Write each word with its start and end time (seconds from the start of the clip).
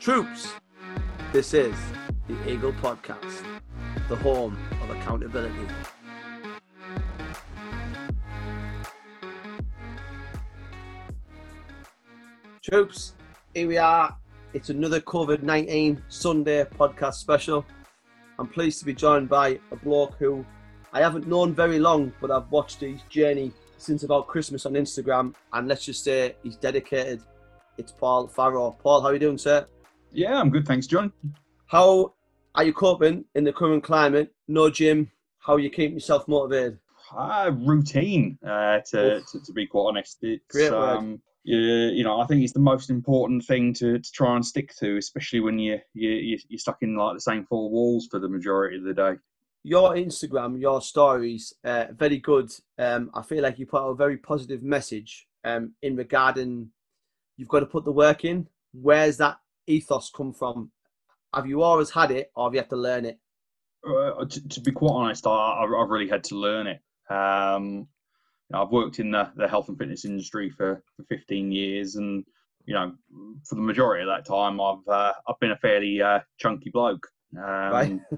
Troops, 0.00 0.54
this 1.30 1.52
is 1.52 1.76
the 2.26 2.50
Eagle 2.50 2.72
Podcast, 2.72 3.44
the 4.08 4.16
home 4.16 4.56
of 4.82 4.88
accountability. 4.88 5.66
Troops, 12.62 13.12
here 13.52 13.68
we 13.68 13.76
are. 13.76 14.16
It's 14.54 14.70
another 14.70 15.02
COVID 15.02 15.42
19 15.42 16.02
Sunday 16.08 16.64
podcast 16.64 17.16
special. 17.16 17.66
I'm 18.38 18.48
pleased 18.48 18.78
to 18.78 18.86
be 18.86 18.94
joined 18.94 19.28
by 19.28 19.60
a 19.70 19.76
bloke 19.76 20.14
who 20.18 20.46
I 20.94 21.00
haven't 21.00 21.28
known 21.28 21.52
very 21.54 21.78
long, 21.78 22.10
but 22.22 22.30
I've 22.30 22.50
watched 22.50 22.80
his 22.80 23.02
journey 23.10 23.52
since 23.76 24.02
about 24.02 24.28
Christmas 24.28 24.64
on 24.64 24.72
Instagram, 24.72 25.34
and 25.52 25.68
let's 25.68 25.84
just 25.84 26.02
say 26.02 26.36
he's 26.42 26.56
dedicated. 26.56 27.22
It's 27.76 27.92
Paul 27.92 28.28
Farrow. 28.28 28.78
Paul, 28.82 29.02
how 29.02 29.08
are 29.08 29.12
you 29.12 29.18
doing, 29.18 29.36
sir? 29.36 29.66
Yeah, 30.12 30.38
I'm 30.38 30.50
good, 30.50 30.66
thanks, 30.66 30.86
John. 30.86 31.12
How 31.66 32.14
are 32.54 32.64
you 32.64 32.72
coping 32.72 33.24
in 33.34 33.44
the 33.44 33.52
current 33.52 33.84
climate? 33.84 34.32
No 34.48 34.70
gym. 34.70 35.10
How 35.38 35.54
are 35.54 35.58
you 35.60 35.70
keeping 35.70 35.94
yourself 35.94 36.26
motivated? 36.28 36.78
Uh, 37.16 37.52
routine, 37.54 38.38
uh, 38.46 38.80
to, 38.90 39.20
to, 39.30 39.40
to 39.44 39.52
be 39.52 39.66
quite 39.66 39.88
honest. 39.88 40.18
It's, 40.22 40.42
Great 40.50 40.70
word. 40.72 40.96
um, 40.96 41.22
you, 41.44 41.58
you 41.58 42.04
know, 42.04 42.20
I 42.20 42.26
think 42.26 42.42
it's 42.42 42.52
the 42.52 42.58
most 42.60 42.90
important 42.90 43.44
thing 43.44 43.72
to, 43.74 43.98
to 43.98 44.12
try 44.12 44.34
and 44.36 44.44
stick 44.44 44.74
to, 44.78 44.96
especially 44.96 45.40
when 45.40 45.58
you, 45.58 45.78
you 45.94 46.10
you- 46.10 46.38
you're 46.48 46.58
stuck 46.58 46.78
in 46.82 46.96
like 46.96 47.14
the 47.16 47.20
same 47.20 47.46
four 47.46 47.70
walls 47.70 48.06
for 48.10 48.18
the 48.18 48.28
majority 48.28 48.76
of 48.76 48.84
the 48.84 48.94
day. 48.94 49.12
Your 49.62 49.92
Instagram, 49.94 50.60
your 50.60 50.80
stories, 50.82 51.52
uh, 51.64 51.86
very 51.92 52.18
good. 52.18 52.50
Um, 52.78 53.10
I 53.14 53.22
feel 53.22 53.42
like 53.42 53.58
you 53.58 53.66
put 53.66 53.82
out 53.82 53.90
a 53.90 53.94
very 53.94 54.16
positive 54.16 54.62
message 54.62 55.26
um, 55.44 55.72
in 55.82 55.96
regarding 55.96 56.70
you've 57.36 57.48
got 57.48 57.60
to 57.60 57.66
put 57.66 57.84
the 57.84 57.92
work 57.92 58.24
in. 58.24 58.46
Where's 58.72 59.16
that 59.18 59.38
ethos 59.70 60.10
come 60.10 60.32
from? 60.32 60.72
Have 61.34 61.46
you 61.46 61.62
always 61.62 61.90
had 61.90 62.10
it, 62.10 62.30
or 62.34 62.46
have 62.46 62.54
you 62.54 62.60
had 62.60 62.70
to 62.70 62.76
learn 62.76 63.04
it? 63.04 63.18
Uh, 63.86 64.24
to, 64.26 64.48
to 64.48 64.60
be 64.60 64.72
quite 64.72 64.92
honest, 64.92 65.26
I, 65.26 65.30
I- 65.30 65.82
I've 65.82 65.88
really 65.88 66.08
had 66.08 66.24
to 66.24 66.34
learn 66.36 66.66
it. 66.66 66.80
Um, 67.08 67.88
you 68.48 68.52
know, 68.56 68.62
I've 68.64 68.70
worked 68.72 68.98
in 68.98 69.10
the, 69.10 69.30
the 69.36 69.48
health 69.48 69.68
and 69.68 69.78
fitness 69.78 70.04
industry 70.04 70.50
for, 70.50 70.82
for 70.96 71.04
15 71.04 71.50
years, 71.52 71.96
and 71.96 72.24
you 72.66 72.74
know, 72.74 72.92
for 73.48 73.54
the 73.54 73.60
majority 73.62 74.02
of 74.02 74.08
that 74.08 74.26
time, 74.26 74.60
I've 74.60 74.86
uh, 74.86 75.12
I've 75.26 75.40
been 75.40 75.52
a 75.52 75.56
fairly 75.56 76.00
uh, 76.02 76.20
chunky 76.38 76.70
bloke. 76.70 77.06
Um, 77.36 77.72
Right. 77.72 77.90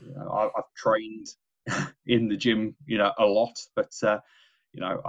you 0.00 0.14
know, 0.14 0.28
I, 0.30 0.44
I've 0.58 0.72
trained 0.76 1.26
in 2.06 2.28
the 2.28 2.36
gym, 2.36 2.76
you 2.86 2.98
know, 2.98 3.12
a 3.18 3.24
lot, 3.26 3.58
but 3.74 3.92
uh, 4.02 4.18
you 4.72 4.80
know, 4.80 5.00
uh, 5.04 5.08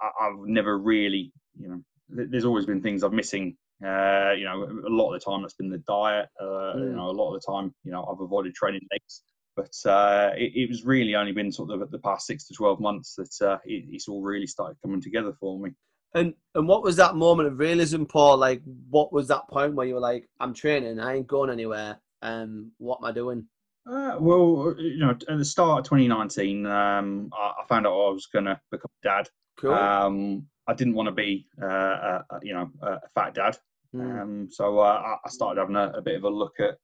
I, 0.00 0.10
I've 0.22 0.38
never 0.46 0.78
really, 0.78 1.32
you 1.58 1.68
know, 1.68 1.82
th- 2.16 2.28
there's 2.30 2.44
always 2.46 2.66
been 2.66 2.82
things 2.82 3.02
I'm 3.02 3.14
missing. 3.14 3.56
Uh, 3.84 4.32
you 4.32 4.44
know, 4.44 4.62
a 4.64 4.88
lot 4.88 5.12
of 5.12 5.20
the 5.20 5.24
time 5.30 5.42
that's 5.42 5.54
been 5.54 5.68
the 5.68 5.78
diet. 5.78 6.28
Uh, 6.40 6.74
You 6.76 6.84
Mm. 6.92 6.96
know, 6.96 7.10
a 7.10 7.12
lot 7.12 7.34
of 7.34 7.40
the 7.40 7.52
time, 7.52 7.74
you 7.84 7.92
know, 7.92 8.04
I've 8.04 8.20
avoided 8.20 8.54
training 8.54 8.86
legs. 8.90 9.22
But 9.54 9.74
uh, 9.90 10.32
it, 10.36 10.52
it 10.54 10.68
was 10.68 10.84
really 10.84 11.14
only 11.14 11.32
been 11.32 11.50
sort 11.50 11.70
of 11.70 11.90
the 11.90 11.98
past 11.98 12.26
six 12.26 12.46
to 12.48 12.54
twelve 12.54 12.78
months 12.78 13.14
that 13.14 13.46
uh, 13.46 13.58
it, 13.64 13.84
it's 13.90 14.06
all 14.08 14.22
really 14.22 14.46
started 14.46 14.76
coming 14.82 15.00
together 15.00 15.32
for 15.40 15.58
me. 15.58 15.70
And 16.14 16.34
and 16.54 16.68
what 16.68 16.82
was 16.82 16.96
that 16.96 17.16
moment 17.16 17.48
of 17.48 17.58
realism, 17.58 18.04
Paul? 18.04 18.36
Like, 18.36 18.62
what 18.90 19.12
was 19.12 19.28
that 19.28 19.48
point 19.48 19.74
where 19.74 19.86
you 19.86 19.94
were 19.94 20.00
like, 20.00 20.28
"I'm 20.40 20.52
training, 20.52 21.00
I 21.00 21.14
ain't 21.16 21.26
going 21.26 21.50
anywhere. 21.50 21.98
Um, 22.22 22.72
what 22.78 22.98
am 23.00 23.06
I 23.06 23.12
doing?" 23.12 23.46
Uh, 23.90 24.16
well, 24.18 24.74
you 24.78 24.98
know, 24.98 25.10
at 25.10 25.38
the 25.38 25.44
start 25.44 25.78
of 25.80 25.84
2019, 25.84 26.66
um, 26.66 27.30
I, 27.32 27.52
I 27.62 27.66
found 27.68 27.86
out 27.86 27.92
I 27.92 28.10
was 28.10 28.26
going 28.26 28.46
to 28.46 28.60
become 28.70 28.90
a 29.02 29.06
dad. 29.06 29.28
Cool. 29.58 29.72
Um, 29.72 30.46
I 30.66 30.74
didn't 30.74 30.94
want 30.94 31.06
to 31.06 31.12
be, 31.12 31.46
uh, 31.62 31.66
a, 31.66 32.40
you 32.42 32.52
know, 32.52 32.68
a 32.82 32.98
fat 33.14 33.34
dad. 33.34 33.56
Mm. 33.94 34.22
Um, 34.22 34.48
so 34.50 34.78
uh, 34.78 35.16
I- 35.24 35.28
started 35.30 35.60
having 35.60 35.76
a, 35.76 35.92
a 35.96 36.02
bit 36.02 36.16
of 36.16 36.24
a 36.24 36.28
look 36.30 36.60
at, 36.60 36.76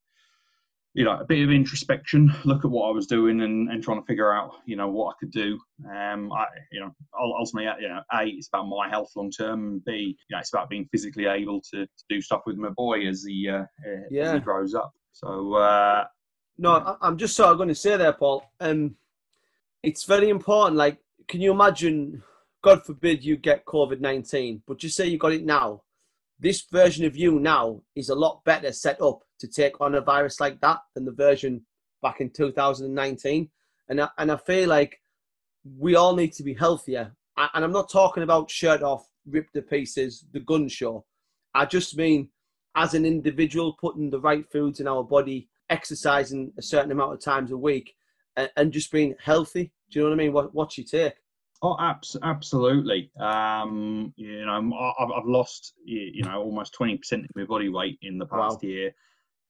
you 0.94 1.04
know, 1.04 1.18
a 1.18 1.24
bit 1.24 1.42
of 1.42 1.50
introspection, 1.50 2.30
look 2.44 2.64
at 2.66 2.70
what 2.70 2.88
I 2.88 2.92
was 2.92 3.06
doing, 3.06 3.40
and, 3.40 3.70
and 3.70 3.82
trying 3.82 4.00
to 4.00 4.06
figure 4.06 4.32
out, 4.32 4.52
you 4.66 4.76
know, 4.76 4.88
what 4.88 5.12
I 5.14 5.18
could 5.20 5.30
do. 5.30 5.58
Um, 5.90 6.30
I, 6.32 6.44
you 6.70 6.80
know, 6.80 6.94
ultimately, 7.18 7.66
uh, 7.68 7.76
you 7.80 7.88
know, 7.88 8.02
a 8.12 8.26
it's 8.26 8.48
about 8.48 8.64
my 8.68 8.88
health 8.90 9.10
long 9.16 9.30
term, 9.30 9.82
b, 9.86 9.92
you 10.28 10.34
know, 10.36 10.38
it's 10.38 10.52
about 10.52 10.68
being 10.68 10.86
physically 10.92 11.24
able 11.26 11.62
to, 11.72 11.86
to 11.86 12.04
do 12.10 12.20
stuff 12.20 12.42
with 12.46 12.56
my 12.56 12.68
boy 12.70 13.06
as 13.06 13.24
he 13.24 13.48
uh, 13.48 13.62
uh, 13.62 14.20
as 14.20 14.32
he 14.34 14.40
grows 14.40 14.74
up. 14.74 14.92
So 15.12 15.54
uh, 15.54 16.04
No, 16.58 16.96
I'm 17.00 17.16
just 17.16 17.36
sort 17.36 17.50
of 17.50 17.56
going 17.56 17.68
to 17.70 17.74
say 17.74 17.96
there, 17.96 18.12
Paul. 18.12 18.44
Um, 18.60 18.96
it's 19.82 20.04
very 20.04 20.28
important. 20.28 20.76
Like, 20.76 20.98
can 21.26 21.40
you 21.40 21.52
imagine? 21.52 22.22
God 22.62 22.84
forbid 22.84 23.24
you 23.24 23.36
get 23.38 23.64
COVID 23.64 24.00
nineteen, 24.00 24.62
but 24.66 24.78
just 24.78 24.94
say 24.96 25.06
you 25.08 25.16
got 25.18 25.32
it 25.32 25.44
now. 25.44 25.82
This 26.42 26.66
version 26.72 27.04
of 27.04 27.16
you 27.16 27.38
now 27.38 27.82
is 27.94 28.08
a 28.08 28.16
lot 28.16 28.42
better 28.44 28.72
set 28.72 29.00
up 29.00 29.20
to 29.38 29.46
take 29.46 29.80
on 29.80 29.94
a 29.94 30.00
virus 30.00 30.40
like 30.40 30.60
that 30.60 30.78
than 30.92 31.04
the 31.04 31.12
version 31.12 31.64
back 32.02 32.20
in 32.20 32.30
2019. 32.30 33.48
And 33.88 34.00
I, 34.00 34.08
and 34.18 34.32
I 34.32 34.36
feel 34.38 34.68
like 34.68 34.98
we 35.78 35.94
all 35.94 36.16
need 36.16 36.32
to 36.32 36.42
be 36.42 36.54
healthier. 36.54 37.14
And 37.36 37.64
I'm 37.64 37.70
not 37.70 37.88
talking 37.88 38.24
about 38.24 38.50
shirt 38.50 38.82
off, 38.82 39.06
ripped 39.24 39.54
to 39.54 39.62
pieces, 39.62 40.26
the 40.32 40.40
gun 40.40 40.66
show. 40.66 41.04
I 41.54 41.64
just 41.64 41.96
mean 41.96 42.30
as 42.74 42.94
an 42.94 43.06
individual, 43.06 43.76
putting 43.80 44.10
the 44.10 44.20
right 44.20 44.44
foods 44.50 44.80
in 44.80 44.88
our 44.88 45.04
body, 45.04 45.48
exercising 45.70 46.52
a 46.58 46.62
certain 46.62 46.90
amount 46.90 47.12
of 47.12 47.20
times 47.20 47.52
a 47.52 47.56
week, 47.56 47.94
and, 48.36 48.50
and 48.56 48.72
just 48.72 48.90
being 48.90 49.14
healthy. 49.22 49.70
Do 49.92 50.00
you 50.00 50.04
know 50.04 50.10
what 50.10 50.20
I 50.20 50.24
mean? 50.24 50.32
What, 50.32 50.52
what's 50.52 50.76
your 50.76 50.88
take? 50.88 51.21
Oh, 51.64 51.76
abs- 51.78 52.16
absolutely. 52.22 53.10
Um, 53.20 54.12
you 54.16 54.44
know, 54.44 54.52
I- 54.52 55.02
I've, 55.04 55.10
I've 55.12 55.26
lost, 55.26 55.74
you 55.84 56.22
know, 56.24 56.42
almost 56.42 56.74
20% 56.78 57.00
of 57.24 57.30
my 57.36 57.44
body 57.44 57.68
weight 57.68 57.98
in 58.02 58.18
the 58.18 58.26
past 58.26 58.62
Wow. 58.62 58.68
year. 58.68 58.92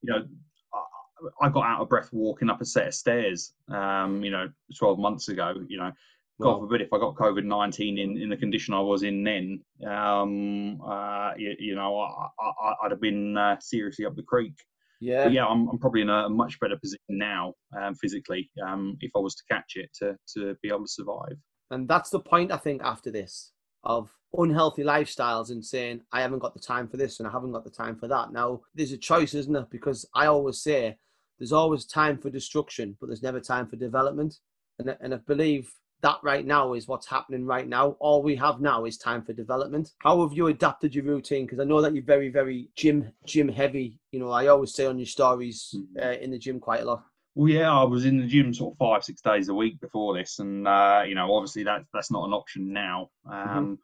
You 0.03 0.13
know, 0.13 0.27
I, 0.75 1.47
I 1.47 1.49
got 1.49 1.65
out 1.65 1.81
of 1.81 1.89
breath 1.89 2.11
walking 2.13 2.51
up 2.51 2.61
a 2.61 2.67
set 2.67 2.89
of 2.89 2.95
stairs, 2.95 3.55
um, 3.69 4.23
you 4.23 4.31
know, 4.31 4.51
12 4.79 4.99
months 4.99 5.29
ago. 5.29 5.55
You 5.69 5.79
know, 5.79 5.93
God 6.41 6.55
Wow. 6.55 6.61
forbid 6.61 6.83
if 6.83 6.93
I 6.93 6.99
got 6.99 7.15
COVID 7.15 7.45
19 7.45 7.97
in, 7.99 8.19
in 8.21 8.29
the 8.29 8.37
condition 8.37 8.75
I 8.75 8.81
was 8.81 9.05
in 9.05 9.25
then, 9.25 9.65
um, 9.89 10.81
uh, 10.83 11.33
you, 11.39 11.55
you 11.59 11.75
know, 11.75 11.99
I, 11.99 12.29
I, 12.39 12.75
I'd 12.85 12.91
have 12.91 13.01
been 13.01 13.39
uh, 13.39 13.57
seriously 13.59 14.05
up 14.05 14.17
the 14.17 14.23
creek. 14.23 14.55
Yeah. 15.01 15.25
But 15.25 15.33
yeah, 15.33 15.47
I'm, 15.47 15.67
I'm 15.69 15.79
probably 15.79 16.03
in 16.03 16.11
a 16.11 16.29
much 16.29 16.61
better 16.61 16.77
position 16.77 17.01
now, 17.09 17.55
um, 17.81 17.95
physically, 17.95 18.51
um, 18.67 18.99
if 19.01 19.11
I 19.17 19.19
was 19.19 19.35
to 19.37 19.43
catch 19.51 19.73
it 19.77 19.91
to, 20.01 20.15
to 20.35 20.55
be 20.63 20.69
able 20.69 20.83
to 20.85 20.89
survive. 20.89 21.37
And 21.73 21.89
that's 21.89 22.11
the 22.11 22.21
point, 22.21 22.53
I 22.53 22.59
think, 22.59 22.83
after 22.83 23.11
this 23.11 23.53
of 23.85 24.11
unhealthy 24.35 24.85
lifestyles 24.85 25.51
and 25.51 25.65
saying, 25.65 26.03
I 26.13 26.21
haven't 26.21 26.39
got 26.39 26.55
the 26.55 26.61
time 26.61 26.87
for 26.87 26.97
this 26.97 27.19
and 27.19 27.27
I 27.29 27.33
haven't 27.33 27.53
got 27.53 27.65
the 27.65 27.71
time 27.71 27.97
for 27.97 28.07
that. 28.09 28.33
Now, 28.33 28.61
there's 28.75 28.93
a 28.93 28.97
choice, 28.99 29.35
isn't 29.35 29.53
there? 29.53 29.67
Because 29.71 30.07
I 30.15 30.27
always 30.27 30.63
say 30.63 30.97
there's 31.39 31.53
always 31.53 31.85
time 31.85 32.19
for 32.19 32.31
destruction, 32.31 32.97
but 33.01 33.09
there's 33.09 33.23
never 33.23 33.41
time 33.41 33.67
for 33.67 33.77
development. 33.77 34.39
And, 34.79 34.91
I- 34.91 34.97
and 35.01 35.15
I 35.15 35.17
believe 35.17 35.73
that 36.03 36.19
right 36.23 36.45
now 36.45 36.75
is 36.75 36.89
what's 36.89 37.07
happening 37.07 37.47
right 37.47 37.69
now. 37.69 37.97
All 38.01 38.23
we 38.23 38.37
have 38.37 38.61
now 38.61 38.85
is 38.85 38.99
time 38.99 39.23
for 39.23 39.33
development. 39.33 39.93
How 39.99 40.21
have 40.23 40.37
you 40.37 40.49
adapted 40.49 40.95
your 40.95 41.05
routine? 41.05 41.47
Because 41.47 41.61
I 41.61 41.65
know 41.65 41.81
that 41.81 41.95
you're 41.95 42.05
very, 42.05 42.29
very 42.29 42.69
gym 42.77 43.13
gym 43.25 43.49
heavy. 43.49 43.99
You 44.11 44.19
know, 44.21 44.31
I 44.31 44.49
always 44.49 44.75
say 44.75 44.87
on 44.87 44.99
your 44.99 45.07
stories 45.07 45.75
Mhm. 45.75 46.05
uh, 46.05 46.19
in 46.21 46.31
the 46.33 46.39
gym 46.39 46.59
quite 46.61 46.83
a 46.83 46.85
lot. 46.85 47.05
Well, 47.35 47.49
yeah, 47.49 47.73
I 47.73 47.85
was 47.85 48.05
in 48.05 48.19
the 48.19 48.27
gym 48.27 48.53
sort 48.53 48.75
of 48.75 48.79
five, 48.79 49.05
six 49.05 49.23
days 49.23 49.49
a 49.49 49.55
week 49.55 49.81
before 49.81 50.15
this, 50.15 50.39
and 50.39 50.69
uh, 50.69 51.03
you 51.07 51.15
know, 51.15 51.35
obviously 51.35 51.65
that 51.65 51.85
that's 51.93 52.11
not 52.11 52.27
an 52.27 52.35
option 52.35 52.73
now. 52.73 53.09
Um, 53.31 53.79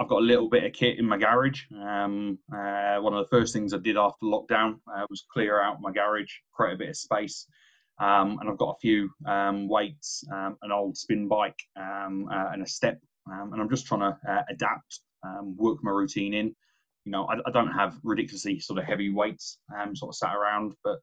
I've 0.00 0.08
got 0.08 0.22
a 0.22 0.24
little 0.24 0.48
bit 0.48 0.64
of 0.64 0.72
kit 0.72 0.98
in 0.98 1.06
my 1.06 1.16
garage. 1.16 1.62
Um, 1.72 2.38
uh, 2.52 2.96
one 2.96 3.14
of 3.14 3.24
the 3.24 3.28
first 3.30 3.52
things 3.52 3.72
I 3.72 3.78
did 3.78 3.96
after 3.96 4.26
lockdown 4.26 4.80
uh, 4.92 5.06
was 5.08 5.24
clear 5.32 5.62
out 5.62 5.80
my 5.80 5.92
garage, 5.92 6.32
create 6.52 6.74
a 6.74 6.78
bit 6.78 6.88
of 6.88 6.96
space, 6.96 7.46
um, 8.00 8.38
and 8.40 8.50
I've 8.50 8.58
got 8.58 8.74
a 8.76 8.80
few 8.80 9.10
um, 9.26 9.68
weights, 9.68 10.24
um, 10.32 10.56
an 10.62 10.72
old 10.72 10.96
spin 10.96 11.28
bike, 11.28 11.60
um, 11.76 12.28
uh, 12.32 12.50
and 12.52 12.62
a 12.64 12.66
step, 12.66 12.98
um, 13.30 13.52
and 13.52 13.62
I'm 13.62 13.70
just 13.70 13.86
trying 13.86 14.00
to 14.00 14.18
uh, 14.28 14.42
adapt, 14.50 15.00
um, 15.24 15.56
work 15.56 15.78
my 15.82 15.92
routine 15.92 16.34
in. 16.34 16.46
You 17.04 17.12
know, 17.12 17.26
I, 17.26 17.36
I 17.46 17.52
don't 17.52 17.70
have 17.70 17.96
ridiculously 18.02 18.58
sort 18.58 18.80
of 18.80 18.86
heavy 18.86 19.10
weights, 19.10 19.58
um, 19.78 19.94
sort 19.94 20.08
of 20.08 20.16
sat 20.16 20.34
around, 20.34 20.74
but 20.82 20.98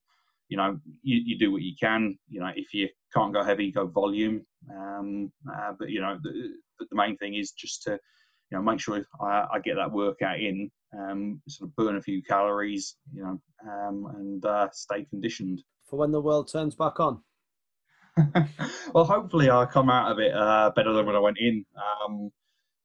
you 0.49 0.57
know, 0.57 0.79
you, 1.03 1.21
you 1.23 1.39
do 1.39 1.51
what 1.51 1.61
you 1.61 1.73
can. 1.79 2.17
You 2.27 2.41
know, 2.41 2.51
if 2.55 2.73
you 2.73 2.89
can't 3.15 3.33
go 3.33 3.43
heavy, 3.43 3.71
go 3.71 3.87
volume. 3.87 4.45
Um, 4.75 5.31
uh, 5.49 5.71
but 5.79 5.89
you 5.89 6.01
know, 6.01 6.17
the, 6.21 6.49
the 6.79 6.95
main 6.95 7.15
thing 7.17 7.35
is 7.35 7.51
just 7.51 7.83
to, 7.83 7.91
you 7.91 8.57
know, 8.57 8.61
make 8.61 8.79
sure 8.79 9.01
I, 9.21 9.45
I 9.53 9.59
get 9.63 9.75
that 9.75 9.91
workout 9.91 10.39
in, 10.39 10.69
um, 10.97 11.41
sort 11.47 11.69
of 11.69 11.75
burn 11.75 11.95
a 11.97 12.01
few 12.01 12.21
calories, 12.23 12.95
you 13.13 13.23
know, 13.23 13.39
um, 13.69 14.07
and 14.17 14.45
uh, 14.45 14.67
stay 14.73 15.05
conditioned. 15.05 15.63
For 15.87 15.97
when 15.97 16.11
the 16.11 16.21
world 16.21 16.51
turns 16.51 16.75
back 16.75 16.99
on. 16.99 17.21
well, 18.93 19.05
hopefully, 19.05 19.49
I 19.49 19.65
come 19.65 19.89
out 19.89 20.11
of 20.11 20.19
it 20.19 20.33
uh, 20.33 20.71
better 20.75 20.93
than 20.93 21.05
when 21.05 21.15
I 21.15 21.19
went 21.19 21.37
in. 21.39 21.63
Um, 21.77 22.31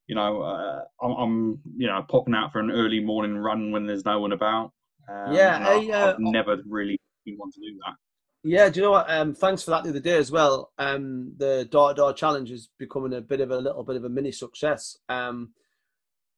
you 0.07 0.15
know, 0.15 0.43
uh, 0.43 0.83
I'm, 1.03 1.13
I'm, 1.13 1.61
you 1.77 1.87
know, 1.87 2.05
popping 2.09 2.35
out 2.35 2.53
for 2.53 2.61
an 2.61 2.71
early 2.71 3.01
morning 3.01 3.37
run 3.37 3.73
when 3.73 3.87
there's 3.87 4.05
no 4.05 4.21
one 4.21 4.33
about. 4.33 4.73
Um, 5.09 5.35
Yeah, 5.35 5.59
I, 5.67 5.77
I, 5.77 5.91
uh, 5.91 6.07
have 6.09 6.17
never 6.19 6.59
really 6.69 6.99
been 7.25 7.37
one 7.37 7.51
to 7.53 7.61
do 7.61 7.79
that. 7.87 7.95
Yeah, 8.47 8.69
do 8.69 8.81
you 8.81 8.85
know 8.87 8.93
what? 8.93 9.11
Um, 9.11 9.35
thanks 9.35 9.63
for 9.63 9.71
that 9.71 9.85
the 9.85 9.91
other 9.91 10.01
day 10.01 10.17
as 10.19 10.31
well. 10.31 10.73
Um, 10.79 11.33
the 11.39 11.67
door 11.71 11.91
to 11.91 11.95
door 11.95 12.13
challenge 12.13 12.51
is 12.51 12.69
becoming 12.79 13.15
a 13.15 13.21
bit 13.21 13.41
of 13.41 13.51
a 13.51 13.57
little 13.59 13.83
bit 13.85 13.97
of 13.97 14.05
a 14.05 14.09
mini 14.09 14.33
success. 14.33 14.99
Um, 15.09 15.51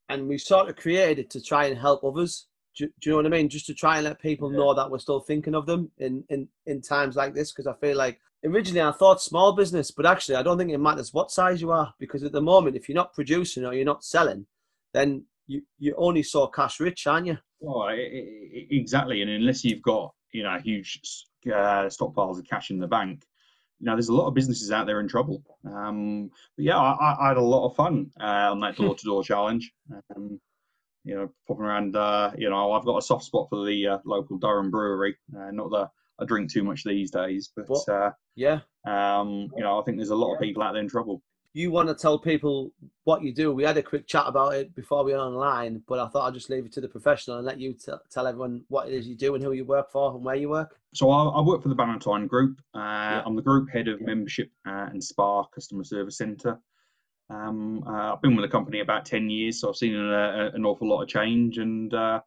and 0.08 0.28
we 0.28 0.38
sort 0.38 0.68
of 0.68 0.76
created 0.76 1.18
it 1.24 1.30
to 1.30 1.42
try 1.42 1.66
and 1.66 1.76
help 1.76 2.04
others. 2.04 2.46
Do, 2.76 2.86
do, 2.86 2.92
you 3.02 3.10
know 3.12 3.16
what 3.16 3.26
I 3.26 3.30
mean? 3.30 3.48
Just 3.48 3.66
to 3.66 3.74
try 3.74 3.96
and 3.96 4.04
let 4.04 4.20
people 4.20 4.52
Yeah. 4.52 4.58
know 4.58 4.74
that 4.74 4.88
we're 4.90 4.98
still 5.00 5.18
thinking 5.20 5.54
of 5.56 5.66
them 5.66 5.90
in 5.98 6.22
in 6.28 6.48
in 6.66 6.80
times 6.80 7.16
like 7.16 7.34
this. 7.34 7.50
Because 7.50 7.66
I 7.66 7.74
feel 7.80 7.96
like 7.96 8.20
originally 8.44 8.82
I 8.82 8.92
thought 8.92 9.20
small 9.20 9.52
business, 9.56 9.90
but 9.90 10.06
actually 10.06 10.36
I 10.36 10.42
don't 10.44 10.58
think 10.58 10.70
it 10.70 10.78
matters 10.78 11.12
what 11.12 11.32
size 11.32 11.60
you 11.60 11.72
are. 11.72 11.92
Because 11.98 12.22
at 12.22 12.30
the 12.32 12.40
moment, 12.42 12.76
if 12.76 12.88
you're 12.88 12.94
not 12.94 13.14
producing 13.14 13.64
or 13.64 13.74
you're 13.74 13.84
not 13.84 14.04
selling, 14.04 14.46
then 14.94 15.24
you 15.48 15.62
you 15.80 15.92
only 15.96 16.22
saw 16.22 16.46
cash 16.46 16.78
rich, 16.78 17.04
aren't 17.08 17.26
you? 17.26 17.38
Well, 17.58 17.88
i- 17.88 17.94
i- 17.94 17.96
i- 17.96 18.66
exactly, 18.70 19.22
and 19.22 19.30
unless 19.30 19.64
you've 19.64 19.82
got 19.82 20.14
you 20.32 20.42
know 20.42 20.58
huge 20.58 21.00
uh, 21.46 21.86
stockpiles 21.88 22.38
of 22.38 22.46
cash 22.48 22.70
in 22.70 22.78
the 22.78 22.86
bank, 22.88 23.24
you 23.80 23.86
know 23.86 23.92
there's 23.94 24.08
a 24.08 24.14
lot 24.14 24.26
of 24.28 24.34
businesses 24.34 24.70
out 24.72 24.86
there 24.86 25.00
in 25.00 25.08
trouble. 25.08 25.42
Um, 25.64 26.30
but 26.56 26.64
yeah, 26.64 26.76
I, 26.78 27.14
I- 27.24 27.28
had 27.28 27.36
a 27.36 27.42
lot 27.42 27.66
of 27.68 27.76
fun 27.76 28.10
uh, 28.20 28.50
on 28.52 28.60
that 28.60 28.76
door-to-door 28.76 29.24
challenge. 29.24 29.72
Um, 30.14 30.40
you 31.04 31.14
know, 31.14 31.30
popping 31.46 31.64
around. 31.64 31.94
Uh, 31.94 32.32
you 32.36 32.50
know, 32.50 32.72
I've 32.72 32.84
got 32.84 32.98
a 32.98 33.02
soft 33.02 33.24
spot 33.24 33.46
for 33.48 33.64
the 33.64 33.86
uh, 33.86 33.98
local 34.04 34.38
Durham 34.38 34.72
brewery. 34.72 35.16
Uh, 35.36 35.52
not 35.52 35.70
that 35.70 35.90
I 36.18 36.24
drink 36.24 36.50
too 36.50 36.64
much 36.64 36.82
these 36.82 37.12
days, 37.12 37.52
but 37.56 37.88
uh, 37.88 38.10
Yeah. 38.34 38.58
um, 38.84 39.48
you 39.56 39.62
know, 39.62 39.78
I 39.78 39.84
think 39.84 39.98
there's 39.98 40.10
a 40.10 40.16
lot 40.16 40.34
of 40.34 40.40
people 40.40 40.64
out 40.64 40.72
there 40.72 40.82
in 40.82 40.88
trouble. 40.88 41.22
You 41.56 41.70
want 41.70 41.88
to 41.88 41.94
tell 41.94 42.18
people 42.18 42.70
what 43.04 43.22
you 43.22 43.32
do. 43.32 43.50
We 43.50 43.62
had 43.62 43.78
a 43.78 43.82
quick 43.82 44.06
chat 44.06 44.24
about 44.26 44.56
it 44.56 44.74
before 44.74 45.02
we 45.02 45.12
went 45.12 45.22
online, 45.22 45.82
but 45.88 45.98
I 45.98 46.06
thought 46.06 46.28
I'd 46.28 46.34
just 46.34 46.50
leave 46.50 46.66
it 46.66 46.72
to 46.72 46.82
the 46.82 46.88
professional 46.88 47.38
and 47.38 47.46
let 47.46 47.58
you 47.58 47.72
t- 47.72 47.92
tell 48.10 48.26
everyone 48.26 48.62
what 48.68 48.88
it 48.88 48.92
is 48.92 49.08
you 49.08 49.16
do 49.16 49.34
and 49.34 49.42
who 49.42 49.52
you 49.52 49.64
work 49.64 49.90
for 49.90 50.14
and 50.14 50.22
where 50.22 50.34
you 50.34 50.50
work. 50.50 50.78
So 50.92 51.10
I, 51.10 51.24
I 51.24 51.40
work 51.40 51.62
for 51.62 51.70
the 51.70 51.74
Bannatyne 51.74 52.28
Group. 52.28 52.60
Uh, 52.74 53.22
I'm 53.24 53.36
the 53.36 53.40
group 53.40 53.70
head 53.70 53.88
of 53.88 54.02
membership 54.02 54.50
uh, 54.68 54.88
and 54.90 55.02
Spa 55.02 55.44
Customer 55.44 55.82
Service 55.82 56.18
Centre. 56.18 56.58
Um, 57.30 57.82
uh, 57.86 58.12
I've 58.12 58.20
been 58.20 58.36
with 58.36 58.44
the 58.44 58.52
company 58.52 58.80
about 58.80 59.06
ten 59.06 59.30
years, 59.30 59.58
so 59.62 59.70
I've 59.70 59.76
seen 59.76 59.94
a, 59.94 60.12
a, 60.12 60.50
an 60.52 60.66
awful 60.66 60.86
lot 60.86 61.04
of 61.04 61.08
change, 61.08 61.56
and 61.56 61.94
uh, 61.94 62.20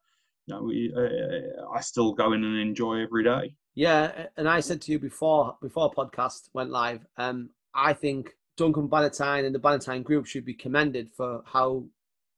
you 0.48 0.56
know, 0.56 0.64
we, 0.64 0.92
uh, 0.98 1.70
I 1.72 1.82
still 1.82 2.14
go 2.14 2.34
in 2.34 2.44
and 2.44 2.60
enjoy 2.60 3.04
every 3.04 3.24
day. 3.24 3.54
Yeah, 3.76 4.26
and 4.38 4.50
I 4.50 4.60
said 4.62 4.82
to 4.82 4.92
you 4.92 4.98
before 4.98 5.56
before 5.62 5.94
podcast 5.94 6.50
went 6.54 6.72
live, 6.72 7.06
um, 7.18 7.52
I 7.76 7.94
think 7.94 8.34
Duncan 8.60 8.90
Bannatyne 8.90 9.46
and 9.46 9.56
the 9.56 9.60
Bannatyne 9.60 10.04
Group 10.04 10.26
should 10.26 10.44
be 10.44 10.54
commended 10.54 11.10
for 11.10 11.42
how 11.46 11.86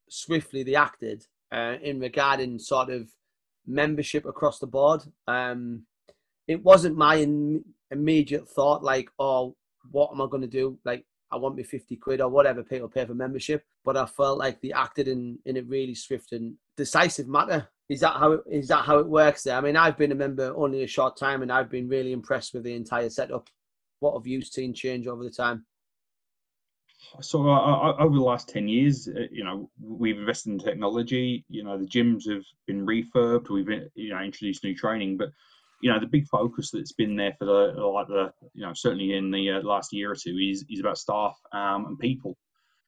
swiftly 0.07 0.61
they 0.61 0.75
acted 0.75 1.25
uh, 1.51 1.77
in 1.81 1.99
regarding 1.99 2.59
sort 2.59 2.91
of 2.91 3.09
membership 3.65 4.25
across 4.25 4.59
the 4.59 4.67
board. 4.67 5.01
Um, 5.27 5.87
it 6.47 6.63
wasn't 6.63 6.95
my 6.95 7.17
Im- 7.17 7.65
immediate 7.89 8.47
thought 8.47 8.83
like, 8.83 9.09
oh, 9.17 9.55
what 9.89 10.11
am 10.13 10.21
I 10.21 10.27
going 10.27 10.41
to 10.41 10.47
do? 10.47 10.77
Like, 10.85 11.05
I 11.31 11.37
want 11.37 11.55
me 11.55 11.63
50 11.63 11.95
quid 11.95 12.21
or 12.21 12.29
whatever 12.29 12.61
people 12.61 12.87
pay 12.87 13.03
for 13.05 13.15
membership. 13.15 13.63
But 13.83 13.97
I 13.97 14.05
felt 14.05 14.37
like 14.37 14.61
they 14.61 14.71
acted 14.71 15.07
in, 15.07 15.39
in 15.45 15.57
a 15.57 15.63
really 15.63 15.95
swift 15.95 16.33
and 16.33 16.53
decisive 16.77 17.27
manner. 17.27 17.67
Is 17.89 18.01
that 18.01 18.13
how 18.13 18.33
it, 18.33 18.41
is 18.49 18.67
that 18.67 18.85
how 18.85 18.99
it 18.99 19.07
works 19.07 19.41
there? 19.43 19.57
I 19.57 19.61
mean, 19.61 19.75
I've 19.75 19.97
been 19.97 20.11
a 20.11 20.15
member 20.15 20.53
only 20.55 20.83
a 20.83 20.87
short 20.87 21.17
time 21.17 21.41
and 21.41 21.51
I've 21.51 21.71
been 21.71 21.89
really 21.89 22.11
impressed 22.11 22.53
with 22.53 22.63
the 22.63 22.75
entire 22.75 23.09
setup. 23.09 23.49
What 24.01 24.13
have 24.13 24.27
you 24.27 24.43
seen 24.43 24.75
change 24.75 25.07
over 25.07 25.23
the 25.23 25.31
time? 25.31 25.65
So 27.21 27.49
uh, 27.49 27.95
over 27.99 28.15
the 28.15 28.21
last 28.21 28.47
ten 28.49 28.67
years, 28.67 29.07
uh, 29.07 29.27
you 29.31 29.43
know, 29.43 29.69
we've 29.81 30.17
invested 30.19 30.51
in 30.51 30.59
technology. 30.59 31.45
You 31.49 31.63
know, 31.63 31.77
the 31.77 31.85
gyms 31.85 32.29
have 32.31 32.43
been 32.67 32.85
refurbed. 32.85 33.49
We've 33.49 33.67
uh, 33.69 33.85
you 33.95 34.09
know 34.09 34.19
introduced 34.21 34.63
new 34.63 34.75
training, 34.75 35.17
but 35.17 35.29
you 35.81 35.91
know 35.91 35.99
the 35.99 36.05
big 36.07 36.27
focus 36.27 36.71
that's 36.71 36.91
been 36.93 37.15
there 37.15 37.33
for 37.37 37.45
the 37.45 37.81
like 37.81 38.07
the 38.07 38.31
you 38.53 38.65
know 38.65 38.73
certainly 38.73 39.13
in 39.13 39.31
the 39.31 39.51
uh, 39.51 39.61
last 39.61 39.91
year 39.93 40.11
or 40.11 40.15
two 40.15 40.37
is 40.37 40.63
is 40.69 40.79
about 40.79 40.97
staff 40.97 41.35
um, 41.53 41.85
and 41.87 41.99
people 41.99 42.37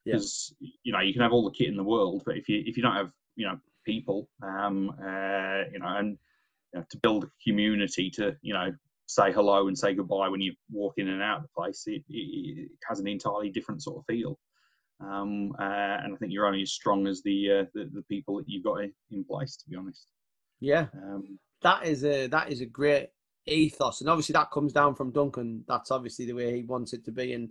Yeah. 0.05 0.13
because 0.13 0.53
you 0.59 0.93
know 0.93 0.99
you 0.99 1.13
can 1.13 1.21
have 1.21 1.33
all 1.33 1.43
the 1.43 1.51
kit 1.57 1.67
in 1.69 1.77
the 1.77 1.83
world, 1.83 2.23
but 2.25 2.37
if 2.37 2.47
you 2.47 2.63
if 2.65 2.77
you 2.77 2.83
don't 2.83 2.95
have 2.95 3.11
you 3.35 3.47
know 3.47 3.59
people, 3.85 4.29
um, 4.41 4.89
uh, 5.01 5.63
you 5.71 5.79
know, 5.79 5.97
and 5.97 6.17
you 6.73 6.79
know, 6.79 6.85
to 6.89 6.97
build 6.99 7.23
a 7.25 7.31
community 7.43 8.09
to 8.11 8.35
you 8.41 8.53
know 8.53 8.71
say 9.07 9.31
hello 9.31 9.67
and 9.67 9.77
say 9.77 9.93
goodbye 9.93 10.29
when 10.29 10.41
you 10.41 10.53
walk 10.71 10.93
in 10.97 11.09
and 11.09 11.21
out 11.21 11.37
of 11.37 11.43
the 11.43 11.49
place, 11.55 11.83
it, 11.87 12.03
it, 12.09 12.57
it 12.57 12.69
has 12.87 12.99
an 12.99 13.07
entirely 13.07 13.49
different 13.49 13.83
sort 13.83 13.97
of 13.97 14.05
feel. 14.07 14.39
Um, 14.99 15.51
uh, 15.59 15.63
and 15.63 16.13
I 16.13 16.17
think 16.17 16.31
you're 16.31 16.45
only 16.45 16.61
as 16.61 16.71
strong 16.71 17.07
as 17.07 17.21
the, 17.23 17.51
uh, 17.51 17.65
the 17.73 17.89
the 17.93 18.03
people 18.03 18.37
that 18.37 18.45
you've 18.47 18.63
got 18.63 18.81
in, 18.81 19.25
place. 19.29 19.57
To 19.57 19.69
be 19.69 19.75
honest, 19.75 20.07
Yeah, 20.59 20.87
um, 20.93 21.39
that 21.61 21.85
is 21.85 22.05
a 22.05 22.27
that 22.27 22.51
is 22.51 22.61
a 22.61 22.65
great 22.65 23.09
ethos, 23.45 23.99
and 23.99 24.09
obviously 24.09 24.33
that 24.33 24.51
comes 24.51 24.71
down 24.71 24.95
from 24.95 25.11
Duncan. 25.11 25.65
That's 25.67 25.91
obviously 25.91 26.25
the 26.25 26.33
way 26.33 26.55
he 26.55 26.63
wants 26.63 26.93
it 26.93 27.03
to 27.05 27.11
be, 27.11 27.33
and 27.33 27.49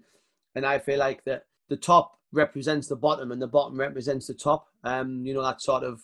and 0.55 0.65
I 0.65 0.79
feel 0.79 0.99
like 0.99 1.25
that 1.25 1.45
the 1.69 1.77
top 1.77 2.19
represents 2.33 2.89
the 2.89 2.97
bottom, 2.97 3.31
and 3.33 3.43
the 3.43 3.47
bottom 3.47 3.79
represents 3.79 4.29
the 4.29 4.35
top. 4.35 4.69
Um, 4.83 5.27
you 5.27 5.35
know 5.35 5.43
that 5.43 5.61
sort 5.61 5.83
of 5.83 6.01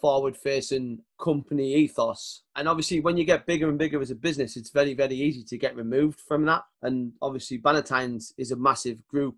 forward-facing 0.00 1.00
company 1.20 1.74
ethos, 1.74 2.42
and 2.56 2.68
obviously 2.68 3.00
when 3.00 3.16
you 3.16 3.24
get 3.24 3.46
bigger 3.46 3.68
and 3.68 3.78
bigger 3.78 4.00
as 4.00 4.10
a 4.10 4.14
business, 4.14 4.56
it's 4.56 4.70
very 4.70 4.94
very 4.94 5.14
easy 5.14 5.44
to 5.44 5.58
get 5.58 5.76
removed 5.76 6.20
from 6.20 6.44
that. 6.46 6.64
And 6.82 7.12
obviously, 7.20 7.58
Bannatynes 7.58 8.32
is 8.38 8.50
a 8.52 8.56
massive 8.56 9.06
group 9.08 9.36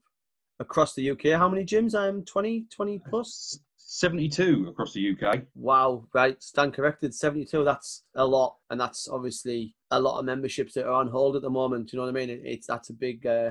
across 0.61 0.95
the 0.95 1.11
UK. 1.11 1.39
How 1.39 1.49
many 1.49 1.65
gyms? 1.65 1.95
I'm 1.95 2.25
20, 2.25 2.67
20 2.71 3.01
plus. 3.09 3.59
72 3.77 4.69
across 4.71 4.95
the 4.95 5.11
UK. 5.11 5.43
Wow, 5.55 6.07
right, 6.15 6.43
stand 6.43 6.73
corrected. 6.73 7.15
72, 7.15 7.63
that's 7.63 8.05
a 8.15 8.25
lot. 8.25 8.57
And 8.71 8.81
that's 8.81 9.07
obviously 9.07 9.75
a 9.91 10.01
lot 10.01 10.19
of 10.19 10.25
memberships 10.25 10.73
that 10.75 10.87
are 10.87 10.93
on 10.93 11.09
hold 11.09 11.37
at 11.37 11.43
the 11.43 11.51
moment. 11.51 11.93
You 11.93 11.99
know 11.99 12.07
what 12.07 12.17
I 12.17 12.19
mean? 12.19 12.31
It, 12.31 12.41
it's 12.43 12.67
That's 12.69 12.89
a 12.89 12.95
big, 12.95 13.27
uh, 13.27 13.51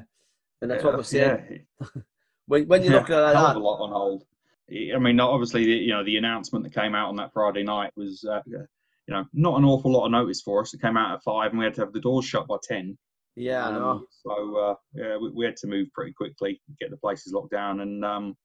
and 0.61 0.71
that's 0.71 0.83
what 0.83 0.97
we're 0.97 1.03
saying. 1.03 1.65
Yeah, 1.79 1.87
When, 2.47 2.67
when 2.67 2.83
you 2.83 2.89
look 2.89 3.09
at 3.09 3.19
like 3.19 3.33
that, 3.33 3.55
a 3.55 3.59
lot 3.59 3.79
on 3.81 3.91
hold. 3.91 4.25
I 4.71 4.97
mean, 4.99 5.19
obviously, 5.19 5.65
the, 5.65 5.71
you 5.71 5.91
know, 5.91 6.03
the 6.03 6.17
announcement 6.17 6.63
that 6.63 6.73
came 6.73 6.95
out 6.95 7.09
on 7.09 7.17
that 7.17 7.33
Friday 7.33 7.63
night 7.63 7.91
was, 7.95 8.23
uh, 8.23 8.41
you 8.45 8.67
know, 9.09 9.25
not 9.33 9.57
an 9.57 9.65
awful 9.65 9.91
lot 9.91 10.05
of 10.05 10.11
notice 10.11 10.41
for 10.41 10.61
us. 10.61 10.73
It 10.73 10.81
came 10.81 10.95
out 10.95 11.13
at 11.13 11.23
five, 11.23 11.51
and 11.51 11.59
we 11.59 11.65
had 11.65 11.73
to 11.75 11.81
have 11.81 11.93
the 11.93 11.99
doors 11.99 12.25
shut 12.25 12.47
by 12.47 12.57
ten. 12.63 12.97
yeah, 13.35 13.67
Um, 13.67 14.07
so 14.09 14.57
uh, 14.57 14.75
yeah, 14.93 15.17
we, 15.17 15.31
we 15.31 15.45
had 15.45 15.57
to 15.57 15.67
move 15.67 15.87
pretty 15.93 16.13
quickly, 16.13 16.61
get 16.79 16.89
the 16.89 16.97
places 16.97 17.33
locked 17.33 17.51
down, 17.51 17.81
and 17.81 18.05
um, 18.05 18.37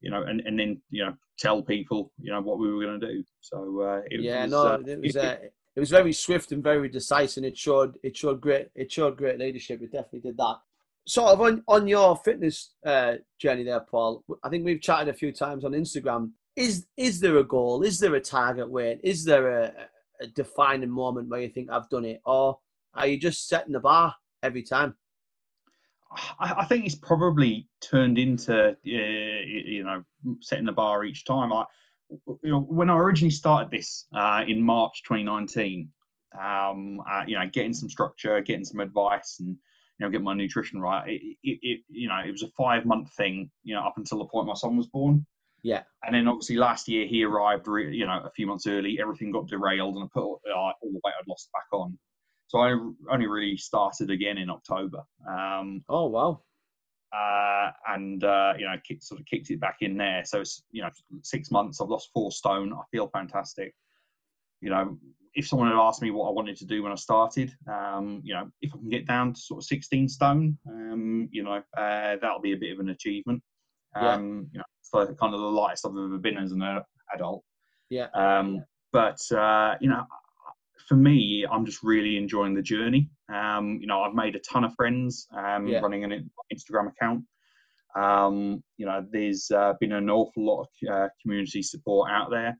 you 0.00 0.10
know, 0.10 0.22
and, 0.22 0.40
and 0.42 0.58
then 0.58 0.80
you 0.90 1.04
know, 1.04 1.14
tell 1.38 1.62
people 1.62 2.12
you 2.20 2.30
know 2.30 2.40
what 2.40 2.58
we 2.58 2.72
were 2.72 2.84
going 2.84 3.00
to 3.00 3.06
do. 3.06 3.24
So 3.40 3.80
uh, 3.80 4.00
it 4.10 4.20
yeah, 4.20 4.42
was, 4.42 4.50
no, 4.52 4.66
uh, 4.66 4.78
it 4.86 5.00
was 5.00 5.16
uh, 5.16 5.36
it 5.76 5.80
was 5.80 5.90
very 5.90 6.12
swift 6.12 6.52
and 6.52 6.62
very 6.62 6.88
decisive, 6.88 7.44
it 7.44 7.56
showed 7.56 7.96
it 8.02 8.16
showed 8.16 8.40
great 8.40 8.68
it 8.74 8.92
showed 8.92 9.16
great 9.16 9.38
leadership. 9.38 9.82
It 9.82 9.92
definitely 9.92 10.20
did 10.20 10.36
that. 10.36 10.58
Sort 11.10 11.32
of 11.32 11.40
on 11.40 11.64
on 11.66 11.88
your 11.88 12.14
fitness 12.18 12.70
uh, 12.86 13.14
journey 13.40 13.64
there, 13.64 13.80
Paul. 13.80 14.22
I 14.44 14.48
think 14.48 14.64
we've 14.64 14.80
chatted 14.80 15.08
a 15.08 15.12
few 15.12 15.32
times 15.32 15.64
on 15.64 15.72
Instagram. 15.72 16.30
Is 16.54 16.86
is 16.96 17.18
there 17.18 17.38
a 17.38 17.42
goal? 17.42 17.82
Is 17.82 17.98
there 17.98 18.14
a 18.14 18.20
target 18.20 18.70
weight? 18.70 19.00
Is 19.02 19.24
there 19.24 19.48
a, 19.48 19.72
a 20.20 20.28
defining 20.28 20.88
moment 20.88 21.28
where 21.28 21.40
you 21.40 21.48
think 21.48 21.68
I've 21.68 21.88
done 21.88 22.04
it, 22.04 22.20
or 22.24 22.60
are 22.94 23.08
you 23.08 23.18
just 23.18 23.48
setting 23.48 23.72
the 23.72 23.80
bar 23.80 24.14
every 24.44 24.62
time? 24.62 24.94
I, 26.38 26.64
think 26.66 26.86
it's 26.86 26.94
probably 26.94 27.66
turned 27.80 28.16
into 28.16 28.68
uh, 28.68 28.74
you 28.84 29.82
know 29.82 30.04
setting 30.40 30.66
the 30.66 30.70
bar 30.70 31.04
each 31.04 31.24
time. 31.24 31.52
I 31.52 31.64
you 32.44 32.52
know 32.52 32.60
when 32.60 32.88
I 32.88 32.96
originally 32.96 33.32
started 33.32 33.72
this 33.72 34.06
uh, 34.14 34.44
in 34.46 34.62
March 34.62 35.02
2019, 35.08 35.88
um, 36.40 37.02
uh, 37.10 37.24
you 37.26 37.36
know 37.36 37.48
getting 37.52 37.72
some 37.74 37.90
structure, 37.90 38.40
getting 38.42 38.64
some 38.64 38.78
advice, 38.78 39.38
and 39.40 39.56
you 40.00 40.06
know 40.06 40.10
get 40.10 40.22
my 40.22 40.32
nutrition 40.34 40.80
right. 40.80 41.08
It, 41.08 41.36
it, 41.44 41.58
it 41.62 41.80
you 41.90 42.08
know 42.08 42.18
it 42.26 42.30
was 42.32 42.42
a 42.42 42.48
five 42.56 42.86
month 42.86 43.12
thing. 43.12 43.50
You 43.62 43.74
know 43.74 43.82
up 43.82 43.98
until 43.98 44.18
the 44.18 44.24
point 44.24 44.46
my 44.48 44.54
son 44.54 44.76
was 44.76 44.86
born. 44.86 45.26
Yeah. 45.62 45.82
And 46.04 46.14
then 46.14 46.26
obviously 46.26 46.56
last 46.56 46.88
year 46.88 47.06
he 47.06 47.22
arrived, 47.22 47.68
re- 47.68 47.94
you 47.94 48.06
know, 48.06 48.22
a 48.24 48.30
few 48.30 48.46
months 48.46 48.66
early. 48.66 48.98
Everything 48.98 49.30
got 49.30 49.46
derailed, 49.46 49.94
and 49.96 50.04
I 50.04 50.08
put 50.10 50.22
all, 50.22 50.40
uh, 50.48 50.54
all 50.56 50.74
the 50.82 51.00
weight 51.04 51.12
I'd 51.20 51.28
lost 51.28 51.50
back 51.52 51.66
on. 51.70 51.98
So 52.46 52.60
I 52.60 52.70
only 53.12 53.26
really 53.26 53.58
started 53.58 54.10
again 54.10 54.38
in 54.38 54.48
October. 54.48 55.02
Um, 55.28 55.84
Oh 55.86 56.06
wow. 56.06 56.40
uh, 57.14 57.72
and 57.88 58.24
uh, 58.24 58.54
you 58.58 58.64
know, 58.64 58.76
kick, 58.88 59.02
sort 59.02 59.20
of 59.20 59.26
kicked 59.26 59.50
it 59.50 59.60
back 59.60 59.76
in 59.82 59.98
there. 59.98 60.22
So 60.24 60.40
it's 60.40 60.62
you 60.70 60.80
know, 60.80 60.88
six 61.22 61.50
months. 61.50 61.78
I've 61.80 61.88
lost 61.90 62.08
four 62.14 62.32
stone. 62.32 62.72
I 62.72 62.82
feel 62.90 63.08
fantastic. 63.08 63.74
You 64.62 64.70
know, 64.70 64.98
if 65.34 65.46
someone 65.46 65.68
had 65.68 65.76
asked 65.76 66.02
me 66.02 66.10
what 66.10 66.28
I 66.28 66.32
wanted 66.32 66.56
to 66.56 66.66
do 66.66 66.82
when 66.82 66.92
I 66.92 66.96
started, 66.96 67.52
um, 67.72 68.20
you 68.24 68.34
know, 68.34 68.50
if 68.62 68.74
I 68.74 68.78
can 68.78 68.88
get 68.88 69.06
down 69.06 69.32
to 69.34 69.40
sort 69.40 69.62
of 69.62 69.66
16 69.66 70.08
stone, 70.08 70.58
um, 70.68 71.28
you 71.30 71.44
know, 71.44 71.62
uh, 71.76 72.16
that'll 72.20 72.40
be 72.40 72.52
a 72.52 72.56
bit 72.56 72.72
of 72.72 72.80
an 72.80 72.90
achievement. 72.90 73.42
Yeah. 73.94 74.14
Um, 74.14 74.48
you 74.52 74.58
know, 74.58 74.64
it's 74.80 74.90
the, 74.90 75.14
kind 75.14 75.34
of 75.34 75.40
the 75.40 75.46
lightest 75.46 75.86
I've 75.86 75.92
ever 75.92 76.18
been 76.18 76.38
as 76.38 76.52
an 76.52 76.62
adult. 77.14 77.44
Yeah. 77.90 78.08
Um, 78.14 78.64
but 78.92 79.20
uh, 79.32 79.76
you 79.80 79.88
know, 79.88 80.04
for 80.88 80.96
me, 80.96 81.46
I'm 81.50 81.64
just 81.64 81.82
really 81.82 82.16
enjoying 82.16 82.54
the 82.54 82.62
journey. 82.62 83.10
Um, 83.32 83.78
you 83.80 83.86
know, 83.86 84.02
I've 84.02 84.14
made 84.14 84.34
a 84.34 84.40
ton 84.40 84.64
of 84.64 84.74
friends 84.74 85.28
um, 85.36 85.66
Yeah. 85.66 85.80
running 85.80 86.04
an 86.04 86.30
Instagram 86.52 86.88
account. 86.88 87.24
Um, 87.96 88.62
you 88.76 88.86
know, 88.86 89.04
there's 89.10 89.50
uh, 89.50 89.74
been 89.80 89.92
an 89.92 90.10
awful 90.10 90.44
lot 90.44 90.62
of 90.62 90.68
uh, 90.92 91.08
community 91.22 91.62
support 91.62 92.10
out 92.10 92.30
there. 92.30 92.58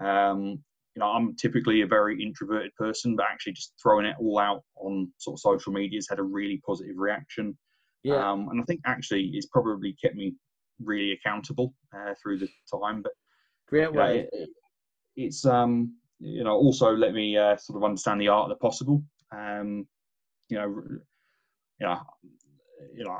Um, 0.00 0.62
you 0.96 1.00
know, 1.00 1.08
I'm 1.08 1.36
typically 1.36 1.82
a 1.82 1.86
very 1.86 2.20
introverted 2.22 2.74
person, 2.74 3.16
but 3.16 3.26
actually 3.30 3.52
just 3.52 3.74
throwing 3.80 4.06
it 4.06 4.16
all 4.18 4.38
out 4.38 4.62
on 4.76 5.12
sort 5.18 5.34
of 5.34 5.40
social 5.40 5.72
media 5.72 5.98
has 5.98 6.08
had 6.08 6.18
a 6.18 6.22
really 6.22 6.60
positive 6.66 6.96
reaction. 6.96 7.56
Yeah. 8.02 8.30
Um, 8.30 8.48
and 8.48 8.60
I 8.60 8.64
think 8.64 8.80
actually 8.86 9.30
it's 9.34 9.46
probably 9.46 9.94
kept 10.02 10.14
me 10.14 10.34
really 10.82 11.12
accountable 11.12 11.74
uh, 11.94 12.14
through 12.22 12.38
the 12.38 12.48
time. 12.72 13.02
But 13.02 13.12
Great 13.68 13.88
you 13.88 13.92
know, 13.92 14.00
way. 14.00 14.28
it- 14.32 14.48
it's 15.18 15.46
um, 15.46 15.94
you 16.18 16.44
know 16.44 16.52
also 16.52 16.94
let 16.94 17.14
me 17.14 17.38
uh, 17.38 17.56
sort 17.56 17.78
of 17.78 17.84
understand 17.84 18.20
the 18.20 18.28
art 18.28 18.50
of 18.50 18.58
the 18.58 18.60
possible. 18.60 19.02
Um, 19.32 19.86
you 20.50 20.58
know, 20.58 20.82
you 21.80 21.86
know, 21.86 22.00
you 22.94 23.04
know, 23.04 23.18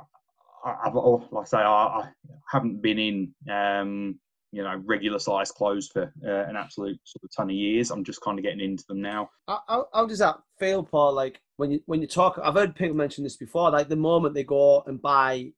I, 0.62 0.76
have 0.84 0.94
like 0.94 1.42
I 1.42 1.44
say, 1.44 1.56
I, 1.56 1.62
I, 1.62 2.08
haven't 2.50 2.82
been 2.82 2.98
in 2.98 3.34
um, 3.50 4.20
you 4.56 4.62
know 4.62 4.80
regular 4.86 5.18
size 5.18 5.52
clothes 5.52 5.88
for 5.88 6.10
uh, 6.26 6.48
an 6.48 6.56
absolute 6.56 6.98
sort 7.04 7.22
of 7.22 7.30
ton 7.36 7.50
of 7.50 7.56
years. 7.56 7.90
I'm 7.90 8.04
just 8.04 8.22
kind 8.22 8.38
of 8.38 8.42
getting 8.42 8.60
into 8.60 8.84
them 8.88 9.02
now. 9.02 9.28
How, 9.46 9.86
how 9.92 10.06
does 10.06 10.20
that 10.20 10.38
feel, 10.58 10.82
Paul? 10.82 11.12
Like 11.12 11.42
when 11.58 11.70
you 11.70 11.80
when 11.84 12.00
you 12.00 12.06
talk, 12.06 12.40
I've 12.42 12.54
heard 12.54 12.74
people 12.74 12.96
mention 12.96 13.22
this 13.22 13.36
before. 13.36 13.70
Like 13.70 13.88
the 13.88 13.96
moment 13.96 14.34
they 14.34 14.44
go 14.44 14.82
and 14.86 15.00
buy 15.00 15.52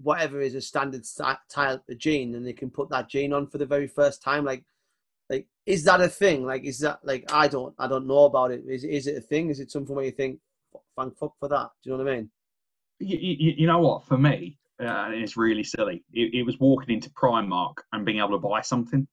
whatever 0.00 0.40
is 0.40 0.54
a 0.54 0.60
standard 0.60 1.04
type 1.50 1.82
of 1.90 1.98
jean, 1.98 2.36
and 2.36 2.46
they 2.46 2.52
can 2.52 2.70
put 2.70 2.88
that 2.90 3.08
jean 3.08 3.32
on 3.32 3.48
for 3.48 3.58
the 3.58 3.66
very 3.66 3.88
first 3.88 4.22
time, 4.22 4.44
like 4.44 4.62
like 5.28 5.48
is 5.66 5.82
that 5.82 6.00
a 6.00 6.08
thing? 6.08 6.46
Like 6.46 6.62
is 6.62 6.78
that 6.78 7.00
like 7.02 7.24
I 7.32 7.48
don't 7.48 7.74
I 7.76 7.88
don't 7.88 8.06
know 8.06 8.26
about 8.26 8.52
it. 8.52 8.62
Is 8.68 8.84
is 8.84 9.08
it 9.08 9.16
a 9.16 9.20
thing? 9.20 9.50
Is 9.50 9.58
it 9.58 9.72
something 9.72 9.96
where 9.96 10.04
you 10.04 10.12
think 10.12 10.38
thank 10.96 11.18
fuck 11.18 11.32
for 11.40 11.48
that? 11.48 11.70
Do 11.82 11.90
you 11.90 11.96
know 11.96 12.04
what 12.04 12.12
I 12.12 12.16
mean? 12.16 12.30
You, 13.00 13.18
you, 13.18 13.54
you 13.58 13.66
know 13.66 13.80
what? 13.80 14.04
For 14.04 14.16
me, 14.16 14.58
uh, 14.80 15.06
and 15.06 15.14
it's 15.14 15.36
really 15.36 15.64
silly. 15.64 16.04
It, 16.12 16.34
it, 16.34 16.42
was 16.42 16.58
walking 16.58 16.94
into 16.94 17.10
Primark 17.10 17.74
and 17.92 18.04
being 18.04 18.18
able 18.18 18.32
to 18.32 18.38
buy 18.38 18.60
something. 18.60 19.06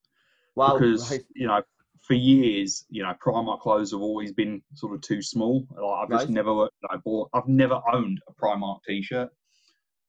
Wow, 0.55 0.77
because 0.77 1.11
right. 1.11 1.21
you 1.35 1.47
know, 1.47 1.61
for 2.01 2.13
years, 2.13 2.85
you 2.89 3.03
know, 3.03 3.13
Primark 3.25 3.61
clothes 3.61 3.91
have 3.91 4.01
always 4.01 4.33
been 4.33 4.61
sort 4.75 4.93
of 4.93 5.01
too 5.01 5.21
small. 5.21 5.65
Like, 5.71 6.03
I've 6.03 6.09
just 6.09 6.29
never, 6.29 6.67
I 6.89 6.97
bought, 6.97 7.29
I've 7.33 7.47
never 7.47 7.79
owned 7.91 8.19
a 8.27 8.33
Primark 8.33 8.79
t-shirt. 8.87 9.29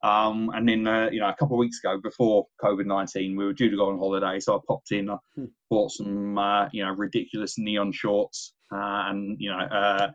Um, 0.03 0.51
and 0.55 0.69
then, 0.69 0.87
uh, 0.87 1.09
you 1.11 1.21
know, 1.21 1.29
a 1.29 1.37
couple 1.37 1.57
of 1.57 1.61
weeks 1.61 1.79
ago, 1.83 1.99
before 2.03 2.47
COVID 2.63 2.85
nineteen, 2.85 3.37
we 3.37 3.45
were 3.47 3.55
due 3.55 3.71
to 3.71 3.77
go 3.77 3.89
on 3.89 3.99
holiday, 3.99 4.39
so 4.39 4.57
I 4.57 4.59
popped 4.67 4.93
in, 4.93 5.09
I 5.09 5.17
hmm. 5.35 5.47
bought 5.71 5.93
some, 5.93 6.37
uh, 6.37 6.69
you 6.73 6.85
know, 6.85 6.91
ridiculous 6.91 7.57
neon 7.57 7.91
shorts 7.91 8.53
uh, 8.71 9.05
and 9.09 9.37
you 9.41 9.51
know, 9.51 9.59
uh, 9.59 10.11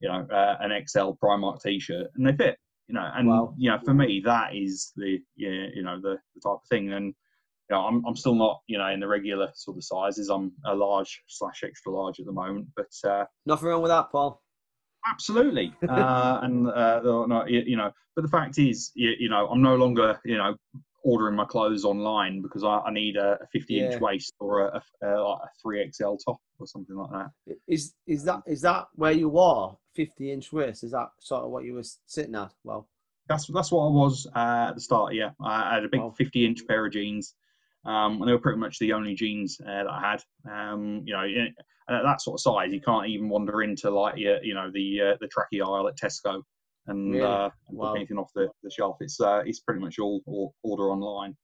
you 0.00 0.08
know, 0.08 0.26
uh, 0.30 0.56
an 0.60 0.72
XL 0.86 1.12
Primark 1.22 1.62
t-shirt, 1.62 2.08
and 2.16 2.26
they 2.26 2.32
fit 2.32 2.58
you 2.90 2.94
know, 2.94 3.08
and 3.14 3.28
wow. 3.28 3.54
you 3.56 3.70
know, 3.70 3.78
for 3.84 3.94
me, 3.94 4.20
that 4.24 4.54
is 4.54 4.92
the 4.96 5.18
yeah, 5.36 5.66
you 5.72 5.84
know, 5.84 6.00
the, 6.00 6.18
the 6.34 6.40
type 6.42 6.58
of 6.60 6.68
thing. 6.68 6.92
And 6.92 7.06
you 7.06 7.76
know, 7.76 7.82
I'm 7.82 8.04
I'm 8.04 8.16
still 8.16 8.34
not 8.34 8.62
you 8.66 8.78
know 8.78 8.88
in 8.88 8.98
the 8.98 9.06
regular 9.06 9.48
sort 9.54 9.76
of 9.76 9.84
sizes. 9.84 10.28
I'm 10.28 10.50
a 10.66 10.74
large 10.74 11.22
slash 11.28 11.62
extra 11.64 11.92
large 11.92 12.18
at 12.18 12.26
the 12.26 12.32
moment, 12.32 12.66
but 12.74 13.08
uh, 13.08 13.26
nothing 13.46 13.68
wrong 13.68 13.82
with 13.82 13.90
that, 13.90 14.10
Paul. 14.10 14.42
Absolutely, 15.08 15.72
uh, 15.88 16.40
and 16.42 16.68
uh, 16.68 17.00
no, 17.02 17.44
you 17.46 17.76
know, 17.76 17.92
but 18.16 18.22
the 18.22 18.28
fact 18.28 18.58
is, 18.58 18.90
you, 18.94 19.12
you, 19.20 19.28
know, 19.28 19.46
I'm 19.46 19.62
no 19.62 19.76
longer 19.76 20.18
you 20.24 20.36
know 20.36 20.56
ordering 21.04 21.36
my 21.36 21.44
clothes 21.44 21.84
online 21.84 22.42
because 22.42 22.64
I, 22.64 22.78
I 22.80 22.92
need 22.92 23.16
a 23.16 23.38
50 23.52 23.72
yeah. 23.72 23.84
inch 23.84 24.00
waist 24.02 24.34
or 24.38 24.66
a, 24.66 24.82
a, 25.02 25.06
a, 25.06 25.48
3XL 25.64 26.18
top 26.22 26.36
or 26.58 26.66
something 26.66 26.94
like 26.94 27.10
that. 27.12 27.56
Is 27.68 27.94
is 28.06 28.24
that 28.24 28.42
is 28.46 28.60
that 28.62 28.86
where 28.96 29.12
you 29.12 29.38
are 29.38 29.76
50 29.94 30.32
inch 30.32 30.52
waist. 30.52 30.84
Is 30.84 30.92
that 30.92 31.08
sort 31.18 31.44
of 31.44 31.50
what 31.50 31.64
you 31.64 31.74
were 31.74 31.84
sitting 32.06 32.34
at? 32.34 32.52
Well, 32.64 32.88
that's 33.28 33.46
that's 33.46 33.70
what 33.70 33.86
I 33.86 33.90
was 33.90 34.26
uh, 34.34 34.66
at 34.68 34.74
the 34.74 34.80
start. 34.80 35.14
Yeah, 35.14 35.30
I 35.42 35.74
had 35.74 35.84
a 35.84 35.88
big 35.88 36.00
50 36.16 36.46
inch 36.46 36.66
pair 36.66 36.86
of 36.86 36.92
jeans, 36.92 37.34
um, 37.84 38.20
and 38.20 38.28
they 38.28 38.32
were 38.32 38.40
pretty 38.40 38.58
much 38.58 38.78
the 38.78 38.92
only 38.92 39.14
jeans 39.14 39.60
uh, 39.60 39.84
that 39.84 39.90
I 39.90 40.10
had. 40.10 40.22
Um, 40.50 41.02
you 41.04 41.12
know, 41.12 41.24
at 41.88 42.02
that 42.02 42.20
sort 42.20 42.38
of 42.38 42.40
size, 42.40 42.72
you 42.72 42.80
can't 42.80 43.08
even 43.08 43.28
wander 43.28 43.62
into 43.62 43.90
like 43.90 44.16
you 44.16 44.54
know 44.54 44.70
the 44.72 45.00
uh, 45.00 45.16
the 45.20 45.28
tracky 45.28 45.64
aisle 45.64 45.88
at 45.88 45.96
Tesco 45.96 46.42
and, 46.86 47.12
really? 47.12 47.24
uh, 47.24 47.50
and 47.68 47.78
wow. 47.78 47.94
anything 47.94 48.18
off 48.18 48.32
the, 48.34 48.48
the 48.62 48.70
shelf. 48.70 48.96
It's 49.00 49.20
uh, 49.20 49.42
it's 49.46 49.60
pretty 49.60 49.80
much 49.80 49.98
all, 49.98 50.22
all 50.26 50.54
order 50.62 50.90
online. 50.90 51.36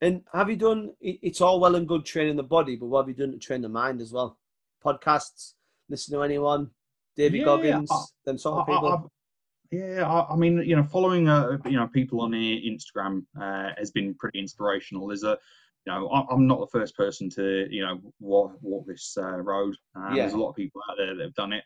And 0.00 0.22
have 0.32 0.50
you 0.50 0.56
done? 0.56 0.92
It's 1.00 1.40
all 1.40 1.60
well 1.60 1.76
and 1.76 1.86
good 1.86 2.04
training 2.04 2.36
the 2.36 2.42
body, 2.42 2.76
but 2.76 2.86
what 2.86 3.02
have 3.02 3.08
you 3.08 3.14
done 3.14 3.32
to 3.32 3.38
train 3.38 3.62
the 3.62 3.68
mind 3.68 4.00
as 4.00 4.12
well? 4.12 4.38
Podcasts, 4.84 5.52
listen 5.88 6.14
to 6.14 6.22
anyone, 6.22 6.70
Davy 7.16 7.38
yeah, 7.38 7.44
Goggins, 7.44 7.90
I, 7.90 8.02
them 8.24 8.38
sort 8.38 8.60
of 8.60 8.66
people. 8.66 8.88
I, 8.88 9.76
yeah, 9.76 10.06
I, 10.06 10.32
I, 10.32 10.36
mean, 10.36 10.62
you 10.62 10.76
know, 10.76 10.84
following 10.84 11.28
uh, 11.28 11.58
you 11.64 11.76
know 11.76 11.88
people 11.88 12.20
on 12.20 12.32
Instagram 12.32 13.24
uh, 13.40 13.70
has 13.78 13.90
been 13.90 14.14
pretty 14.14 14.38
inspirational. 14.38 15.08
There's 15.08 15.22
a, 15.22 15.38
you 15.86 15.92
know, 15.92 16.08
I, 16.08 16.32
am 16.32 16.46
not 16.46 16.60
the 16.60 16.78
first 16.78 16.96
person 16.96 17.30
to 17.30 17.66
you 17.70 17.84
know 17.84 18.00
walk, 18.20 18.52
walk 18.60 18.86
this 18.86 19.16
uh, 19.18 19.38
road. 19.40 19.74
Uh, 19.96 20.10
yeah. 20.10 20.22
There's 20.22 20.34
a 20.34 20.38
lot 20.38 20.50
of 20.50 20.56
people 20.56 20.80
out 20.90 20.96
there 20.98 21.14
that 21.16 21.22
have 21.22 21.34
done 21.34 21.52
it. 21.52 21.64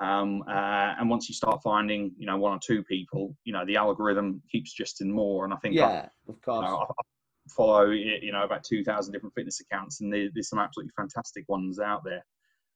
Um, 0.00 0.44
uh, 0.48 0.94
and 0.98 1.10
once 1.10 1.28
you 1.28 1.34
start 1.34 1.60
finding, 1.62 2.12
you 2.16 2.26
know, 2.26 2.36
one 2.36 2.52
or 2.52 2.60
two 2.64 2.84
people, 2.84 3.36
you 3.44 3.52
know, 3.52 3.64
the 3.66 3.76
algorithm 3.76 4.40
keeps 4.50 4.76
suggesting 4.76 5.10
more. 5.10 5.44
And 5.44 5.52
I 5.52 5.56
think, 5.56 5.74
yeah, 5.74 5.86
I, 5.86 6.30
of 6.30 6.40
course. 6.40 6.64
You 6.64 6.70
know, 6.70 6.86
I, 6.88 7.02
follow, 7.48 7.86
you 7.90 8.32
know, 8.32 8.44
about 8.44 8.64
2,000 8.64 9.12
different 9.12 9.34
fitness 9.34 9.60
accounts, 9.60 10.00
and 10.00 10.12
there's 10.12 10.48
some 10.48 10.58
absolutely 10.58 10.92
fantastic 10.96 11.44
ones 11.48 11.80
out 11.80 12.04
there. 12.04 12.24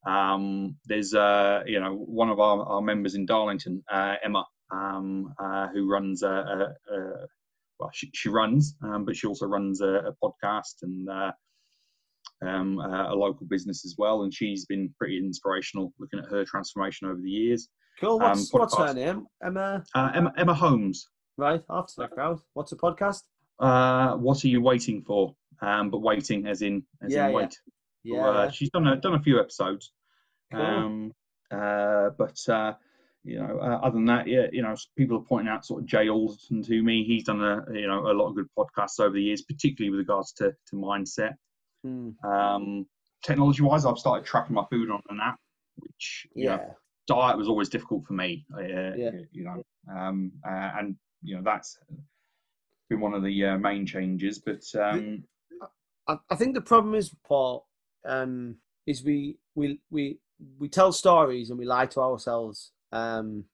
Um, 0.06 0.76
there's 0.87 1.14
uh, 1.14 1.62
you 1.66 1.80
know 1.80 1.94
one 1.94 2.30
of 2.30 2.40
our, 2.40 2.64
our 2.64 2.80
members 2.80 3.14
in 3.14 3.26
Darlington, 3.26 3.82
uh, 3.90 4.14
Emma, 4.25 4.44
um, 4.73 5.32
uh, 5.38 5.68
who 5.68 5.90
runs 5.90 6.23
a, 6.23 6.28
a, 6.28 6.94
a 6.94 7.26
well, 7.78 7.90
she, 7.92 8.11
she 8.14 8.28
runs, 8.28 8.76
um, 8.82 9.04
but 9.04 9.16
she 9.16 9.26
also 9.26 9.47
runs 9.47 9.80
a, 9.80 9.87
a 9.87 10.12
podcast 10.23 10.82
and 10.82 11.09
uh, 11.09 11.32
um, 12.47 12.78
a 12.78 13.14
local 13.14 13.47
business 13.47 13.85
as 13.85 13.97
well. 13.99 14.23
And 14.23 14.32
she's 14.32 14.66
been 14.66 14.92
pretty 14.99 15.18
inspirational 15.18 15.92
looking 15.99 16.21
at 16.21 16.26
her 16.26 16.44
transformation 16.44 17.09
over 17.09 17.21
the 17.21 17.30
years. 17.30 17.68
Cool. 18.00 18.18
What's, 18.18 18.54
um, 18.54 18.61
what's 18.61 18.76
her 18.76 18.94
name? 18.94 19.26
Emma? 19.44 19.85
Uh, 19.94 20.11
Emma? 20.14 20.32
Emma 20.38 20.54
Holmes. 20.54 21.09
Right. 21.37 21.62
After 21.71 21.94
that 21.99 22.12
crowd. 22.12 22.38
What's 22.54 22.73
a 22.73 22.76
podcast? 22.76 23.23
Uh, 23.59 24.16
what 24.16 24.44
are 24.44 24.49
you 24.49 24.61
waiting 24.61 25.02
for? 25.02 25.35
Um, 25.61 25.90
but 25.90 25.99
waiting 25.99 26.47
as 26.47 26.62
in 26.62 26.85
as 27.02 27.12
yeah, 27.12 27.28
in 27.28 27.35
wait. 27.35 27.59
Yeah. 28.04 28.26
Uh, 28.26 28.50
she's 28.50 28.71
done 28.71 28.87
a 28.87 28.97
done 28.97 29.14
a 29.14 29.23
few 29.23 29.40
episodes. 29.40 29.92
Cool. 30.52 30.61
Um, 30.61 31.12
uh, 31.50 32.11
but 32.18 32.38
uh, 32.49 32.75
you 33.25 33.38
know, 33.38 33.59
uh, 33.61 33.78
other 33.85 33.94
than 33.94 34.06
that, 34.06 34.26
yeah, 34.26 34.47
you 34.52 34.62
know, 34.62 34.75
people 34.97 35.18
are 35.18 35.25
pointing 35.28 35.49
out 35.49 35.64
sort 35.64 35.82
of 35.82 35.87
Jay 35.87 36.09
Alderton 36.09 36.62
to 36.64 36.82
me. 36.82 37.04
He's 37.04 37.25
done 37.25 37.42
a 37.42 37.64
you 37.73 37.87
know 37.87 38.11
a 38.11 38.14
lot 38.14 38.28
of 38.28 38.37
good 38.37 38.49
podcasts 38.59 39.00
over 39.00 39.14
the 39.14 39.23
years, 39.23 39.42
particularly 39.42 39.90
with 39.90 40.00
regards 40.00 40.32
to 40.35 40.52
to 40.68 40.76
mindset. 40.76 41.35
Mm. 41.87 42.14
Um, 42.25 42.87
technology 43.25 43.62
wise, 43.62 43.87
I've 43.87 43.99
started 43.99 44.26
tracking 44.26 44.54
my 44.54 44.64
food 44.71 44.90
on 44.90 45.02
an 45.09 45.21
app, 45.23 45.38
which 45.76 46.26
yeah. 46.35 46.56
Know, 46.56 46.76
diet 47.09 47.37
was 47.37 47.49
always 47.49 47.68
difficult 47.68 48.04
for 48.04 48.14
me. 48.14 48.44
Uh, 48.56 48.61
yeah. 48.61 49.11
You 49.30 49.44
know, 49.44 49.62
um, 49.94 50.32
uh, 50.47 50.71
and 50.78 50.97
you 51.23 51.37
know 51.37 51.42
that's 51.42 51.78
been 52.88 53.00
one 53.00 53.14
of 53.14 53.23
the 53.23 53.44
uh, 53.44 53.59
main 53.59 53.87
changes. 53.87 54.38
But 54.38 54.62
um, 54.80 55.25
I, 56.09 56.16
I 56.30 56.37
think 56.37 56.54
the 56.54 56.61
problem 56.61 56.94
is, 56.94 57.14
Paul, 57.26 57.66
um, 58.04 58.56
is 58.87 59.02
we 59.02 59.38
we 59.54 59.80
we 59.90 60.18
we 60.59 60.68
tell 60.68 60.92
stories 60.92 61.50
and 61.50 61.59
we 61.59 61.64
lie 61.64 61.87
to 61.87 62.00
ourselves. 62.00 62.73
Um, 62.90 63.44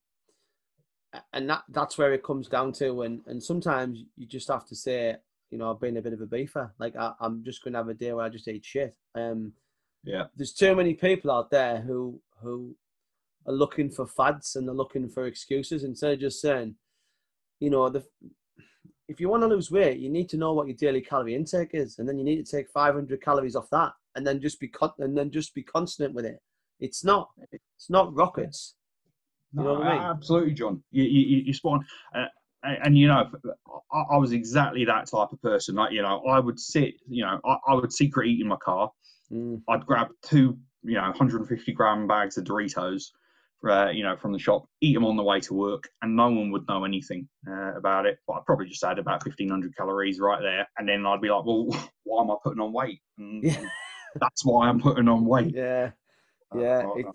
and 1.33 1.49
that 1.49 1.65
that's 1.71 1.99
where 1.99 2.13
it 2.13 2.23
comes 2.23 2.49
down 2.49 2.73
to. 2.75 3.03
And 3.03 3.21
and 3.27 3.43
sometimes 3.43 4.05
you 4.17 4.27
just 4.27 4.49
have 4.49 4.67
to 4.67 4.77
say, 4.77 5.17
you 5.51 5.59
know, 5.59 5.71
I've 5.71 5.81
been 5.81 5.97
a 5.97 6.03
bit 6.03 6.13
of 6.13 6.21
a 6.21 6.27
beefer. 6.27 6.71
Like 6.79 6.97
I, 6.97 7.13
am 7.21 7.43
just 7.45 7.63
going 7.63 7.73
to 7.73 7.79
have 7.79 7.89
a 7.89 7.95
day 7.95 8.13
where 8.13 8.25
I 8.25 8.29
just 8.29 8.49
eat 8.49 8.65
shit. 8.65 8.95
Um, 9.15 9.53
yeah. 10.05 10.25
There's 10.37 10.53
too 10.53 10.75
many 10.75 10.95
people 10.95 11.31
out 11.31 11.51
there 11.51 11.81
who 11.81 12.21
who 12.43 12.77
are 13.47 13.53
looking 13.53 13.91
for 13.91 14.07
fads 14.07 14.57
and 14.57 14.67
they're 14.67 14.75
looking 14.75 15.09
for 15.09 15.27
excuses 15.27 15.85
instead 15.85 16.13
of 16.13 16.21
just 16.21 16.41
saying, 16.41 16.77
you 17.61 17.71
know, 17.71 17.89
the 17.89 18.05
if 19.09 19.21
you 19.21 19.29
want 19.29 19.43
to 19.43 19.47
lose 19.47 19.71
weight, 19.71 19.99
you 19.99 20.11
need 20.11 20.29
to 20.29 20.37
know 20.37 20.53
what 20.53 20.69
your 20.69 20.77
daily 20.77 21.01
calorie 21.01 21.35
intake 21.35 21.71
is, 21.73 21.99
and 21.99 22.07
then 22.07 22.19
you 22.19 22.25
need 22.25 22.45
to 22.45 22.57
take 22.57 22.69
500 22.69 23.23
calories 23.23 23.57
off 23.57 23.71
that, 23.71 23.93
and 24.15 24.27
then 24.27 24.41
just 24.41 24.61
be 24.61 24.69
con- 24.69 24.93
and 24.99 25.17
then 25.17 25.31
just 25.31 25.55
be 25.55 25.63
constant 25.63 26.15
with 26.15 26.25
it. 26.25 26.39
It's 26.81 27.05
not 27.05 27.29
it's 27.53 27.91
not 27.91 28.15
rockets. 28.15 28.75
You 29.53 29.63
know 29.63 29.79
no, 29.79 29.83
I 29.83 29.93
mean? 29.93 30.03
Absolutely, 30.03 30.55
John. 30.55 30.83
You 30.91 31.05
you, 31.05 31.43
you 31.47 31.55
spawn. 31.55 31.85
Uh, 32.15 32.27
and 32.63 32.99
you 32.99 33.07
know, 33.07 33.25
I, 33.93 34.03
I, 34.13 34.17
was 34.17 34.33
exactly 34.33 34.85
that 34.85 35.07
type 35.09 35.33
of 35.33 35.41
person. 35.43 35.77
Like 35.77 35.93
you 35.93 36.03
know, 36.03 36.23
I 36.29 36.41
would 36.41 36.59
sit, 36.59 36.95
you 37.09 37.25
know, 37.25 37.41
I, 37.45 37.57
I 37.69 37.75
would 37.75 37.93
secret 37.93 38.27
eat 38.29 38.41
in 38.41 38.49
my 38.49 38.57
car. 38.57 38.91
Mm. 39.33 39.63
I'd 39.69 39.87
grab 39.87 40.09
two, 40.23 40.59
you 40.83 40.95
know, 40.95 41.03
150 41.03 41.73
gram 41.73 42.07
bags 42.07 42.37
of 42.37 42.45
Doritos, 42.45 43.05
uh, 43.69 43.91
you 43.91 44.03
know, 44.03 44.17
from 44.17 44.33
the 44.33 44.39
shop, 44.39 44.67
eat 44.81 44.95
them 44.95 45.05
on 45.05 45.17
the 45.17 45.23
way 45.23 45.41
to 45.41 45.55
work, 45.55 45.89
and 46.03 46.17
no 46.17 46.31
one 46.31 46.51
would 46.51 46.67
know 46.69 46.85
anything 46.85 47.29
uh, 47.49 47.77
about 47.77 48.07
it. 48.07 48.19
But 48.27 48.35
I'd 48.35 48.47
probably 48.47 48.67
just 48.67 48.85
add 48.85 48.99
about 48.99 49.25
1500 49.25 49.77
calories 49.77 50.21
right 50.21 50.41
there, 50.41 50.67
and 50.79 50.89
then 50.89 51.07
I'd 51.07 51.21
be 51.21 51.29
like, 51.29 51.45
well, 51.45 51.69
why 52.05 52.23
am 52.23 52.31
I 52.31 52.37
putting 52.43 52.61
on 52.61 52.73
weight? 52.73 53.01
And, 53.19 53.45
yeah. 53.45 53.65
That's 54.21 54.45
why 54.45 54.69
I'm 54.69 54.81
putting 54.81 55.09
on 55.09 55.25
weight. 55.25 55.55
Yeah, 55.55 55.91
yeah. 56.55 56.85
Uh, 56.87 56.95
it, 56.97 57.07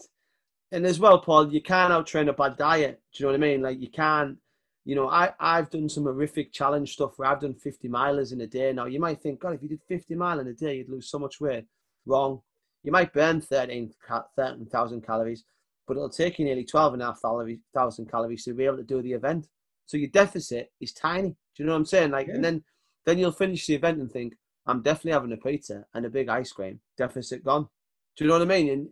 and 0.72 0.86
as 0.86 1.00
well, 1.00 1.20
Paul, 1.20 1.54
you 1.54 1.62
can't 1.62 1.94
out 1.94 2.08
train 2.08 2.30
a 2.30 2.34
bad 2.34 2.58
diet. 2.58 3.02
Do 3.14 3.24
you 3.24 3.26
know 3.26 3.32
what 3.32 3.38
I 3.38 3.48
mean? 3.48 3.62
Like 3.62 3.80
you 3.80 3.90
can't. 3.90 4.38
You 4.86 4.96
know, 4.96 5.08
I 5.08 5.32
I've 5.40 5.70
done 5.70 5.88
some 5.88 6.04
horrific 6.04 6.52
challenge 6.52 6.94
stuff 6.94 7.14
where 7.18 7.30
I've 7.30 7.40
done 7.40 7.54
50 7.54 7.88
milers 7.88 8.34
in 8.34 8.42
a 8.42 8.48
day. 8.48 8.74
Now 8.74 8.86
you 8.86 9.00
might 9.00 9.22
think, 9.22 9.40
God, 9.40 9.54
if 9.54 9.64
you 9.64 9.70
did 9.70 9.82
50 9.88 10.16
mile 10.16 10.40
in 10.40 10.48
a 10.48 10.54
day, 10.54 10.78
you'd 10.78 10.90
lose 10.90 11.10
so 11.10 11.20
much 11.20 11.40
weight. 11.40 11.66
Wrong. 12.06 12.42
You 12.84 12.92
might 12.92 13.14
burn 13.14 13.40
13,000 13.40 15.06
calories, 15.06 15.46
but 15.88 15.96
it'll 15.96 16.10
take 16.10 16.38
you 16.38 16.44
nearly 16.44 16.66
12,500 16.66 18.12
calories 18.12 18.44
to 18.44 18.54
be 18.54 18.66
able 18.66 18.76
to 18.76 18.84
do 18.84 19.02
the 19.02 19.14
event. 19.14 19.48
So 19.86 19.96
your 19.96 20.10
deficit 20.10 20.70
is 20.82 20.92
tiny. 20.92 21.30
Do 21.30 21.64
you 21.64 21.66
know 21.66 21.72
what 21.74 21.78
I'm 21.80 21.86
saying? 21.86 22.12
Like, 22.12 22.28
yeah. 22.28 22.36
and 22.36 22.44
then 22.44 22.64
then 23.06 23.20
you'll 23.20 23.32
finish 23.32 23.66
the 23.68 23.76
event 23.76 24.00
and 24.00 24.12
think, 24.12 24.34
I'm 24.66 24.82
definitely 24.82 25.12
having 25.12 25.34
a 25.34 25.38
pizza 25.38 25.86
and 25.94 26.06
a 26.06 26.10
big 26.10 26.30
ice 26.30 26.52
cream. 26.52 26.80
Deficit 26.98 27.44
gone. 27.44 27.68
Do 28.16 28.24
you 28.24 28.28
know 28.28 28.38
what 28.40 28.44
I 28.44 28.46
mean? 28.46 28.70
And 28.70 28.88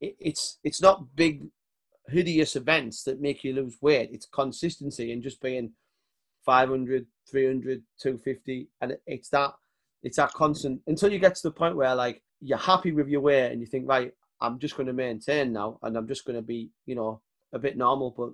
it, 0.00 0.16
it's 0.18 0.58
it's 0.64 0.80
not 0.80 1.14
big, 1.14 1.46
hideous 2.08 2.56
events 2.56 3.02
that 3.04 3.20
make 3.20 3.44
you 3.44 3.54
lose 3.54 3.76
weight. 3.80 4.10
It's 4.12 4.26
consistency 4.26 5.12
and 5.12 5.22
just 5.22 5.40
being 5.40 5.72
500, 6.44 7.06
300, 7.30 7.82
250, 8.00 8.68
and 8.80 8.92
it, 8.92 9.02
it's 9.06 9.28
that 9.30 9.52
it's 10.02 10.16
that 10.16 10.32
constant 10.32 10.80
until 10.86 11.12
you 11.12 11.18
get 11.18 11.34
to 11.36 11.42
the 11.44 11.52
point 11.52 11.76
where 11.76 11.94
like 11.94 12.22
you're 12.40 12.58
happy 12.58 12.92
with 12.92 13.08
your 13.08 13.20
weight 13.20 13.52
and 13.52 13.60
you 13.60 13.66
think 13.66 13.88
right, 13.88 14.12
I'm 14.40 14.58
just 14.58 14.76
going 14.76 14.88
to 14.88 14.92
maintain 14.92 15.52
now 15.52 15.78
and 15.82 15.96
I'm 15.96 16.08
just 16.08 16.24
going 16.24 16.36
to 16.36 16.42
be 16.42 16.70
you 16.86 16.94
know 16.94 17.20
a 17.52 17.58
bit 17.58 17.76
normal, 17.76 18.14
but 18.16 18.32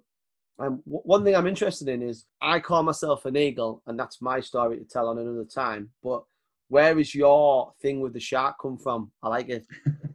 um, 0.61 0.83
one 0.85 1.23
thing 1.23 1.37
I'm 1.37 1.47
interested 1.47 1.89
in 1.89 2.03
is 2.03 2.25
I 2.41 2.59
call 2.59 2.83
myself 2.83 3.25
an 3.27 3.37
eagle, 3.37 3.83
and 3.87 3.99
that's 3.99 4.21
my 4.21 4.41
story 4.41 4.79
to 4.79 4.85
tell 4.85 5.09
on 5.09 5.19
another 5.19 5.45
time. 5.45 5.91
But 6.03 6.25
where 6.69 6.99
is 6.99 7.15
your 7.15 7.73
thing 7.81 8.01
with 8.01 8.13
the 8.13 8.21
shark 8.21 8.57
come 8.61 8.79
from? 8.79 9.11
I 9.23 9.29
like 9.29 9.49
it. 9.49 9.67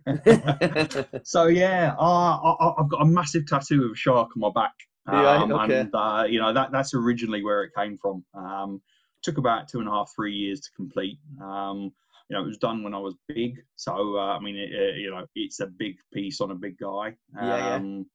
so 1.24 1.48
yeah, 1.48 1.96
uh, 2.00 2.56
I, 2.60 2.74
have 2.78 2.90
got 2.90 3.02
a 3.02 3.06
massive 3.06 3.46
tattoo 3.48 3.86
of 3.86 3.92
a 3.92 3.96
shark 3.96 4.30
on 4.36 4.40
my 4.40 4.52
back, 4.54 4.74
um, 5.08 5.24
yeah, 5.24 5.56
okay. 5.64 5.80
and 5.80 5.96
uh, 5.96 6.26
you 6.28 6.40
know 6.40 6.54
that 6.54 6.72
that's 6.72 6.94
originally 6.94 7.44
where 7.44 7.64
it 7.64 7.72
came 7.76 7.98
from. 7.98 8.24
Um, 8.34 8.82
took 9.24 9.38
about 9.38 9.68
two 9.68 9.80
and 9.80 9.88
a 9.88 9.92
half, 9.92 10.12
three 10.16 10.34
years 10.34 10.60
to 10.62 10.70
complete. 10.76 11.18
Um, 11.42 11.92
you 12.30 12.38
know, 12.38 12.44
it 12.44 12.48
was 12.48 12.58
done 12.58 12.84
when 12.84 12.94
I 12.94 13.00
was 13.00 13.16
big, 13.28 13.62
so 13.76 14.18
uh, 14.18 14.38
I 14.38 14.40
mean, 14.40 14.56
it, 14.56 14.72
it, 14.72 14.98
you 14.98 15.10
know, 15.10 15.26
it's 15.36 15.60
a 15.60 15.68
big 15.68 15.98
piece 16.14 16.42
on 16.42 16.52
a 16.52 16.56
big 16.56 16.78
guy. 16.78 17.16
yeah, 17.36 17.58
yeah. 17.58 17.76
Um, 17.76 18.06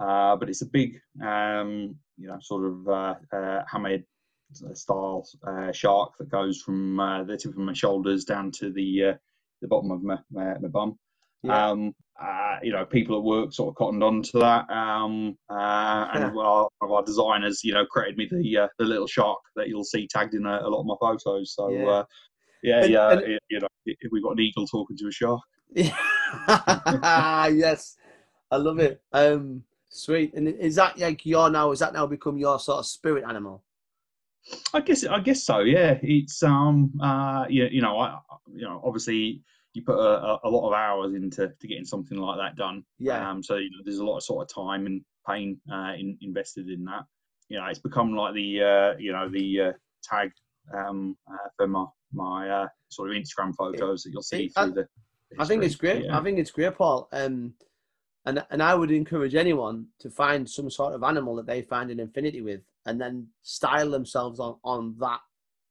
uh, 0.00 0.36
but 0.36 0.48
it's 0.48 0.62
a 0.62 0.66
big, 0.66 0.98
um, 1.22 1.94
you 2.16 2.26
know, 2.26 2.38
sort 2.40 2.64
of 2.64 2.88
uh, 2.88 3.14
uh, 3.32 3.62
hammerhead 3.72 4.04
style 4.74 5.26
uh, 5.46 5.72
shark 5.72 6.16
that 6.18 6.28
goes 6.28 6.60
from 6.60 7.00
uh, 7.00 7.24
the 7.24 7.36
tip 7.36 7.52
of 7.52 7.58
my 7.58 7.72
shoulders 7.72 8.24
down 8.24 8.50
to 8.52 8.72
the 8.72 9.04
uh, 9.04 9.14
the 9.60 9.68
bottom 9.68 9.90
of 9.90 10.02
my, 10.02 10.18
my, 10.30 10.58
my 10.58 10.68
bum. 10.68 10.98
Yeah. 11.42 11.70
Um, 11.70 11.94
you 12.62 12.72
know, 12.72 12.84
people 12.84 13.18
at 13.18 13.24
work 13.24 13.52
sort 13.52 13.70
of 13.70 13.74
cottoned 13.74 14.02
on 14.02 14.22
to 14.22 14.38
that, 14.38 14.70
um, 14.70 15.36
and 15.48 16.34
well, 16.34 16.72
one 16.78 16.90
of 16.90 16.92
our 16.92 17.04
designers, 17.04 17.62
you 17.64 17.74
know, 17.74 17.84
created 17.86 18.16
me 18.16 18.28
the 18.30 18.68
the 18.78 18.84
little 18.84 19.06
shark 19.06 19.40
that 19.56 19.68
you'll 19.68 19.84
see 19.84 20.08
tagged 20.08 20.34
in 20.34 20.46
a, 20.46 20.60
a 20.62 20.68
lot 20.68 20.80
of 20.80 20.86
my 20.86 20.94
photos. 21.00 21.54
So. 21.54 21.70
Yeah. 21.70 22.02
Yeah, 22.66 22.82
and, 22.82 22.90
yeah, 22.90 23.12
and, 23.12 23.38
you 23.50 23.60
know, 23.60 23.68
we've 24.10 24.22
got 24.22 24.30
an 24.30 24.40
eagle 24.40 24.66
talking 24.66 24.96
to 24.96 25.08
a 25.08 25.12
shark. 25.12 25.42
yes, 25.74 27.96
I 28.50 28.56
love 28.56 28.78
it. 28.78 29.02
Um, 29.12 29.64
Sweet. 29.94 30.34
And 30.34 30.48
is 30.48 30.74
that 30.74 30.98
like 30.98 31.24
your 31.24 31.48
now? 31.50 31.70
Is 31.70 31.78
that 31.78 31.92
now 31.92 32.04
become 32.06 32.36
your 32.36 32.58
sort 32.58 32.80
of 32.80 32.86
spirit 32.86 33.22
animal? 33.28 33.62
I 34.72 34.80
guess 34.80 35.04
I 35.04 35.20
guess 35.20 35.44
so. 35.44 35.60
Yeah, 35.60 35.98
it's 36.02 36.42
um 36.42 36.92
uh 37.02 37.46
you, 37.48 37.66
you 37.70 37.82
know 37.82 37.98
I 37.98 38.18
you 38.52 38.62
know 38.62 38.80
obviously 38.84 39.42
you 39.72 39.82
put 39.82 39.98
a, 39.98 40.38
a 40.44 40.48
lot 40.48 40.68
of 40.68 40.74
hours 40.74 41.14
into 41.14 41.48
to 41.48 41.66
getting 41.66 41.84
something 41.84 42.18
like 42.18 42.38
that 42.38 42.56
done. 42.56 42.84
Yeah. 42.98 43.28
Um. 43.28 43.42
So 43.42 43.56
you 43.56 43.70
know 43.70 43.78
there's 43.84 43.98
a 43.98 44.04
lot 44.04 44.16
of 44.16 44.22
sort 44.22 44.48
of 44.48 44.54
time 44.54 44.86
and 44.86 45.02
pain 45.28 45.60
uh, 45.72 45.92
in, 45.98 46.16
invested 46.20 46.68
in 46.68 46.84
that. 46.84 47.04
You 47.48 47.58
know 47.58 47.66
it's 47.66 47.78
become 47.78 48.14
like 48.14 48.34
the 48.34 48.62
uh 48.62 48.98
you 48.98 49.12
know 49.12 49.28
the 49.28 49.60
uh, 49.60 49.72
tag 50.02 50.30
um 50.76 51.16
uh, 51.30 51.48
for 51.56 51.66
my 51.66 51.86
my 52.12 52.48
uh, 52.48 52.68
sort 52.88 53.10
of 53.10 53.16
Instagram 53.16 53.54
photos 53.56 54.02
that 54.02 54.10
you'll 54.10 54.22
see 54.22 54.44
it, 54.44 54.54
through 54.54 54.70
I, 54.70 54.74
the. 54.74 54.88
I 55.38 55.44
think 55.44 55.64
it's 55.64 55.74
great. 55.74 56.04
Yeah. 56.04 56.18
I 56.18 56.22
think 56.22 56.38
it's 56.38 56.50
great, 56.50 56.76
Paul. 56.76 57.08
Um 57.12 57.54
and 58.26 58.44
and 58.50 58.62
I 58.62 58.74
would 58.74 58.90
encourage 58.90 59.34
anyone 59.34 59.86
to 60.00 60.10
find 60.10 60.48
some 60.48 60.70
sort 60.70 60.94
of 60.94 61.02
animal 61.02 61.36
that 61.36 61.46
they 61.46 61.62
find 61.62 61.90
an 61.90 62.00
infinity 62.00 62.40
with, 62.40 62.60
and 62.86 63.00
then 63.00 63.28
style 63.42 63.90
themselves 63.90 64.40
on 64.40 64.56
on 64.64 64.96
that, 65.00 65.20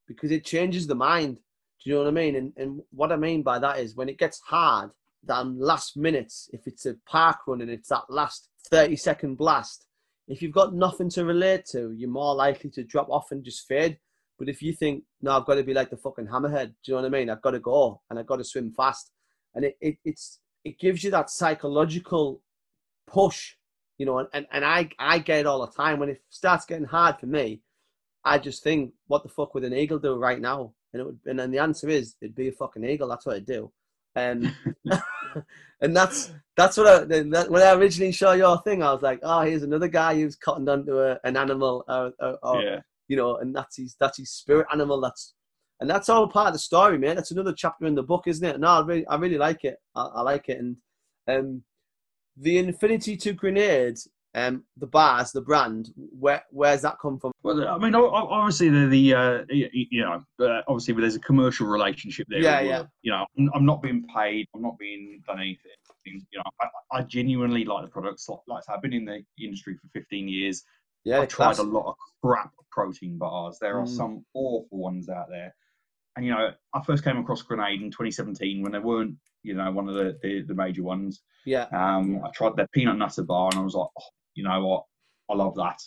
because 0.08 0.32
it 0.32 0.46
changes 0.46 0.88
the 0.88 0.96
mind. 0.96 1.38
Do 1.84 1.90
you 1.90 1.96
know 1.96 2.04
what 2.04 2.10
I 2.10 2.12
mean? 2.12 2.36
And 2.36 2.54
and 2.58 2.82
what 2.92 3.12
I 3.12 3.18
mean 3.18 3.44
by 3.44 3.60
that 3.60 3.80
is 3.80 3.96
when 3.96 4.10
it 4.10 4.18
gets 4.18 4.40
hard, 4.40 4.92
that 5.26 5.46
last 5.48 5.98
minutes, 5.98 6.50
if 6.54 6.68
it's 6.68 6.86
a 6.86 6.96
park 7.06 7.40
run 7.48 7.62
and 7.62 7.70
it's 7.70 7.90
that 7.90 8.04
last 8.10 8.50
thirty 8.70 8.96
second 8.96 9.36
blast, 9.38 9.86
if 10.28 10.42
you've 10.42 10.54
got 10.54 10.74
nothing 10.74 11.10
to 11.12 11.26
relate 11.26 11.66
to, 11.72 11.92
you're 11.92 12.10
more 12.10 12.36
likely 12.36 12.70
to 12.72 12.84
drop 12.84 13.10
off 13.10 13.32
and 13.32 13.44
just 13.44 13.68
fade. 13.68 13.98
But 14.40 14.50
if 14.50 14.62
you 14.62 14.74
think, 14.74 15.04
no, 15.22 15.38
I've 15.38 15.46
got 15.46 15.56
to 15.56 15.64
be 15.64 15.76
like 15.76 15.90
the 15.90 15.98
fucking 15.98 16.28
hammerhead, 16.28 16.74
do 16.84 16.92
you 16.92 16.94
know 16.96 17.02
what 17.02 17.08
I 17.08 17.18
mean? 17.18 17.30
I've 17.30 17.42
got 17.42 17.52
to 17.52 17.60
go 17.60 18.02
and 18.10 18.18
I've 18.18 18.26
got 18.26 18.38
to 18.38 18.44
swim 18.44 18.72
fast. 18.72 19.12
And 19.54 19.66
it, 19.66 19.76
it 19.80 19.98
it's 20.04 20.40
it 20.66 20.80
gives 20.80 21.04
you 21.04 21.12
that 21.12 21.30
psychological 21.30 22.42
push, 23.06 23.56
you 23.98 24.06
know, 24.06 24.28
and, 24.34 24.48
and 24.52 24.66
I, 24.66 24.90
I 25.00 25.20
get 25.20 25.42
it 25.42 25.46
all 25.46 25.66
the 25.66 25.72
time. 25.72 26.00
When 26.00 26.10
it 26.10 26.22
starts 26.30 26.66
getting 26.66 26.86
hard 26.86 27.20
for 27.20 27.28
me, 27.28 27.62
I 28.26 28.38
just 28.38 28.64
think, 28.64 28.94
what 29.08 29.24
the 29.24 29.30
fuck 29.30 29.54
would 29.54 29.64
an 29.64 29.74
eagle 29.74 30.00
do 30.00 30.16
right 30.16 30.40
now? 30.40 30.74
And 30.94 31.02
it 31.02 31.06
would, 31.06 31.20
and 31.26 31.40
then 31.40 31.52
the 31.52 31.60
answer 31.60 31.90
is, 31.90 32.16
it'd 32.22 32.36
be 32.36 32.48
a 32.48 32.54
fucking 32.54 32.84
eagle. 32.84 33.10
That's 33.10 33.26
what 33.26 33.36
it'd 33.36 33.48
do. 33.48 33.72
Um, 34.16 34.56
and 35.82 35.96
that's 35.96 36.32
that's 36.56 36.78
what 36.78 36.88
I 36.88 37.06
that, 37.06 37.50
when 37.50 37.62
I 37.62 37.74
originally 37.74 38.12
saw 38.12 38.34
your 38.34 38.62
thing, 38.62 38.84
I 38.84 38.94
was 38.94 39.02
like, 39.02 39.20
oh, 39.24 39.42
here's 39.42 39.64
another 39.64 39.88
guy 39.88 40.16
who's 40.16 40.36
cottoned 40.36 40.70
onto 40.70 40.98
a, 41.00 41.20
an 41.24 41.38
animal, 41.38 41.84
or, 41.88 42.14
or, 42.20 42.38
or 42.44 42.62
yeah. 42.62 42.80
you 43.08 43.18
know, 43.18 43.38
and 43.38 43.56
that's 43.56 43.78
his 43.78 43.96
that's 44.00 44.18
his 44.18 44.32
spirit 44.32 44.68
animal. 44.72 45.02
That's 45.02 45.34
and 45.80 45.90
that's 45.90 46.10
all 46.10 46.28
part 46.28 46.48
of 46.48 46.54
the 46.54 46.60
story, 46.60 46.98
man. 46.98 47.16
That's 47.16 47.32
another 47.32 47.54
chapter 47.54 47.86
in 47.86 47.96
the 47.96 48.04
book, 48.04 48.24
isn't 48.28 48.48
it? 48.48 48.60
No, 48.60 48.68
I 48.68 48.86
really, 48.86 49.08
I 49.08 49.16
really 49.16 49.38
like 49.38 49.64
it. 49.64 49.78
I, 49.96 50.06
I 50.06 50.22
like 50.22 50.50
it, 50.50 50.60
and 50.60 50.78
um, 51.28 51.64
the 52.38 52.58
Infinity 52.58 53.18
to 53.18 53.34
grenade, 53.34 53.98
um, 54.36 54.64
the 54.78 54.88
bars, 54.88 55.32
the 55.32 55.42
brand, 55.42 55.92
where 55.96 56.44
where's 56.50 56.82
that 56.82 56.98
come 57.00 57.20
from? 57.20 57.32
Well, 57.44 57.68
I 57.68 57.78
mean, 57.78 57.94
obviously 57.94 58.70
the 58.70 58.88
the 58.88 59.14
uh, 59.14 59.44
you 59.50 60.02
know, 60.02 60.24
uh, 60.46 60.62
obviously 60.68 60.96
there's 60.96 61.16
a 61.16 61.20
commercial 61.20 61.68
relationship 61.68 62.28
there. 62.30 62.40
Yeah, 62.40 62.62
yeah. 62.62 62.84
You 63.04 63.12
know, 63.12 63.26
I'm 63.54 63.66
not 63.66 63.82
being 63.84 64.06
paid. 64.16 64.48
I'm 64.56 64.64
not 64.64 64.78
being 64.80 65.22
done 65.28 65.40
anything. 65.40 65.72
You 66.06 66.22
know, 66.40 66.44
I, 66.60 67.00
I 67.00 67.02
genuinely 67.04 67.64
like 67.64 67.86
the 67.86 67.92
products. 67.92 68.28
Like, 68.28 68.40
like 68.48 68.58
I 68.58 68.62
said, 68.62 68.76
I've 68.76 68.82
been 68.82 68.94
in 68.94 69.06
the 69.06 69.24
industry 69.44 69.76
for 69.76 69.88
15 69.94 70.28
years. 70.28 70.64
Yeah, 71.06 71.22
I've 71.22 71.28
tried 71.30 71.60
a 71.60 71.64
lot 71.64 71.86
of 71.86 71.96
crap 72.24 72.52
protein 72.72 73.18
bars. 73.18 73.58
There 73.62 73.78
are 73.78 73.86
mm. 73.86 73.98
some 73.98 74.26
awful 74.34 74.78
ones 74.78 75.10
out 75.10 75.28
there. 75.30 75.54
And 76.16 76.26
you 76.26 76.32
know, 76.32 76.50
I 76.74 76.82
first 76.84 77.04
came 77.04 77.18
across 77.18 77.42
Grenade 77.42 77.82
in 77.82 77.92
2017 77.92 78.62
when 78.62 78.72
they 78.72 78.80
weren't, 78.80 79.16
you 79.44 79.54
know, 79.56 79.72
one 79.72 79.88
of 79.88 79.96
the 79.96 80.18
the, 80.22 80.42
the 80.48 80.56
major 80.56 80.84
ones. 80.84 81.22
Yeah. 81.46 81.68
Um, 81.74 82.22
I 82.26 82.30
tried 82.32 82.56
their 82.56 82.68
peanut 82.74 82.98
nutter 82.98 83.24
bar, 83.24 83.50
and 83.52 83.60
I 83.60 83.64
was 83.64 83.76
like, 83.76 83.90
oh, 84.00 84.04
you 84.34 84.44
know 84.44 84.66
what, 84.66 84.84
I 85.30 85.36
love 85.36 85.56
that. 85.56 85.80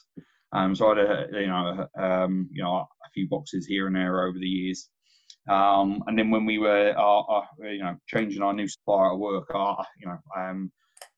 Um, 0.52 0.74
so 0.74 0.86
I 0.86 0.98
had 0.98 0.98
a, 0.98 1.26
you 1.32 1.46
know, 1.48 1.88
um, 1.98 2.48
you 2.52 2.62
know, 2.62 2.76
a 2.76 3.10
few 3.12 3.28
boxes 3.28 3.66
here 3.66 3.86
and 3.86 3.96
there 3.96 4.26
over 4.26 4.38
the 4.38 4.46
years. 4.46 4.88
Um, 5.48 6.02
and 6.06 6.18
then 6.18 6.30
when 6.30 6.44
we 6.44 6.58
were, 6.58 6.94
uh, 6.96 7.20
uh, 7.20 7.42
you 7.62 7.78
know, 7.78 7.96
changing 8.06 8.42
our 8.42 8.52
new 8.52 8.66
supplier 8.66 9.12
at 9.12 9.18
work, 9.18 9.48
uh, 9.54 9.82
you 10.00 10.08
know, 10.08 10.18
um, 10.36 10.72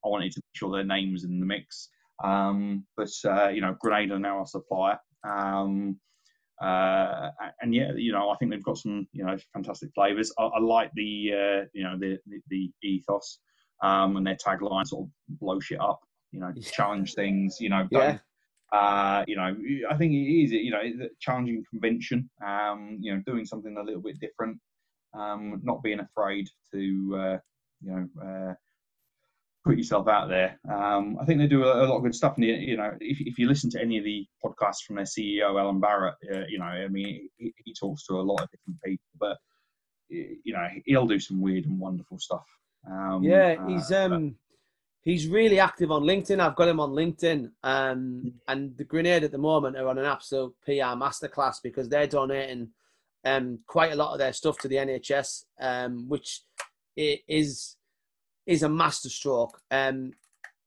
I 0.04 0.08
wanted 0.08 0.32
to 0.32 0.40
make 0.40 0.56
sure 0.56 0.72
their 0.72 0.84
names 0.84 1.24
in 1.24 1.40
the 1.40 1.46
mix. 1.46 1.88
Um, 2.22 2.84
but 2.96 3.10
uh, 3.24 3.48
you 3.48 3.60
know, 3.60 3.76
Grenade 3.80 4.10
are 4.10 4.18
now 4.18 4.38
our 4.38 4.46
supplier. 4.46 4.98
Um, 5.24 5.98
uh, 6.60 7.30
and 7.60 7.74
yeah, 7.74 7.92
you 7.96 8.12
know, 8.12 8.30
I 8.30 8.36
think 8.36 8.50
they've 8.50 8.62
got 8.62 8.78
some, 8.78 9.06
you 9.12 9.24
know, 9.24 9.36
fantastic 9.52 9.90
flavors. 9.94 10.32
I, 10.38 10.44
I 10.44 10.60
like 10.60 10.90
the, 10.94 11.32
uh, 11.32 11.64
you 11.72 11.84
know, 11.84 11.96
the, 11.98 12.18
the, 12.26 12.40
the 12.48 12.70
ethos 12.82 13.38
um, 13.82 14.16
and 14.16 14.26
their 14.26 14.36
tagline 14.36 14.86
sort 14.86 15.06
of 15.06 15.38
blow 15.38 15.60
shit 15.60 15.80
up, 15.80 16.00
you 16.32 16.40
know, 16.40 16.52
challenge 16.72 17.14
things, 17.14 17.58
you 17.60 17.68
know, 17.68 17.86
yeah. 17.90 18.18
Uh, 18.70 19.24
you 19.26 19.34
know, 19.34 19.56
I 19.90 19.96
think 19.96 20.12
it 20.12 20.42
is, 20.42 20.50
you 20.50 20.70
know, 20.70 20.82
challenging 21.20 21.64
convention, 21.70 22.28
um, 22.46 22.98
you 23.00 23.14
know, 23.14 23.22
doing 23.24 23.46
something 23.46 23.74
a 23.78 23.82
little 23.82 24.02
bit 24.02 24.20
different, 24.20 24.58
um, 25.18 25.58
not 25.64 25.82
being 25.82 26.00
afraid 26.00 26.48
to, 26.72 27.16
uh, 27.18 27.38
you 27.80 27.90
know, 27.90 28.08
uh, 28.22 28.54
put 29.68 29.76
yourself 29.76 30.08
out 30.08 30.30
there. 30.30 30.58
Um, 30.72 31.18
I 31.20 31.26
think 31.26 31.38
they 31.38 31.46
do 31.46 31.64
a, 31.64 31.84
a, 31.84 31.86
lot 31.86 31.98
of 31.98 32.02
good 32.02 32.14
stuff. 32.14 32.36
And 32.36 32.44
you 32.46 32.78
know, 32.78 32.90
if, 33.00 33.20
if 33.20 33.38
you 33.38 33.46
listen 33.46 33.68
to 33.70 33.80
any 33.80 33.98
of 33.98 34.04
the 34.04 34.26
podcasts 34.42 34.82
from 34.86 34.96
their 34.96 35.04
CEO 35.04 35.60
Alan 35.60 35.78
Barratt, 35.78 36.14
uh, 36.32 36.46
you 36.48 36.58
know, 36.58 36.64
I 36.64 36.88
mean, 36.88 37.28
he, 37.36 37.52
he, 37.64 37.74
talks 37.74 38.06
to 38.06 38.14
a 38.14 38.22
lot 38.22 38.40
of 38.40 38.48
different 38.50 38.80
people, 38.82 39.04
but 39.20 39.36
you 40.08 40.54
know, 40.54 40.66
he'll 40.86 41.06
do 41.06 41.20
some 41.20 41.42
weird 41.42 41.66
and 41.66 41.78
wonderful 41.78 42.18
stuff. 42.18 42.46
Um, 42.90 43.22
yeah, 43.22 43.56
uh, 43.60 43.66
he's 43.66 43.92
uh, 43.92 44.08
um, 44.10 44.36
he's 45.02 45.26
really 45.26 45.60
active 45.60 45.90
on 45.90 46.04
LinkedIn. 46.04 46.40
I've 46.40 46.56
got 46.56 46.68
him 46.68 46.80
on 46.80 46.92
LinkedIn, 46.92 47.50
um, 47.62 48.32
and 48.48 48.74
the 48.78 48.84
Grenade 48.84 49.24
at 49.24 49.32
the 49.32 49.38
moment 49.38 49.76
are 49.76 49.88
on 49.88 49.98
an 49.98 50.06
absolute 50.06 50.54
PR 50.64 50.96
masterclass 50.96 51.56
because 51.62 51.90
they're 51.90 52.06
donating 52.06 52.70
um 53.24 53.58
quite 53.66 53.92
a 53.92 53.96
lot 53.96 54.12
of 54.12 54.18
their 54.18 54.32
stuff 54.32 54.56
to 54.60 54.68
the 54.68 54.76
NHS, 54.76 55.44
um, 55.60 56.08
which 56.08 56.40
is 56.96 57.76
is 58.48 58.62
a 58.62 58.68
masterstroke. 58.68 59.60
Um, 59.70 60.14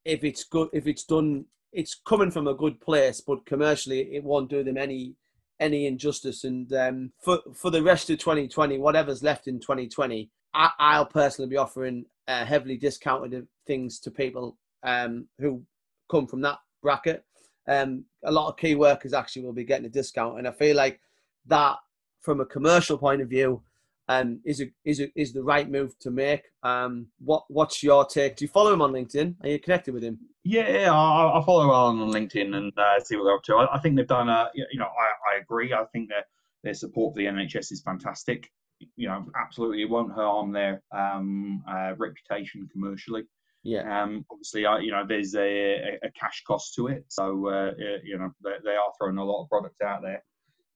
if 0.05 0.23
it's 0.23 0.43
good, 0.43 0.69
if 0.71 0.87
it's 0.87 1.03
done, 1.03 1.45
it's 1.73 1.95
coming 1.95 2.31
from 2.31 2.47
a 2.47 2.53
good 2.53 2.79
place, 2.79 3.19
but 3.19 3.45
commercially 3.45 4.01
it 4.13 4.23
won't 4.23 4.49
do 4.49 4.63
them 4.63 4.77
any 4.77 5.15
any 5.59 5.87
injustice. 5.87 6.43
And 6.43 6.71
um, 6.73 7.11
for 7.19 7.39
for 7.53 7.71
the 7.71 7.83
rest 7.83 8.09
of 8.11 8.19
2020, 8.19 8.77
whatever's 8.77 9.23
left 9.23 9.47
in 9.47 9.59
2020, 9.59 10.29
I, 10.53 10.99
will 10.99 11.05
personally 11.05 11.49
be 11.49 11.57
offering 11.57 12.05
uh, 12.27 12.45
heavily 12.45 12.77
discounted 12.77 13.47
things 13.65 13.99
to 14.01 14.11
people 14.11 14.57
um, 14.83 15.27
who 15.39 15.63
come 16.09 16.27
from 16.27 16.41
that 16.41 16.59
bracket. 16.83 17.25
Um, 17.67 18.05
a 18.23 18.31
lot 18.31 18.49
of 18.49 18.57
key 18.57 18.75
workers 18.75 19.13
actually 19.13 19.43
will 19.43 19.53
be 19.53 19.63
getting 19.63 19.85
a 19.85 19.89
discount, 19.89 20.37
and 20.37 20.47
I 20.47 20.51
feel 20.51 20.75
like 20.75 20.99
that 21.47 21.77
from 22.21 22.41
a 22.41 22.45
commercial 22.45 22.97
point 22.99 23.21
of 23.21 23.29
view 23.29 23.63
um, 24.11 24.39
is 24.45 24.61
a, 24.61 24.65
is 24.83 24.99
a, 24.99 25.11
is 25.15 25.33
the 25.33 25.43
right 25.43 25.69
move 25.69 25.97
to 25.99 26.11
make. 26.11 26.43
Um, 26.63 27.07
what 27.19 27.43
what's 27.47 27.81
your 27.83 28.05
take? 28.05 28.35
Do 28.37 28.45
you 28.45 28.49
follow 28.49 28.73
him 28.73 28.81
on 28.81 28.91
LinkedIn? 28.91 29.35
Are 29.43 29.49
you 29.49 29.59
connected 29.59 29.93
with 29.93 30.03
him? 30.03 30.19
Yeah, 30.43 30.91
I, 30.91 31.39
I 31.39 31.45
follow 31.45 31.71
Alan 31.71 31.99
on 31.99 32.11
LinkedIn 32.11 32.55
and 32.55 32.73
uh, 32.77 32.99
see 33.03 33.15
what 33.15 33.25
they're 33.25 33.35
up 33.35 33.43
to. 33.43 33.55
I, 33.55 33.75
I, 33.75 33.79
think 33.79 33.95
they've 33.95 34.07
done 34.07 34.27
a, 34.27 34.49
you 34.55 34.79
know, 34.79 34.85
I, 34.85 35.35
I 35.35 35.41
agree. 35.41 35.71
I 35.71 35.85
think 35.93 36.09
that 36.09 36.25
their 36.63 36.73
support 36.73 37.13
for 37.13 37.19
the 37.19 37.25
NHS 37.25 37.71
is 37.71 37.83
fantastic. 37.85 38.49
You 38.95 39.07
know, 39.07 39.27
absolutely, 39.39 39.83
it 39.83 39.89
won't 39.89 40.11
harm 40.11 40.51
their 40.51 40.81
um, 40.91 41.63
uh, 41.69 41.93
reputation 41.97 42.67
commercially. 42.71 43.23
Yeah. 43.63 44.03
Um, 44.03 44.25
obviously, 44.31 44.65
I, 44.65 44.79
you 44.79 44.91
know, 44.91 45.05
there's 45.07 45.35
a, 45.35 45.99
a, 46.03 46.11
cash 46.19 46.43
cost 46.47 46.73
to 46.75 46.87
it, 46.87 47.05
so 47.09 47.47
uh, 47.47 47.71
you 48.03 48.17
know 48.17 48.31
they, 48.43 48.55
they, 48.63 48.71
are 48.71 48.91
throwing 48.97 49.19
a 49.19 49.23
lot 49.23 49.43
of 49.43 49.49
products 49.49 49.81
out 49.85 50.01
there. 50.01 50.23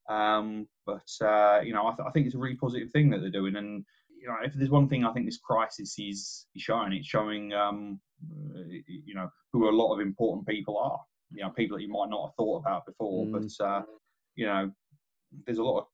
Um, 0.10 0.68
but 0.86 1.10
uh, 1.22 1.62
you 1.64 1.74
know, 1.74 1.88
I, 1.88 1.96
th- 1.96 2.08
I, 2.08 2.12
think 2.12 2.28
it's 2.28 2.36
a 2.36 2.40
really 2.40 2.56
positive 2.56 2.92
thing 2.92 3.10
that 3.10 3.22
they're 3.22 3.30
doing, 3.30 3.56
and 3.56 3.84
you 4.22 4.28
know, 4.28 4.36
if 4.44 4.54
there's 4.54 4.70
one 4.70 4.88
thing 4.88 5.04
I 5.04 5.12
think 5.14 5.26
this 5.26 5.40
crisis 5.40 5.98
is, 5.98 6.46
is 6.56 6.62
showing, 6.62 6.94
it's 6.94 7.08
showing 7.08 7.54
um, 7.54 8.00
you 8.88 9.16
know 9.16 9.30
who 9.52 9.70
a 9.70 9.72
lot 9.72 9.94
of 9.94 10.00
important 10.00 10.48
people 10.48 10.78
are. 10.78 11.00
You 11.32 11.44
know, 11.44 11.50
people 11.50 11.78
that 11.78 11.84
you 11.84 11.92
might 11.92 12.10
not 12.10 12.28
have 12.28 12.36
thought 12.36 12.60
about 12.60 12.86
before, 12.86 13.26
mm. 13.26 13.32
but 13.32 13.66
uh, 13.66 13.82
you 14.36 14.46
know, 14.46 14.72
there's 15.46 15.58
a 15.58 15.64
lot 15.64 15.80
of 15.80 15.86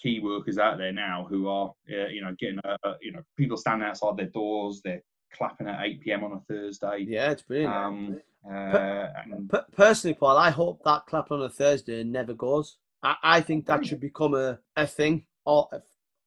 key 0.00 0.20
workers 0.20 0.58
out 0.58 0.78
there 0.78 0.92
now 0.92 1.26
who 1.28 1.48
are, 1.48 1.72
uh, 1.90 2.06
you 2.08 2.22
know, 2.22 2.34
getting, 2.38 2.58
uh, 2.64 2.94
you 3.00 3.12
know, 3.12 3.22
people 3.36 3.56
standing 3.56 3.86
outside 3.86 4.16
their 4.16 4.26
doors, 4.26 4.80
they're 4.84 5.02
clapping 5.32 5.68
at 5.68 5.84
8 5.84 6.00
p.m. 6.00 6.24
on 6.24 6.32
a 6.32 6.40
Thursday. 6.40 7.04
Yeah, 7.06 7.30
it's 7.30 7.42
brilliant. 7.42 7.74
Um, 7.74 8.20
uh, 8.48 9.08
and... 9.24 9.52
personally, 9.72 10.14
Paul, 10.14 10.36
I 10.36 10.50
hope 10.50 10.82
that 10.84 11.06
clap 11.06 11.30
on 11.30 11.42
a 11.42 11.48
Thursday 11.48 12.02
never 12.02 12.34
goes. 12.34 12.78
I, 13.02 13.16
I 13.22 13.40
think 13.40 13.66
that 13.66 13.84
should 13.86 14.00
become 14.00 14.34
a, 14.34 14.58
a 14.76 14.86
thing 14.86 15.24
all 15.44 15.70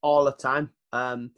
all 0.02 0.26
the 0.26 0.32
time. 0.32 0.72
Um, 0.92 1.32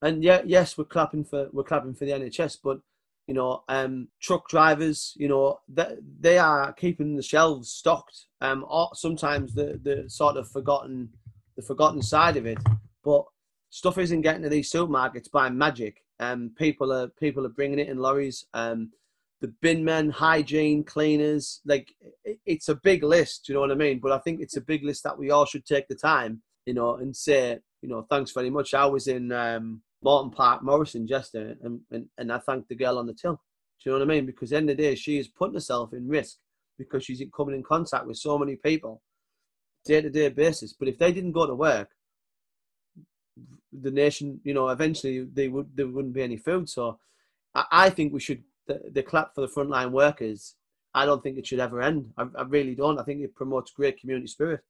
and 0.00 0.22
yeah, 0.22 0.42
yes, 0.44 0.76
we're 0.76 0.84
clapping 0.84 1.24
for 1.24 1.48
we're 1.52 1.64
clapping 1.64 1.94
for 1.94 2.04
the 2.04 2.12
NHS, 2.12 2.58
but 2.62 2.80
you 3.26 3.34
know, 3.34 3.62
um, 3.68 4.08
truck 4.20 4.48
drivers, 4.48 5.14
you 5.16 5.28
know, 5.28 5.60
they, 5.68 5.96
they 6.20 6.38
are 6.38 6.72
keeping 6.72 7.16
the 7.16 7.22
shelves 7.22 7.70
stocked. 7.70 8.26
Um, 8.40 8.64
sometimes 8.94 9.54
the 9.54 9.80
the 9.82 10.10
sort 10.10 10.36
of 10.36 10.48
forgotten 10.50 11.10
the 11.56 11.62
forgotten 11.62 12.02
side 12.02 12.36
of 12.36 12.46
it, 12.46 12.58
but 13.04 13.24
stuff 13.70 13.98
isn't 13.98 14.22
getting 14.22 14.42
to 14.42 14.48
these 14.48 14.70
supermarkets 14.70 15.30
by 15.30 15.48
magic. 15.50 16.04
Um, 16.18 16.52
people 16.56 16.92
are 16.92 17.08
people 17.08 17.46
are 17.46 17.50
bringing 17.50 17.78
it 17.78 17.88
in 17.88 17.98
lorries. 17.98 18.46
Um, 18.54 18.90
the 19.42 19.48
bin 19.60 19.84
men, 19.84 20.08
hygiene, 20.08 20.84
cleaners, 20.84 21.60
like 21.66 21.92
it's 22.46 22.68
a 22.68 22.76
big 22.76 23.02
list. 23.02 23.48
You 23.48 23.54
know 23.54 23.60
what 23.60 23.72
I 23.72 23.74
mean? 23.74 23.98
But 23.98 24.12
I 24.12 24.18
think 24.18 24.40
it's 24.40 24.56
a 24.56 24.60
big 24.60 24.84
list 24.84 25.02
that 25.02 25.18
we 25.18 25.30
all 25.30 25.44
should 25.44 25.66
take 25.66 25.88
the 25.88 25.96
time, 25.96 26.42
you 26.64 26.74
know, 26.74 26.94
and 26.94 27.14
say, 27.14 27.58
you 27.82 27.88
know, 27.88 28.06
thanks 28.08 28.30
very 28.30 28.50
much. 28.50 28.72
I 28.72 28.86
was 28.86 29.08
in 29.08 29.32
um, 29.32 29.82
Morton 30.00 30.30
Park, 30.30 30.62
Morrison, 30.62 31.08
yesterday, 31.08 31.56
and, 31.62 31.80
and 31.90 32.06
and 32.16 32.32
I 32.32 32.38
thanked 32.38 32.68
the 32.68 32.76
girl 32.76 32.98
on 32.98 33.06
the 33.06 33.14
till. 33.14 33.34
Do 33.34 33.90
you 33.90 33.92
know 33.92 33.98
what 33.98 34.12
I 34.12 34.14
mean? 34.14 34.26
Because 34.26 34.52
end 34.52 34.70
of 34.70 34.76
the 34.76 34.82
day, 34.82 34.94
she 34.94 35.18
is 35.18 35.26
putting 35.26 35.54
herself 35.54 35.92
in 35.92 36.08
risk 36.08 36.36
because 36.78 37.04
she's 37.04 37.20
coming 37.36 37.56
in 37.56 37.64
contact 37.64 38.06
with 38.06 38.16
so 38.18 38.38
many 38.38 38.54
people 38.54 39.02
day 39.84 40.00
to 40.00 40.08
day 40.08 40.28
basis. 40.28 40.72
But 40.72 40.86
if 40.86 40.98
they 40.98 41.12
didn't 41.12 41.32
go 41.32 41.46
to 41.46 41.54
work, 41.54 41.90
the 43.72 43.90
nation, 43.90 44.40
you 44.44 44.54
know, 44.54 44.68
eventually 44.68 45.24
they 45.24 45.48
would 45.48 45.76
there 45.76 45.88
wouldn't 45.88 46.14
be 46.14 46.22
any 46.22 46.36
food. 46.36 46.68
So 46.68 47.00
I 47.54 47.90
think 47.90 48.12
we 48.12 48.20
should 48.20 48.44
the, 48.74 48.90
the, 48.90 49.02
clap 49.02 49.34
for 49.34 49.40
the 49.40 49.48
frontline 49.48 49.90
workers. 49.90 50.54
I 50.94 51.06
don't 51.06 51.22
think 51.22 51.38
it 51.38 51.46
should 51.46 51.60
ever 51.60 51.80
end. 51.80 52.12
I, 52.16 52.26
I 52.36 52.42
really 52.42 52.74
don't. 52.74 52.98
I 52.98 53.04
think 53.04 53.22
it 53.22 53.34
promotes 53.34 53.72
great 53.72 54.00
community 54.00 54.26
spirit. 54.26 54.60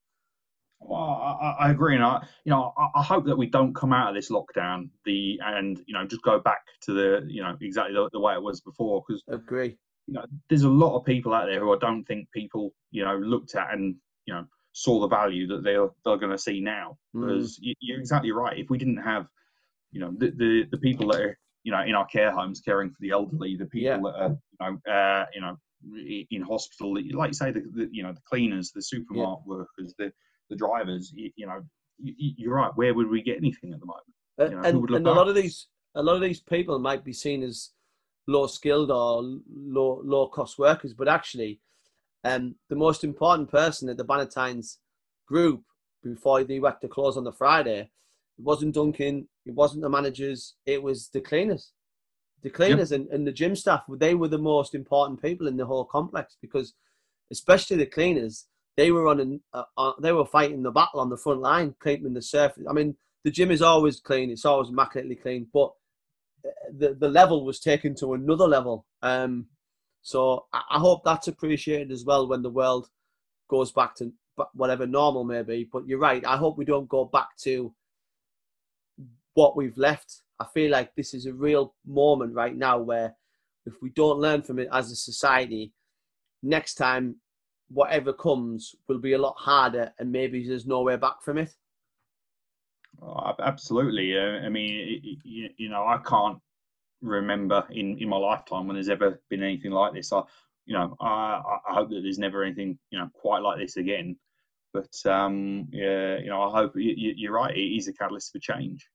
Well, 0.81 1.01
I, 1.01 1.67
I, 1.67 1.71
agree, 1.71 1.95
and 1.95 2.05
I, 2.05 2.27
you 2.45 2.51
know, 2.51 2.73
I, 2.77 2.88
I, 2.97 3.03
hope 3.03 3.25
that 3.27 3.37
we 3.37 3.47
don't 3.47 3.73
come 3.73 3.93
out 3.93 4.09
of 4.09 4.17
this 4.17 4.33
lockdown 4.33 4.91
the 5.05 5.38
and 5.45 5.81
you 5.87 5.95
know 5.95 6.05
just 6.05 6.23
go 6.23 6.41
back 6.41 6.62
to 6.83 6.93
the 6.93 7.25
you 7.29 7.41
know 7.41 7.57
exactly 7.61 7.95
the, 7.95 8.09
the 8.12 8.19
way 8.19 8.35
it 8.35 8.43
was 8.43 8.61
before. 8.61 9.05
Because 9.07 9.23
agree, 9.29 9.79
you 10.09 10.15
know, 10.15 10.25
there's 10.49 10.65
a 10.65 10.69
lot 10.69 10.97
of 10.97 11.05
people 11.05 11.35
out 11.35 11.47
there 11.47 11.61
who 11.61 11.73
I 11.73 11.79
don't 11.79 12.05
think 12.05 12.29
people 12.33 12.73
you 12.91 13.05
know 13.05 13.17
looked 13.17 13.55
at 13.55 13.73
and 13.73 13.95
you 14.27 14.35
know 14.35 14.45
saw 14.73 15.01
the 15.01 15.09
value 15.09 15.47
that 15.49 15.62
they're 15.62 15.88
they're 16.05 16.17
going 16.17 16.33
to 16.33 16.38
see 16.38 16.61
now. 16.61 16.99
Mm. 17.15 17.27
Because 17.27 17.59
you're 17.61 18.01
exactly 18.01 18.33
right. 18.33 18.59
If 18.59 18.71
we 18.71 18.79
didn't 18.79 19.03
have, 19.03 19.27
you 19.93 20.01
know, 20.01 20.12
the, 20.17 20.31
the, 20.31 20.65
the 20.71 20.79
people 20.79 21.09
that 21.09 21.21
are 21.21 21.38
you 21.64 21.72
know 21.72 21.83
in 21.83 21.94
our 21.94 22.07
care 22.07 22.33
homes 22.33 22.61
caring 22.61 22.90
for 22.90 22.98
the 23.01 23.11
elderly, 23.11 23.57
the 23.57 23.66
people 23.66 23.88
yeah. 23.88 23.98
that 23.98 24.14
are 24.14 24.31
you 24.31 24.61
know 24.61 24.92
uh, 24.92 25.27
you 25.35 25.40
know 25.40 25.57
in 26.31 26.42
hospital, 26.42 26.96
like 27.12 27.31
you 27.31 27.35
say, 27.35 27.51
the, 27.51 27.62
the 27.75 27.88
you 27.90 28.03
know 28.03 28.12
the 28.12 28.20
cleaners, 28.29 28.70
the 28.70 28.83
supermarket 28.83 29.44
yeah. 29.46 29.55
workers, 29.55 29.94
the 29.98 30.12
the 30.51 30.57
drivers, 30.57 31.12
you, 31.14 31.31
you 31.37 31.46
know, 31.46 31.62
you, 31.98 32.51
are 32.51 32.55
right. 32.55 32.77
Where 32.77 32.94
would 32.94 33.09
we 33.09 33.22
get 33.22 33.38
anything 33.38 33.72
at 33.72 33.81
the 33.81 33.87
moment? 33.87 34.07
Uh, 34.38 34.44
you 34.44 34.51
know, 34.51 34.87
and, 34.87 34.90
and 34.96 35.07
a 35.07 35.12
lot 35.12 35.29
of 35.29 35.35
these 35.35 35.68
a 35.94 36.03
lot 36.03 36.16
of 36.16 36.22
these 36.22 36.40
people 36.40 36.79
might 36.79 37.05
be 37.05 37.12
seen 37.12 37.42
as 37.42 37.70
low 38.27 38.46
skilled 38.46 38.90
or 38.90 39.22
low 39.51 40.01
low 40.05 40.29
cost 40.29 40.59
workers, 40.59 40.94
but 40.94 41.09
actually 41.09 41.61
um, 42.25 42.55
the 42.68 42.77
most 42.77 43.05
important 43.05 43.51
person 43.51 43.88
at 43.88 43.96
the 43.96 44.05
Bannatynes 44.05 44.77
group 45.27 45.62
before 46.03 46.44
they 46.44 46.61
went 46.61 46.81
to 46.81 46.88
close 46.88 47.16
on 47.16 47.25
the 47.25 47.33
Friday, 47.33 47.90
it 48.43 48.47
wasn't 48.47 48.75
Duncan, 48.75 49.29
it 49.47 49.55
wasn't 49.55 49.83
the 49.83 49.89
managers, 49.89 50.55
it 50.67 50.83
was 50.83 51.09
the 51.13 51.21
cleaners. 51.21 51.71
The 52.43 52.51
cleaners 52.51 52.91
yep. 52.91 53.03
and, 53.03 53.11
and 53.11 53.27
the 53.27 53.33
gym 53.33 53.55
staff, 53.55 53.83
they 53.89 54.17
were 54.17 54.27
the 54.27 54.37
most 54.37 54.75
important 54.75 55.23
people 55.23 55.47
in 55.47 55.57
the 55.57 55.67
whole 55.67 55.85
complex 55.85 56.37
because, 56.43 56.75
especially 57.31 57.77
the 57.77 57.87
cleaners, 57.87 58.47
they 58.77 58.91
were 58.91 59.07
on, 59.07 59.21
an, 59.21 59.41
uh, 59.55 59.63
uh, 59.79 59.93
they 60.01 60.11
were 60.11 60.27
fighting 60.27 60.65
the 60.65 60.73
battle 60.73 60.99
on 60.99 61.09
the 61.09 61.17
front 61.17 61.41
line, 61.41 61.77
cleaning 61.79 62.15
the 62.15 62.23
surface. 62.23 62.65
I 62.69 62.73
mean, 62.73 62.97
the 63.23 63.31
gym 63.31 63.53
is 63.53 63.63
always 63.63 64.01
clean; 64.01 64.31
it's 64.31 64.45
always 64.45 64.71
immaculately 64.71 65.15
clean, 65.15 65.47
but 65.53 65.73
uh, 66.45 66.51
the 66.77 66.95
the 66.95 67.09
level 67.09 67.45
was 67.45 67.61
taken 67.61 67.95
to 67.97 68.15
another 68.15 68.49
level. 68.49 68.87
Um, 69.03 69.47
so 70.01 70.47
I 70.53 70.81
hope 70.81 71.05
that's 71.05 71.29
appreciated 71.29 71.93
as 71.93 72.05
well 72.05 72.27
when 72.27 72.43
the 72.43 72.51
world 72.51 72.89
goes 73.49 73.71
back 73.71 73.95
to 73.97 74.13
whatever 74.55 74.85
normal 74.85 75.23
may 75.23 75.43
be. 75.43 75.69
But 75.73 75.87
you're 75.87 76.01
right. 76.01 76.27
I 76.27 76.37
hope 76.37 76.59
we 76.59 76.65
don't 76.65 76.89
go 76.89 77.05
back 77.05 77.37
to 77.43 77.73
what 79.35 79.57
we've 79.57 79.79
left. 79.79 80.23
I 80.40 80.47
feel 80.53 80.71
like 80.71 80.95
this 80.95 81.14
is 81.14 81.27
a 81.27 81.33
real 81.33 81.75
moment 81.87 82.35
right 82.35 82.57
now 82.57 82.79
where 82.79 83.14
if 83.66 83.75
we 83.81 83.90
don't 83.90 84.18
learn 84.18 84.42
from 84.42 84.59
it 84.59 84.68
as 84.73 84.90
a 84.90 84.97
society, 84.97 85.73
next 86.42 86.75
time 86.75 87.16
whatever 87.68 88.12
comes 88.12 88.75
will 88.88 88.99
be 88.99 89.12
a 89.12 89.18
lot 89.18 89.35
harder 89.38 89.92
and 89.99 90.12
maybe 90.12 90.47
there's 90.47 90.66
no 90.66 90.83
way 90.83 90.97
back 90.97 91.23
from 91.23 91.38
it. 91.38 91.55
Oh, 93.01 93.33
absolutely. 93.40 94.16
Uh, 94.16 94.45
I 94.45 94.49
mean, 94.49 95.01
you 95.25 95.68
know, 95.68 95.87
I 95.87 95.99
can't 96.07 96.38
remember 97.01 97.64
in, 97.71 97.99
in 97.99 98.09
my 98.09 98.16
lifetime 98.16 98.66
when 98.66 98.77
there's 98.77 98.88
ever 98.88 99.21
been 99.31 99.42
anything 99.42 99.73
like 99.73 99.95
this. 99.95 100.12
I, 100.12 100.23
you 100.66 100.75
know, 100.75 100.97
I, 101.01 101.40
I 101.68 101.75
hope 101.75 101.90
that 101.90 102.01
there's 102.03 102.18
never 102.18 102.45
anything, 102.45 102.79
you 102.90 102.99
know, 102.99 103.09
quite 103.14 103.42
like 103.42 103.59
this 103.59 103.77
again. 103.77 104.16
But 104.73 104.95
um, 105.05 105.68
yeah, 105.71 106.18
you 106.18 106.29
know, 106.29 106.42
I 106.42 106.51
hope 106.51 106.73
you, 106.77 107.14
you're 107.16 107.33
right. 107.33 107.57
It 107.57 107.61
is 107.61 107.88
a 107.88 107.92
catalyst 107.92 108.33
for 108.33 108.38
change. 108.38 108.87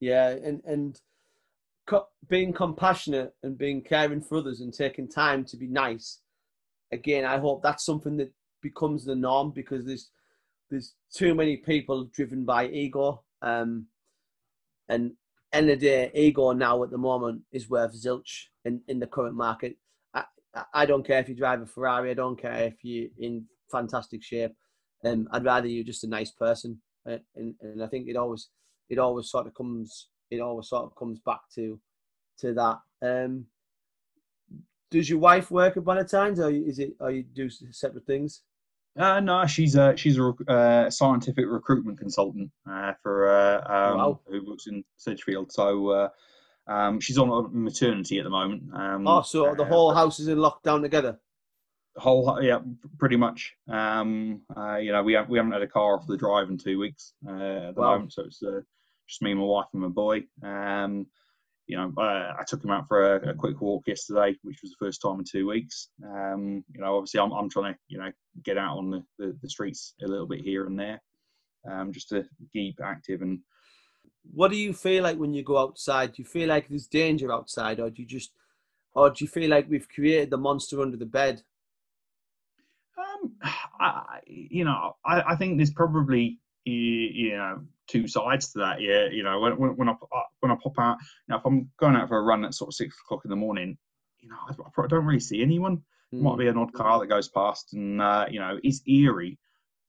Yeah, 0.00 0.30
and 0.30 0.62
and 0.64 1.00
co- 1.86 2.08
being 2.28 2.52
compassionate 2.52 3.34
and 3.42 3.56
being 3.56 3.82
caring 3.82 4.20
for 4.20 4.38
others 4.38 4.60
and 4.60 4.72
taking 4.72 5.08
time 5.08 5.44
to 5.46 5.56
be 5.56 5.66
nice. 5.66 6.20
Again, 6.92 7.24
I 7.24 7.38
hope 7.38 7.62
that's 7.62 7.84
something 7.84 8.16
that 8.18 8.32
becomes 8.62 9.04
the 9.04 9.14
norm 9.14 9.50
because 9.50 9.84
there's 9.84 10.10
there's 10.70 10.94
too 11.12 11.34
many 11.34 11.56
people 11.58 12.04
driven 12.12 12.44
by 12.44 12.68
ego. 12.68 13.22
Um, 13.42 13.86
and 14.88 15.12
end 15.52 15.70
of 15.70 15.78
day, 15.78 16.10
ego 16.14 16.52
now 16.52 16.82
at 16.82 16.90
the 16.90 16.98
moment 16.98 17.42
is 17.52 17.70
worth 17.70 17.94
zilch 17.94 18.46
in, 18.64 18.80
in 18.88 18.98
the 18.98 19.06
current 19.06 19.36
market. 19.36 19.76
I, 20.14 20.24
I 20.72 20.86
don't 20.86 21.06
care 21.06 21.20
if 21.20 21.28
you 21.28 21.34
drive 21.34 21.62
a 21.62 21.66
Ferrari. 21.66 22.10
I 22.10 22.14
don't 22.14 22.40
care 22.40 22.64
if 22.64 22.74
you're 22.82 23.08
in 23.18 23.46
fantastic 23.70 24.22
shape. 24.22 24.52
Um, 25.04 25.28
I'd 25.30 25.44
rather 25.44 25.66
you're 25.66 25.84
just 25.84 26.04
a 26.04 26.08
nice 26.08 26.30
person, 26.30 26.80
uh, 27.08 27.18
and, 27.36 27.54
and 27.60 27.82
I 27.82 27.86
think 27.86 28.08
it 28.08 28.16
always 28.16 28.48
it 28.88 28.98
always 28.98 29.30
sort 29.30 29.46
of 29.46 29.54
comes 29.54 30.08
it 30.30 30.40
always 30.40 30.68
sort 30.68 30.84
of 30.84 30.94
comes 30.96 31.18
back 31.20 31.40
to 31.54 31.78
to 32.38 32.54
that. 32.54 32.78
Um, 33.02 33.46
does 34.90 35.10
your 35.10 35.18
wife 35.18 35.50
work 35.50 35.76
at 35.76 35.84
Bannatynes, 35.84 36.38
or 36.38 36.50
is 36.50 36.78
it 36.78 36.94
or 37.00 37.10
you 37.10 37.22
do 37.22 37.48
separate 37.50 38.06
things? 38.06 38.42
Uh, 38.96 39.18
no, 39.18 39.44
she's 39.46 39.74
a 39.74 39.96
she's 39.96 40.18
a 40.18 40.32
uh, 40.48 40.90
scientific 40.90 41.46
recruitment 41.48 41.98
consultant 41.98 42.50
uh, 42.70 42.92
for 43.02 43.28
uh, 43.28 43.58
um, 43.66 43.98
wow. 43.98 44.20
who 44.26 44.48
works 44.48 44.68
in 44.68 44.84
Sedgefield. 44.96 45.50
So 45.50 45.90
uh, 45.90 46.08
um, 46.68 47.00
she's 47.00 47.18
on 47.18 47.50
maternity 47.52 48.18
at 48.18 48.24
the 48.24 48.30
moment. 48.30 48.62
Um, 48.72 49.06
oh, 49.06 49.22
so 49.22 49.54
the 49.56 49.64
whole 49.64 49.92
house 49.92 50.20
is 50.20 50.28
in 50.28 50.38
lockdown 50.38 50.80
together. 50.80 51.18
Whole 51.96 52.42
yeah, 52.42 52.58
pretty 52.98 53.16
much. 53.16 53.54
Um, 53.68 54.42
you 54.80 54.92
know, 54.92 55.02
we 55.02 55.12
have 55.12 55.28
we 55.28 55.38
haven't 55.38 55.52
had 55.52 55.62
a 55.62 55.68
car 55.68 55.96
off 55.96 56.06
the 56.06 56.16
drive 56.16 56.48
in 56.48 56.58
two 56.58 56.78
weeks 56.78 57.12
at 57.28 57.74
the 57.74 57.80
wow. 57.80 57.94
moment, 57.94 58.12
so 58.12 58.24
it's 58.24 58.40
just 59.06 59.22
me, 59.22 59.34
my 59.34 59.44
wife, 59.44 59.66
and 59.72 59.82
my 59.82 59.88
boy. 59.88 60.24
Um, 60.42 61.06
you 61.66 61.76
know, 61.76 61.92
uh, 61.96 62.34
I 62.38 62.44
took 62.46 62.62
him 62.62 62.70
out 62.70 62.88
for 62.88 63.16
a, 63.16 63.30
a, 63.30 63.34
quick 63.34 63.60
walk 63.60 63.86
yesterday, 63.86 64.36
which 64.42 64.60
was 64.62 64.72
the 64.72 64.84
first 64.84 65.00
time 65.00 65.18
in 65.18 65.24
two 65.24 65.46
weeks. 65.46 65.88
Um, 66.04 66.62
you 66.74 66.80
know, 66.80 66.96
obviously, 66.96 67.20
I'm, 67.20 67.32
I'm 67.32 67.48
trying 67.48 67.72
to, 67.72 67.78
you 67.88 67.98
know, 67.98 68.12
get 68.42 68.58
out 68.58 68.76
on 68.76 68.90
the, 68.90 69.02
the, 69.18 69.36
the 69.40 69.48
streets 69.48 69.94
a 70.02 70.06
little 70.06 70.26
bit 70.26 70.40
here 70.40 70.66
and 70.66 70.78
there, 70.78 71.00
um, 71.70 71.90
just 71.90 72.10
to 72.10 72.24
keep 72.52 72.80
active. 72.82 73.22
And 73.22 73.40
what 74.30 74.50
do 74.50 74.58
you 74.58 74.74
feel 74.74 75.02
like 75.02 75.16
when 75.16 75.32
you 75.32 75.42
go 75.42 75.56
outside? 75.56 76.12
Do 76.12 76.22
you 76.22 76.28
feel 76.28 76.48
like 76.48 76.68
there's 76.68 76.86
danger 76.86 77.32
outside, 77.32 77.80
or 77.80 77.88
do 77.88 78.02
you 78.02 78.08
just, 78.08 78.32
or 78.94 79.08
do 79.08 79.24
you 79.24 79.28
feel 79.28 79.48
like 79.48 79.68
we've 79.68 79.88
created 79.88 80.30
the 80.30 80.36
monster 80.36 80.82
under 80.82 80.98
the 80.98 81.06
bed? 81.06 81.42
I, 83.80 84.20
you 84.26 84.64
know, 84.64 84.96
I, 85.04 85.32
I 85.32 85.36
think 85.36 85.56
there's 85.56 85.72
probably 85.72 86.38
you 86.64 87.36
know 87.36 87.60
two 87.86 88.08
sides 88.08 88.52
to 88.52 88.58
that. 88.60 88.80
Yeah, 88.80 89.06
you 89.10 89.22
know, 89.22 89.40
when 89.40 89.76
when, 89.76 89.88
I 89.88 89.94
when 90.40 90.52
I 90.52 90.56
pop 90.62 90.78
out, 90.78 90.96
you 91.00 91.32
know, 91.32 91.38
if 91.38 91.44
I'm 91.44 91.70
going 91.78 91.96
out 91.96 92.08
for 92.08 92.18
a 92.18 92.22
run 92.22 92.44
at 92.44 92.54
sort 92.54 92.68
of 92.68 92.74
six 92.74 92.96
o'clock 93.04 93.22
in 93.24 93.30
the 93.30 93.36
morning, 93.36 93.76
you 94.20 94.28
know, 94.28 94.36
I, 94.48 94.82
I 94.82 94.86
don't 94.86 95.04
really 95.04 95.20
see 95.20 95.42
anyone. 95.42 95.82
Mm. 96.12 96.20
Might 96.20 96.38
be 96.38 96.48
an 96.48 96.58
odd 96.58 96.72
car 96.72 97.00
that 97.00 97.06
goes 97.06 97.28
past, 97.28 97.74
and 97.74 98.00
uh, 98.00 98.26
you 98.30 98.40
know, 98.40 98.58
it's 98.62 98.82
eerie, 98.86 99.38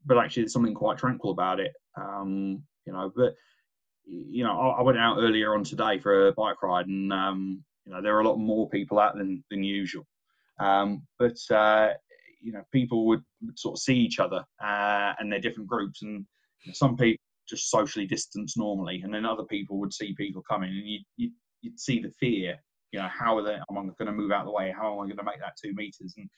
but 0.06 0.18
actually, 0.18 0.44
there's 0.44 0.54
something 0.54 0.74
quite 0.74 0.98
tranquil 0.98 1.32
about 1.32 1.60
it. 1.60 1.74
Um, 1.98 2.64
you 2.86 2.94
know, 2.94 3.12
but 3.16 3.36
you 4.06 4.44
know, 4.44 4.60
I, 4.60 4.80
I, 4.80 4.82
went 4.82 5.00
out 5.00 5.18
earlier 5.18 5.56
on 5.56 5.64
today 5.64 6.00
for 6.00 6.28
a 6.28 6.34
bike 6.34 6.62
ride, 6.62 6.88
and 6.88 7.12
um, 7.12 7.64
you 7.86 7.94
know, 7.94 8.02
there 8.02 8.16
are 8.16 8.22
a 8.22 8.28
lot 8.28 8.38
more 8.38 8.70
people 8.70 9.00
out 9.00 9.16
than 9.18 9.44
than 9.50 9.64
usual. 9.64 10.06
Um, 10.60 11.04
but 11.20 11.38
uh, 11.52 11.94
you 12.46 12.54
know, 12.54 12.62
people 12.72 13.08
would, 13.08 13.24
would, 13.42 13.58
sort 13.58 13.74
of 13.74 13.80
see 13.82 13.96
each 13.96 14.20
other, 14.20 14.44
uh, 14.64 15.14
and 15.18 15.32
they're 15.32 15.40
different 15.40 15.68
groups, 15.68 16.04
and 16.04 16.26
some 16.74 16.96
people 16.96 17.22
just 17.50 17.72
socially 17.72 18.06
distance 18.06 18.56
normally, 18.56 19.02
and 19.04 19.12
then 19.12 19.26
other 19.26 19.44
people 19.44 19.80
would 19.80 19.92
see 19.92 20.14
people 20.14 20.44
coming, 20.48 20.70
and 20.70 20.88
you, 20.88 21.00
you 21.18 21.32
you'd 21.62 21.80
see 21.80 22.00
the 22.00 22.12
fear. 22.20 22.56
You 22.92 23.00
know, 23.00 23.10
how 23.10 23.38
are 23.38 23.44
they? 23.44 23.56
Am 23.56 23.78
I 23.78 23.82
going 23.82 24.06
to 24.06 24.12
move 24.12 24.32
out 24.32 24.42
of 24.42 24.46
the 24.46 24.52
way? 24.52 24.72
How 24.76 24.94
am 24.94 25.00
I 25.00 25.06
going 25.06 25.18
to 25.18 25.24
make 25.24 25.40
that 25.40 25.58
two 25.62 25.74
meters? 25.74 26.14
And 26.18 26.30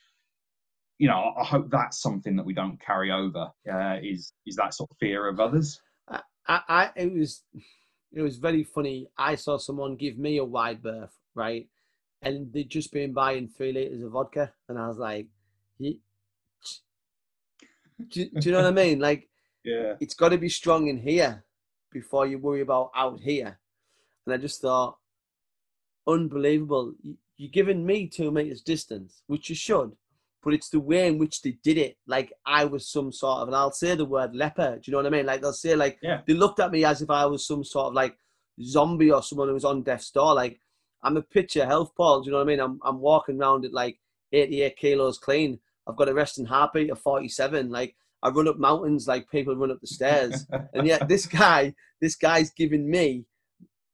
you 0.97 1.09
know, 1.09 1.33
I 1.39 1.43
hope 1.43 1.69
that's 1.69 2.01
something 2.01 2.37
that 2.37 2.45
we 2.45 2.53
don't 2.53 2.81
carry 2.81 3.11
over. 3.11 3.49
Uh, 3.71 3.97
is 4.01 4.31
is 4.45 4.55
that 4.55 4.73
sort 4.73 4.89
of 4.89 4.97
fear 4.97 5.27
of 5.27 5.41
others? 5.41 5.79
I, 6.49 6.61
I, 6.69 6.89
it 6.95 7.13
was, 7.13 7.43
it 8.13 8.21
was 8.21 8.37
very 8.37 8.63
funny. 8.63 9.09
I 9.17 9.35
saw 9.35 9.57
someone 9.57 9.97
give 9.97 10.17
me 10.17 10.37
a 10.37 10.45
wide 10.45 10.81
berth, 10.81 11.13
right, 11.35 11.67
and 12.21 12.53
they'd 12.53 12.69
just 12.69 12.93
been 12.93 13.11
buying 13.11 13.49
three 13.49 13.73
liters 13.73 14.01
of 14.01 14.11
vodka, 14.11 14.53
and 14.69 14.79
I 14.79 14.87
was 14.87 14.97
like, 14.97 15.27
do, 15.79 15.99
do 18.09 18.29
you 18.41 18.51
know 18.51 18.63
what 18.63 18.67
I 18.67 18.71
mean? 18.71 18.99
Like, 18.99 19.29
yeah, 19.63 19.93
it's 19.99 20.15
got 20.15 20.29
to 20.29 20.37
be 20.37 20.49
strong 20.49 20.87
in 20.87 20.97
here 20.97 21.43
before 21.91 22.27
you 22.27 22.37
worry 22.37 22.61
about 22.61 22.91
out 22.95 23.19
here. 23.19 23.59
And 24.25 24.33
I 24.33 24.37
just 24.37 24.61
thought, 24.61 24.97
unbelievable. 26.05 26.93
You're 27.37 27.51
giving 27.51 27.85
me 27.85 28.07
two 28.07 28.31
meters 28.31 28.61
distance, 28.61 29.21
which 29.27 29.49
you 29.49 29.55
should 29.55 29.91
but 30.47 30.53
it's 30.53 30.69
the 30.69 30.79
way 30.79 31.07
in 31.07 31.17
which 31.17 31.41
they 31.41 31.57
did 31.61 31.77
it. 31.77 31.97
Like 32.07 32.31
I 32.45 32.63
was 32.63 32.89
some 32.89 33.11
sort 33.11 33.39
of, 33.39 33.49
and 33.49 33.55
I'll 33.55 33.73
say 33.73 33.95
the 33.95 34.05
word 34.05 34.33
leper. 34.33 34.75
Do 34.75 34.81
you 34.85 34.91
know 34.93 34.99
what 34.99 35.07
I 35.07 35.09
mean? 35.09 35.25
Like 35.25 35.41
they'll 35.41 35.51
say, 35.51 35.75
like 35.75 35.99
yeah. 36.01 36.21
they 36.25 36.33
looked 36.33 36.61
at 36.61 36.71
me 36.71 36.85
as 36.85 37.01
if 37.01 37.09
I 37.09 37.25
was 37.25 37.45
some 37.45 37.65
sort 37.65 37.87
of 37.87 37.93
like 37.93 38.15
zombie 38.63 39.11
or 39.11 39.21
someone 39.21 39.49
who 39.49 39.55
was 39.55 39.65
on 39.65 39.83
death's 39.83 40.09
door. 40.09 40.33
Like 40.33 40.61
I'm 41.03 41.17
a 41.17 41.21
picture 41.21 41.65
health, 41.65 41.91
Paul. 41.97 42.21
Do 42.21 42.27
you 42.27 42.31
know 42.31 42.37
what 42.37 42.45
I 42.45 42.47
mean? 42.47 42.61
I'm 42.61 42.79
I'm 42.85 43.01
walking 43.01 43.41
around 43.41 43.65
at 43.65 43.73
like 43.73 43.99
88 44.31 44.77
kilos 44.77 45.17
clean. 45.17 45.59
I've 45.87 45.95
got 45.95 46.09
a 46.09 46.13
resting 46.13 46.45
heartbeat 46.45 46.89
of 46.89 46.99
47. 46.99 47.69
Like 47.69 47.95
I 48.23 48.29
run 48.29 48.47
up 48.47 48.57
mountains 48.57 49.07
like 49.07 49.29
people 49.29 49.55
run 49.55 49.71
up 49.71 49.81
the 49.81 49.87
stairs. 49.87 50.45
and 50.73 50.87
yet 50.87 51.07
this 51.07 51.25
guy, 51.25 51.73
this 52.01 52.15
guy's 52.15 52.51
giving 52.51 52.89
me 52.89 53.25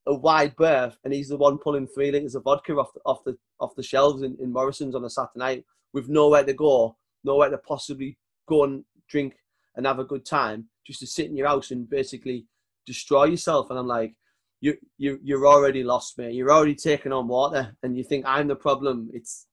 a 0.06 0.14
wide 0.14 0.54
berth, 0.56 0.98
and 1.04 1.14
he's 1.14 1.28
the 1.28 1.36
one 1.36 1.58
pulling 1.58 1.86
three 1.86 2.10
liters 2.10 2.34
of 2.34 2.44
vodka 2.44 2.74
off 2.74 2.92
the 2.94 3.00
off 3.06 3.24
the 3.24 3.36
off 3.60 3.74
the 3.74 3.82
shelves 3.82 4.22
in, 4.22 4.36
in 4.40 4.52
Morrison's 4.52 4.94
on 4.94 5.04
a 5.04 5.10
Saturday 5.10 5.38
night 5.38 5.64
with 5.92 6.08
nowhere 6.08 6.44
to 6.44 6.52
go, 6.52 6.96
nowhere 7.22 7.50
to 7.50 7.58
possibly 7.58 8.18
go 8.46 8.64
and 8.64 8.84
drink 9.08 9.34
and 9.76 9.86
have 9.86 9.98
a 9.98 10.04
good 10.04 10.24
time, 10.24 10.68
just 10.86 11.00
to 11.00 11.06
sit 11.06 11.26
in 11.26 11.36
your 11.36 11.48
house 11.48 11.70
and 11.70 11.88
basically 11.88 12.46
destroy 12.86 13.24
yourself. 13.24 13.70
And 13.70 13.78
I'm 13.78 13.86
like, 13.86 14.14
you 14.60 14.76
you 14.98 15.18
you're 15.22 15.46
already 15.46 15.82
lost, 15.82 16.18
mate. 16.18 16.34
You're 16.34 16.52
already 16.52 16.74
taking 16.74 17.12
on 17.12 17.28
water, 17.28 17.76
and 17.82 17.96
you 17.96 18.04
think 18.04 18.24
I'm 18.26 18.48
the 18.48 18.56
problem. 18.56 19.10
It's 19.12 19.46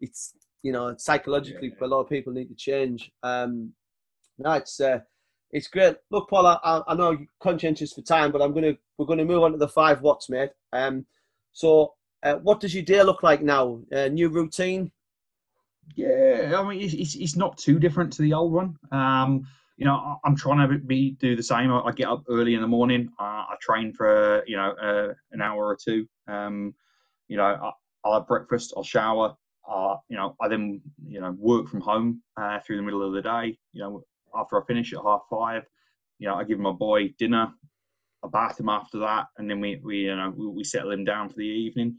it's 0.00 0.34
you 0.62 0.72
know 0.72 0.94
psychologically, 0.98 1.68
yeah. 1.68 1.86
a 1.86 1.88
lot 1.88 2.00
of 2.00 2.08
people 2.08 2.32
need 2.32 2.48
to 2.48 2.54
change. 2.54 3.10
Um, 3.22 3.72
no, 4.38 4.52
it's 4.52 4.80
uh, 4.80 5.00
it's 5.50 5.68
great. 5.68 5.96
Look, 6.10 6.28
Paul, 6.28 6.46
I, 6.46 6.82
I 6.86 6.94
know 6.94 7.12
you're 7.12 7.26
conscientious 7.40 7.92
for 7.92 8.02
time, 8.02 8.32
but 8.32 8.42
I'm 8.42 8.52
gonna 8.52 8.74
we're 8.96 9.06
gonna 9.06 9.24
move 9.24 9.42
on 9.42 9.52
to 9.52 9.58
the 9.58 9.68
five 9.68 10.02
watts, 10.02 10.28
mate. 10.28 10.50
Um, 10.72 11.06
so 11.52 11.94
uh, 12.22 12.34
what 12.36 12.60
does 12.60 12.74
your 12.74 12.84
day 12.84 13.02
look 13.02 13.22
like 13.22 13.42
now? 13.42 13.80
Uh, 13.92 14.08
new 14.08 14.28
routine? 14.28 14.90
Yeah, 15.96 16.54
I 16.56 16.68
mean, 16.68 16.82
it's, 16.82 17.14
it's 17.14 17.36
not 17.36 17.56
too 17.56 17.78
different 17.78 18.12
to 18.14 18.22
the 18.22 18.34
old 18.34 18.52
one. 18.52 18.76
Um, 18.92 19.46
you 19.78 19.86
know, 19.86 20.18
I'm 20.24 20.36
trying 20.36 20.68
to 20.68 20.78
be 20.78 21.12
do 21.12 21.36
the 21.36 21.42
same. 21.42 21.72
I, 21.72 21.92
get 21.92 22.08
up 22.08 22.24
early 22.28 22.54
in 22.54 22.60
the 22.60 22.66
morning. 22.66 23.08
Uh, 23.18 23.46
I 23.48 23.54
train 23.60 23.92
for 23.92 24.42
you 24.46 24.56
know 24.56 24.72
uh, 24.72 25.14
an 25.32 25.40
hour 25.40 25.66
or 25.66 25.76
two. 25.76 26.06
Um, 26.26 26.74
you 27.28 27.36
know, 27.36 27.44
I, 27.44 27.72
will 28.04 28.14
have 28.14 28.26
breakfast. 28.26 28.74
I'll 28.76 28.82
shower. 28.82 29.36
Uh, 29.68 29.96
you 30.08 30.16
know, 30.16 30.34
I 30.40 30.48
then 30.48 30.80
you 31.06 31.20
know 31.20 31.32
work 31.38 31.68
from 31.68 31.80
home 31.80 32.22
uh, 32.40 32.58
through 32.60 32.76
the 32.76 32.82
middle 32.82 33.06
of 33.06 33.12
the 33.12 33.22
day. 33.22 33.58
You 33.72 33.82
know, 33.82 34.04
after 34.34 34.60
I 34.60 34.66
finish 34.66 34.92
at 34.92 35.02
half 35.04 35.22
five, 35.30 35.64
you 36.18 36.28
know, 36.28 36.36
I 36.36 36.44
give 36.44 36.58
my 36.58 36.72
boy 36.72 37.14
dinner. 37.18 37.48
I 38.24 38.28
bath 38.28 38.58
him 38.58 38.68
after 38.68 38.98
that, 39.00 39.26
and 39.36 39.48
then 39.50 39.60
we 39.60 39.80
we 39.84 39.96
you 39.98 40.16
know 40.16 40.32
we, 40.34 40.46
we 40.48 40.64
settle 40.64 40.90
him 40.90 41.04
down 41.04 41.28
for 41.28 41.36
the 41.36 41.44
evening 41.44 41.96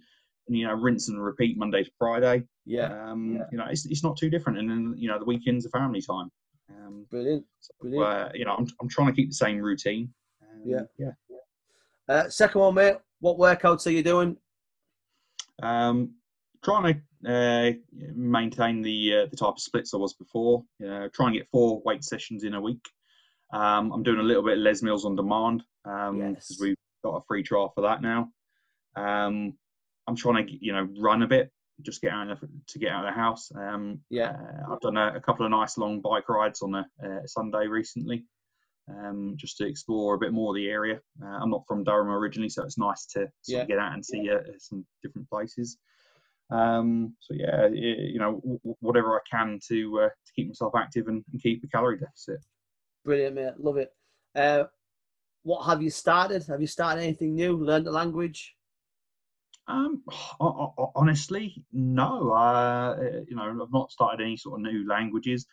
and 0.50 0.58
you 0.58 0.68
know, 0.68 0.74
rinse 0.74 1.08
and 1.08 1.24
repeat 1.24 1.58
Monday 1.58 1.84
to 1.84 1.92
Friday. 1.98 2.44
Yeah. 2.66 3.10
Um, 3.10 3.36
yeah. 3.36 3.44
You 3.52 3.58
know, 3.60 3.66
it's, 3.70 3.86
it's 3.86 4.04
not 4.04 4.18
too 4.18 4.30
different. 4.30 4.60
And 4.60 4.70
then, 4.70 4.96
you 4.98 5.08
know, 5.08 5.18
the 5.18 5.26
weekends 5.26 5.66
are 5.66 5.70
family 5.70 6.02
time. 6.02 6.30
Um, 6.70 7.06
Brilliant. 7.10 7.46
So, 7.62 7.74
Brilliant. 7.82 8.06
Uh, 8.06 8.30
you 8.34 8.46
know, 8.46 8.56
I'm, 8.56 8.68
I'm 8.82 8.90
trying 8.90 9.08
to 9.08 9.14
keep 9.14 9.30
the 9.30 9.36
same 9.36 9.60
routine. 9.60 10.12
Um, 10.42 10.62
yeah. 10.66 10.82
Yeah. 10.98 11.12
Uh, 12.08 12.30
second 12.30 12.60
one, 12.60 12.76
mate. 12.76 12.98
What 13.22 13.38
workouts 13.38 13.88
are 13.88 13.92
you 13.92 14.04
doing? 14.04 14.36
Um, 15.62 16.16
trying 16.64 16.94
to 16.94 17.02
uh, 17.28 17.72
maintain 18.16 18.82
the 18.82 19.16
uh, 19.16 19.26
the 19.30 19.38
type 19.38 19.54
of 19.54 19.60
splits 19.60 19.94
I 19.94 19.98
was 19.98 20.14
before. 20.14 20.64
Uh, 20.82 21.08
try 21.14 21.28
and 21.28 21.36
get 21.36 21.50
four 21.52 21.82
weight 21.84 22.04
sessions 22.04 22.44
in 22.44 22.54
a 22.54 22.62
week. 22.62 22.86
Um, 23.52 23.92
I'm 23.92 24.04
doing 24.04 24.20
a 24.20 24.24
little 24.24 24.44
bit 24.44 24.58
of 24.58 24.64
Les 24.64 24.82
Mills 24.82 25.06
on 25.06 25.16
demand 25.16 25.64
because 25.84 26.10
um, 26.10 26.20
yes. 26.20 26.58
we've 26.62 26.76
got 27.04 27.18
a 27.18 27.24
free 27.28 27.44
trial 27.44 27.72
for 27.74 27.82
that 27.82 28.02
now. 28.02 28.30
Um, 28.96 29.54
I'm 30.08 30.16
trying 30.16 30.48
to 30.48 30.66
you 30.66 30.74
know 30.74 30.88
run 30.98 31.24
a 31.24 31.28
bit, 31.28 31.52
just 31.82 32.02
get 32.02 32.14
out 32.14 32.30
of, 32.30 32.40
to 32.40 32.80
get 32.80 32.92
out 32.92 33.06
of 33.06 33.14
the 33.14 33.20
house. 33.20 33.52
Um, 33.56 34.00
yeah, 34.10 34.32
uh, 34.32 34.74
I've 34.74 34.82
done 34.82 34.98
a, 34.98 35.16
a, 35.16 35.22
couple 35.22 35.46
of 35.46 35.52
nice 35.52 35.78
long 35.78 36.02
bike 36.02 36.30
rides 36.30 36.62
on 36.62 36.76
a, 36.76 36.86
a 37.04 37.28
Sunday 37.28 37.68
recently, 37.68 38.26
um, 38.90 39.34
just 39.36 39.58
to 39.58 39.68
explore 39.68 40.16
a 40.16 40.20
bit 40.20 40.32
more 40.32 40.52
of 40.52 40.56
the 40.56 40.70
area. 40.70 41.00
Uh, 41.22 41.28
I'm 41.42 41.52
not 41.52 41.64
from 41.68 41.84
Durham 41.84 42.10
originally, 42.10 42.50
so 42.50 42.64
it's 42.64 42.78
nice 42.78 43.06
to 43.08 43.28
yeah. 43.48 43.66
get 43.66 43.80
out 43.80 43.94
and 43.94 44.06
see 44.06 44.30
uh, 44.30 44.40
some 44.58 44.86
different 45.04 45.30
places. 45.30 45.78
Um, 46.52 47.16
so 47.20 47.36
yeah, 47.36 47.68
it, 47.68 48.12
you 48.12 48.20
know, 48.20 48.42
w- 48.44 48.76
whatever 48.80 49.16
I 49.16 49.20
can 49.30 49.60
to 49.68 50.02
uh, 50.02 50.10
to 50.10 50.34
keep 50.36 50.48
myself 50.48 50.74
active 50.76 51.08
and, 51.08 51.24
and, 51.32 51.42
keep 51.42 51.64
a 51.64 51.68
calorie 51.68 52.00
deficit. 52.00 52.44
Brilliant, 53.06 53.36
mate. 53.36 53.54
Love 53.60 53.78
it. 53.78 53.92
Uh, 54.36 54.64
what 55.44 55.66
have 55.66 55.82
you 55.82 55.92
started? 55.92 56.44
Have 56.48 56.62
you 56.62 56.68
started 56.68 57.02
anything 57.02 57.36
new? 57.36 57.56
Learned 57.56 57.86
the 57.86 57.92
language? 57.92 58.56
Um, 59.68 60.04
honestly, 60.96 61.64
no. 61.72 62.32
Uh, 62.32 62.98
you 63.28 63.36
know, 63.36 63.44
I've 63.44 63.72
not 63.72 63.92
started 63.92 64.24
any 64.24 64.36
sort 64.36 64.60
of 64.60 64.64
new 64.64 64.88
languages. 64.88 65.46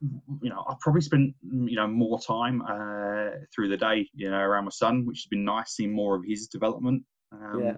You 0.00 0.50
know, 0.50 0.64
I've 0.66 0.80
probably 0.80 1.02
spent 1.02 1.34
you 1.42 1.76
know 1.76 1.86
more 1.86 2.18
time 2.18 2.62
uh, 2.62 3.30
through 3.54 3.68
the 3.68 3.76
day, 3.76 4.08
you 4.14 4.30
know, 4.30 4.38
around 4.38 4.64
my 4.64 4.70
son, 4.70 5.04
which 5.04 5.18
has 5.18 5.26
been 5.26 5.44
nice 5.44 5.72
seeing 5.72 5.92
more 5.92 6.16
of 6.16 6.22
his 6.26 6.46
development. 6.46 7.02
Um, 7.30 7.62
yeah. 7.62 7.76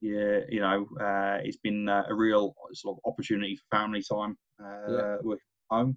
Yeah, 0.00 0.40
you 0.48 0.60
know, 0.60 0.86
uh, 1.00 1.38
it's 1.42 1.58
been 1.58 1.88
uh, 1.88 2.04
a 2.08 2.14
real 2.14 2.54
sort 2.72 2.96
of 2.96 3.10
opportunity 3.10 3.56
for 3.56 3.76
family 3.76 4.02
time 4.02 4.36
uh, 4.62 4.92
yeah. 4.92 5.16
with 5.22 5.40
home. 5.70 5.96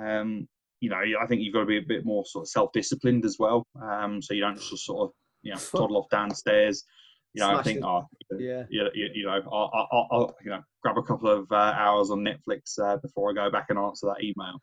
Um, 0.00 0.48
you 0.80 0.90
know, 0.90 1.00
I 1.20 1.26
think 1.26 1.40
you've 1.40 1.54
got 1.54 1.60
to 1.60 1.66
be 1.66 1.78
a 1.78 1.82
bit 1.82 2.04
more 2.04 2.24
sort 2.26 2.44
of 2.44 2.48
self-disciplined 2.48 3.24
as 3.24 3.36
well, 3.38 3.66
um, 3.82 4.20
so 4.22 4.34
you 4.34 4.40
don't 4.40 4.56
just 4.56 4.84
sort 4.84 5.08
of 5.08 5.14
you 5.42 5.52
know 5.52 5.58
toddle 5.58 5.96
off 5.96 6.10
downstairs 6.10 6.84
you 7.34 7.42
know, 7.42 7.56
I 7.56 7.62
think, 7.62 7.84
oh, 7.84 8.06
yeah, 8.38 8.62
you, 8.70 8.88
you, 8.94 9.08
you 9.12 9.26
know, 9.26 9.40
I'll, 9.52 9.88
I'll, 9.92 10.08
I'll, 10.12 10.36
you 10.44 10.50
know, 10.52 10.60
grab 10.82 10.96
a 10.96 11.02
couple 11.02 11.28
of 11.28 11.50
uh, 11.50 11.74
hours 11.76 12.10
on 12.10 12.20
Netflix 12.24 12.78
uh, 12.80 12.96
before 12.98 13.30
I 13.30 13.34
go 13.34 13.50
back 13.50 13.66
and 13.70 13.78
answer 13.78 14.06
that 14.06 14.22
email. 14.22 14.60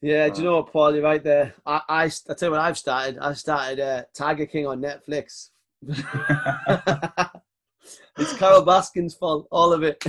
Yeah, 0.00 0.28
do 0.28 0.38
you 0.38 0.44
know 0.44 0.56
what, 0.56 0.72
Paul? 0.72 0.94
You're 0.94 1.02
right 1.02 1.22
there. 1.22 1.54
I, 1.66 1.80
I, 1.88 2.04
I 2.04 2.34
tell 2.34 2.48
you 2.48 2.50
what, 2.52 2.60
I've 2.60 2.78
started. 2.78 3.18
I 3.18 3.32
started 3.34 3.80
uh, 3.80 4.02
Tiger 4.14 4.46
King 4.46 4.68
on 4.68 4.80
Netflix. 4.80 5.48
it's 8.18 8.32
Carole 8.34 8.64
Baskin's 8.64 9.14
fault, 9.14 9.46
all 9.50 9.72
of 9.72 9.82
it. 9.82 10.04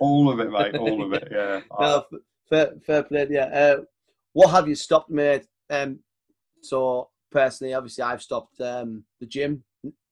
all 0.00 0.30
of 0.30 0.40
it, 0.40 0.50
mate. 0.50 0.76
All 0.76 1.04
of 1.04 1.12
it. 1.12 1.28
Yeah. 1.30 1.60
no, 1.80 2.04
fair, 2.48 2.72
fair 2.86 3.02
play. 3.02 3.26
Yeah. 3.30 3.46
Uh, 3.46 3.76
what 4.32 4.50
have 4.50 4.68
you 4.68 4.74
stopped, 4.74 5.10
mate? 5.10 5.46
Um, 5.70 6.00
so 6.62 7.10
personally, 7.30 7.74
obviously, 7.74 8.02
I've 8.02 8.22
stopped 8.22 8.60
um, 8.60 9.04
the 9.20 9.26
gym, 9.26 9.64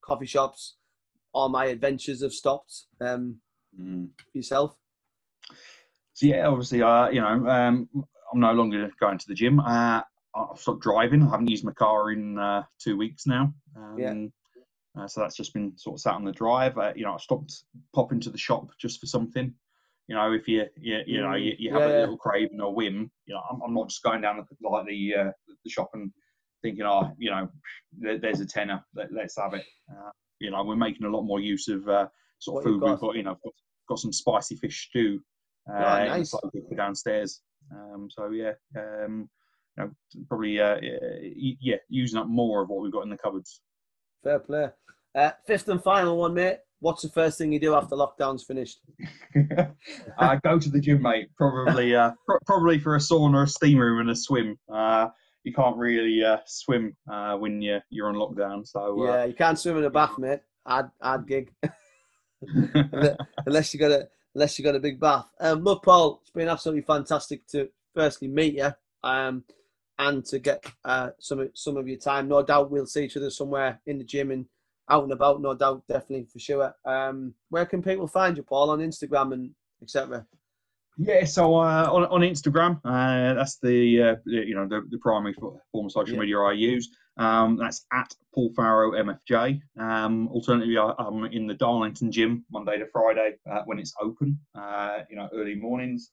coffee 0.02 0.26
shops, 0.26 0.76
all 1.32 1.48
my 1.48 1.66
adventures 1.66 2.22
have 2.22 2.32
stopped. 2.32 2.86
Um, 3.00 3.36
mm. 3.78 4.08
Yourself? 4.32 4.76
So 6.14 6.26
yeah, 6.26 6.46
obviously, 6.46 6.82
uh, 6.82 7.08
you 7.08 7.20
know, 7.20 7.48
um, 7.48 7.88
I'm 8.32 8.40
no 8.40 8.52
longer 8.52 8.90
going 9.00 9.18
to 9.18 9.28
the 9.28 9.34
gym. 9.34 9.60
Uh, 9.60 10.02
I've 10.34 10.58
stopped 10.58 10.80
driving. 10.80 11.22
I 11.22 11.30
haven't 11.30 11.50
used 11.50 11.64
my 11.64 11.72
car 11.72 12.12
in 12.12 12.38
uh, 12.38 12.64
two 12.78 12.96
weeks 12.96 13.26
now. 13.26 13.52
Um, 13.76 13.96
yeah. 13.98 14.14
Uh, 14.98 15.06
so 15.06 15.20
that's 15.20 15.36
just 15.36 15.54
been 15.54 15.72
sort 15.76 15.94
of 15.96 16.00
sat 16.00 16.14
on 16.14 16.24
the 16.24 16.32
drive. 16.32 16.76
Uh, 16.76 16.92
you 16.96 17.04
know, 17.04 17.14
I 17.14 17.18
stopped 17.18 17.64
popping 17.94 18.20
to 18.20 18.30
the 18.30 18.38
shop 18.38 18.70
just 18.78 19.00
for 19.00 19.06
something. 19.06 19.54
You 20.08 20.16
know, 20.16 20.32
if 20.32 20.48
you 20.48 20.64
you, 20.76 21.00
you 21.06 21.20
know 21.20 21.34
you, 21.34 21.52
you 21.58 21.72
have 21.72 21.82
Yeah, 21.82 21.96
a 21.98 22.00
little 22.00 22.16
craving 22.16 22.60
or 22.60 22.74
whim, 22.74 23.10
you 23.26 23.34
know, 23.34 23.42
I'm, 23.50 23.60
I'm 23.62 23.74
not 23.74 23.88
just 23.88 24.02
going 24.02 24.20
down 24.20 24.38
the, 24.38 24.68
like 24.68 24.86
the 24.86 25.14
uh, 25.14 25.30
the 25.64 25.70
shop 25.70 25.90
and 25.94 26.10
thinking, 26.62 26.84
oh, 26.84 27.12
you 27.18 27.30
know, 27.30 27.48
there's 27.98 28.40
a 28.40 28.46
tenner, 28.46 28.84
let, 28.94 29.12
let's 29.12 29.36
have 29.38 29.54
it. 29.54 29.64
Uh, 29.90 30.10
you 30.40 30.50
know, 30.50 30.64
we're 30.64 30.74
making 30.76 31.06
a 31.06 31.10
lot 31.10 31.22
more 31.22 31.38
use 31.40 31.68
of 31.68 31.88
uh, 31.88 32.08
sort 32.40 32.56
What 32.56 32.60
of 32.60 32.64
food 32.64 32.82
we've 32.82 32.98
got. 32.98 33.00
got. 33.00 33.16
You 33.16 33.22
know, 33.22 33.36
got, 33.44 33.54
got 33.88 33.98
some 34.00 34.12
spicy 34.12 34.56
fish 34.56 34.88
stew. 34.88 35.22
Uh, 35.70 35.74
Oh, 35.74 36.06
nice. 36.08 36.34
downstairs. 36.76 37.42
Um, 37.72 38.08
so 38.10 38.30
yeah, 38.30 38.52
um, 38.76 39.28
you 39.76 39.84
know, 39.84 39.90
probably 40.28 40.58
uh, 40.60 40.78
yeah, 41.60 41.76
using 41.88 42.18
up 42.18 42.26
more 42.26 42.62
of 42.62 42.68
what 42.68 42.82
we've 42.82 42.90
got 42.92 43.04
in 43.04 43.10
the 43.10 43.16
cupboards. 43.16 43.60
Fair 44.22 44.38
play. 44.38 44.70
Uh, 45.14 45.30
fifth 45.46 45.68
and 45.68 45.82
final 45.82 46.16
one, 46.16 46.34
mate. 46.34 46.58
What's 46.80 47.02
the 47.02 47.08
first 47.08 47.36
thing 47.36 47.52
you 47.52 47.60
do 47.60 47.74
after 47.74 47.94
lockdown's 47.94 48.42
finished? 48.42 48.80
uh, 50.18 50.36
go 50.42 50.58
to 50.58 50.70
the 50.70 50.80
gym, 50.80 51.02
mate. 51.02 51.28
Probably, 51.36 51.94
uh, 51.94 52.12
pro- 52.26 52.38
probably 52.46 52.78
for 52.78 52.94
a 52.94 52.98
sauna, 52.98 53.42
a 53.42 53.46
steam 53.46 53.78
room, 53.78 54.00
and 54.00 54.10
a 54.10 54.16
swim. 54.16 54.58
Uh, 54.72 55.08
you 55.44 55.52
can't 55.52 55.76
really 55.76 56.22
uh, 56.24 56.38
swim 56.46 56.96
uh, 57.10 57.36
when 57.36 57.60
you're 57.60 57.80
you're 57.90 58.08
on 58.08 58.14
lockdown. 58.14 58.66
So 58.66 59.04
Yeah, 59.04 59.24
you 59.24 59.34
can't 59.34 59.58
swim 59.58 59.78
in 59.78 59.84
a 59.84 59.90
bath, 59.90 60.18
mate. 60.18 60.40
I'd, 60.64 60.86
I'd 61.00 61.26
gig. 61.26 61.52
unless 63.46 63.74
you 63.74 63.80
got 63.80 63.90
a 63.90 64.08
unless 64.34 64.58
you 64.58 64.64
got 64.64 64.74
a 64.74 64.80
big 64.80 65.00
bath. 65.00 65.26
Um, 65.40 65.62
look, 65.62 65.82
Paul, 65.82 66.20
it's 66.22 66.30
been 66.30 66.48
absolutely 66.48 66.82
fantastic 66.82 67.46
to 67.48 67.68
firstly 67.94 68.28
meet 68.28 68.54
you, 68.54 68.70
um, 69.02 69.44
and 70.00 70.24
to 70.26 70.38
get 70.38 70.64
uh, 70.84 71.10
some 71.20 71.40
of- 71.40 71.50
some 71.54 71.76
of 71.76 71.86
your 71.86 71.98
time. 71.98 72.26
No 72.28 72.42
doubt 72.42 72.70
we'll 72.70 72.86
see 72.86 73.04
each 73.04 73.16
other 73.16 73.30
somewhere 73.30 73.80
in 73.86 73.98
the 73.98 74.04
gym 74.04 74.30
and 74.30 74.46
out 74.88 75.04
and 75.04 75.12
about. 75.12 75.40
No 75.40 75.54
doubt, 75.54 75.82
definitely 75.88 76.26
for 76.32 76.38
sure. 76.38 76.74
Um, 76.84 77.34
where 77.50 77.66
can 77.66 77.82
people 77.82 78.08
find 78.08 78.36
you, 78.36 78.42
Paul, 78.42 78.70
on 78.70 78.80
Instagram 78.80 79.32
and 79.34 79.50
etc. 79.82 80.26
Yeah, 80.98 81.24
so 81.24 81.54
uh, 81.54 81.88
on, 81.90 82.04
on 82.06 82.20
Instagram, 82.20 82.80
uh, 82.84 83.32
that's 83.34 83.58
the 83.62 84.02
uh, 84.02 84.16
you 84.26 84.54
know 84.54 84.66
the, 84.68 84.82
the 84.90 84.98
primary 84.98 85.32
fo- 85.34 85.58
form 85.72 85.86
of 85.86 85.92
social 85.92 86.14
Yeah. 86.14 86.20
media 86.20 86.38
I 86.40 86.52
use. 86.52 86.90
Um, 87.16 87.56
that's 87.56 87.84
at 87.92 88.14
Paul 88.34 88.50
Farrow 88.56 88.92
MFJ. 88.92 89.60
Um, 89.78 90.28
alternatively, 90.28 90.78
I'm 90.78 91.24
in 91.26 91.46
the 91.46 91.54
Darlington 91.54 92.10
gym 92.10 92.44
Monday 92.50 92.78
to 92.78 92.86
Friday 92.92 93.36
uh, 93.50 93.62
when 93.66 93.78
it's 93.78 93.94
open. 94.00 94.38
Uh, 94.54 94.98
you 95.10 95.16
know, 95.16 95.28
early 95.34 95.54
mornings. 95.54 96.10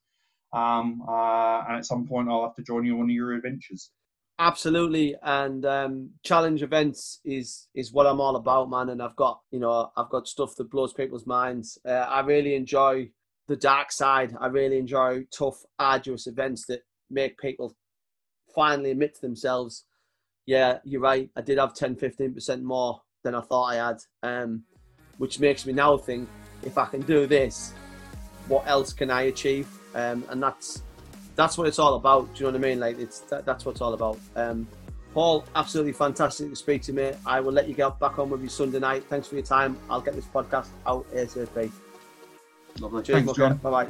Um, 0.53 1.03
uh, 1.07 1.63
and 1.67 1.77
at 1.77 1.85
some 1.85 2.07
point, 2.07 2.29
I'll 2.29 2.43
have 2.43 2.55
to 2.55 2.63
join 2.63 2.85
you 2.85 2.93
on 2.93 2.99
one 2.99 3.09
of 3.09 3.15
your 3.15 3.33
adventures. 3.33 3.91
Absolutely, 4.39 5.15
and 5.23 5.65
um, 5.65 6.11
challenge 6.23 6.61
events 6.61 7.19
is 7.25 7.67
is 7.73 7.91
what 7.91 8.05
I'm 8.05 8.21
all 8.21 8.35
about, 8.35 8.69
man. 8.69 8.89
And 8.89 9.01
I've 9.01 9.15
got 9.15 9.41
you 9.51 9.59
know 9.59 9.91
I've 9.97 10.09
got 10.09 10.27
stuff 10.27 10.55
that 10.57 10.69
blows 10.69 10.93
people's 10.93 11.25
minds. 11.25 11.77
Uh, 11.85 11.91
I 11.91 12.21
really 12.21 12.55
enjoy 12.55 13.09
the 13.47 13.55
dark 13.55 13.91
side. 13.91 14.35
I 14.39 14.47
really 14.47 14.77
enjoy 14.77 15.25
tough, 15.35 15.63
arduous 15.79 16.27
events 16.27 16.65
that 16.67 16.81
make 17.09 17.39
people 17.39 17.75
finally 18.53 18.91
admit 18.91 19.15
to 19.15 19.21
themselves, 19.21 19.85
yeah, 20.45 20.79
you're 20.83 21.01
right. 21.01 21.29
I 21.35 21.41
did 21.41 21.57
have 21.57 21.73
10, 21.73 21.95
15 21.95 22.33
percent 22.33 22.63
more 22.63 23.01
than 23.23 23.35
I 23.35 23.41
thought 23.41 23.65
I 23.65 23.75
had, 23.75 23.97
um, 24.23 24.63
which 25.17 25.39
makes 25.39 25.65
me 25.65 25.73
now 25.73 25.97
think 25.97 26.27
if 26.63 26.77
I 26.77 26.85
can 26.85 27.01
do 27.01 27.27
this, 27.27 27.73
what 28.47 28.65
else 28.67 28.93
can 28.93 29.11
I 29.11 29.23
achieve? 29.23 29.67
Um, 29.95 30.23
and 30.29 30.41
that's 30.41 30.83
that's 31.35 31.57
what 31.57 31.67
it's 31.67 31.79
all 31.79 31.95
about. 31.95 32.33
Do 32.33 32.43
you 32.43 32.51
know 32.51 32.57
what 32.57 32.65
I 32.65 32.69
mean? 32.69 32.79
Like 32.79 32.99
it's 32.99 33.19
that, 33.21 33.45
that's 33.45 33.65
what 33.65 33.73
it's 33.73 33.81
all 33.81 33.93
about. 33.93 34.19
Um, 34.35 34.67
Paul, 35.13 35.45
absolutely 35.55 35.93
fantastic 35.93 36.49
to 36.49 36.55
speak 36.55 36.81
to 36.83 36.93
me. 36.93 37.11
I 37.25 37.39
will 37.39 37.53
let 37.53 37.67
you 37.67 37.73
get 37.73 37.99
back 37.99 38.19
on 38.19 38.29
with 38.29 38.41
you 38.41 38.49
Sunday 38.49 38.79
night. 38.79 39.03
Thanks 39.09 39.27
for 39.27 39.35
your 39.35 39.43
time. 39.45 39.77
I'll 39.89 40.01
get 40.01 40.13
this 40.15 40.25
podcast 40.25 40.67
out 40.85 41.09
ASAP. 41.13 41.71
Lovely. 42.79 43.03
Cheers, 43.03 43.23
Thanks, 43.25 43.33
John. 43.33 43.57
Bye 43.57 43.71
bye. 43.71 43.89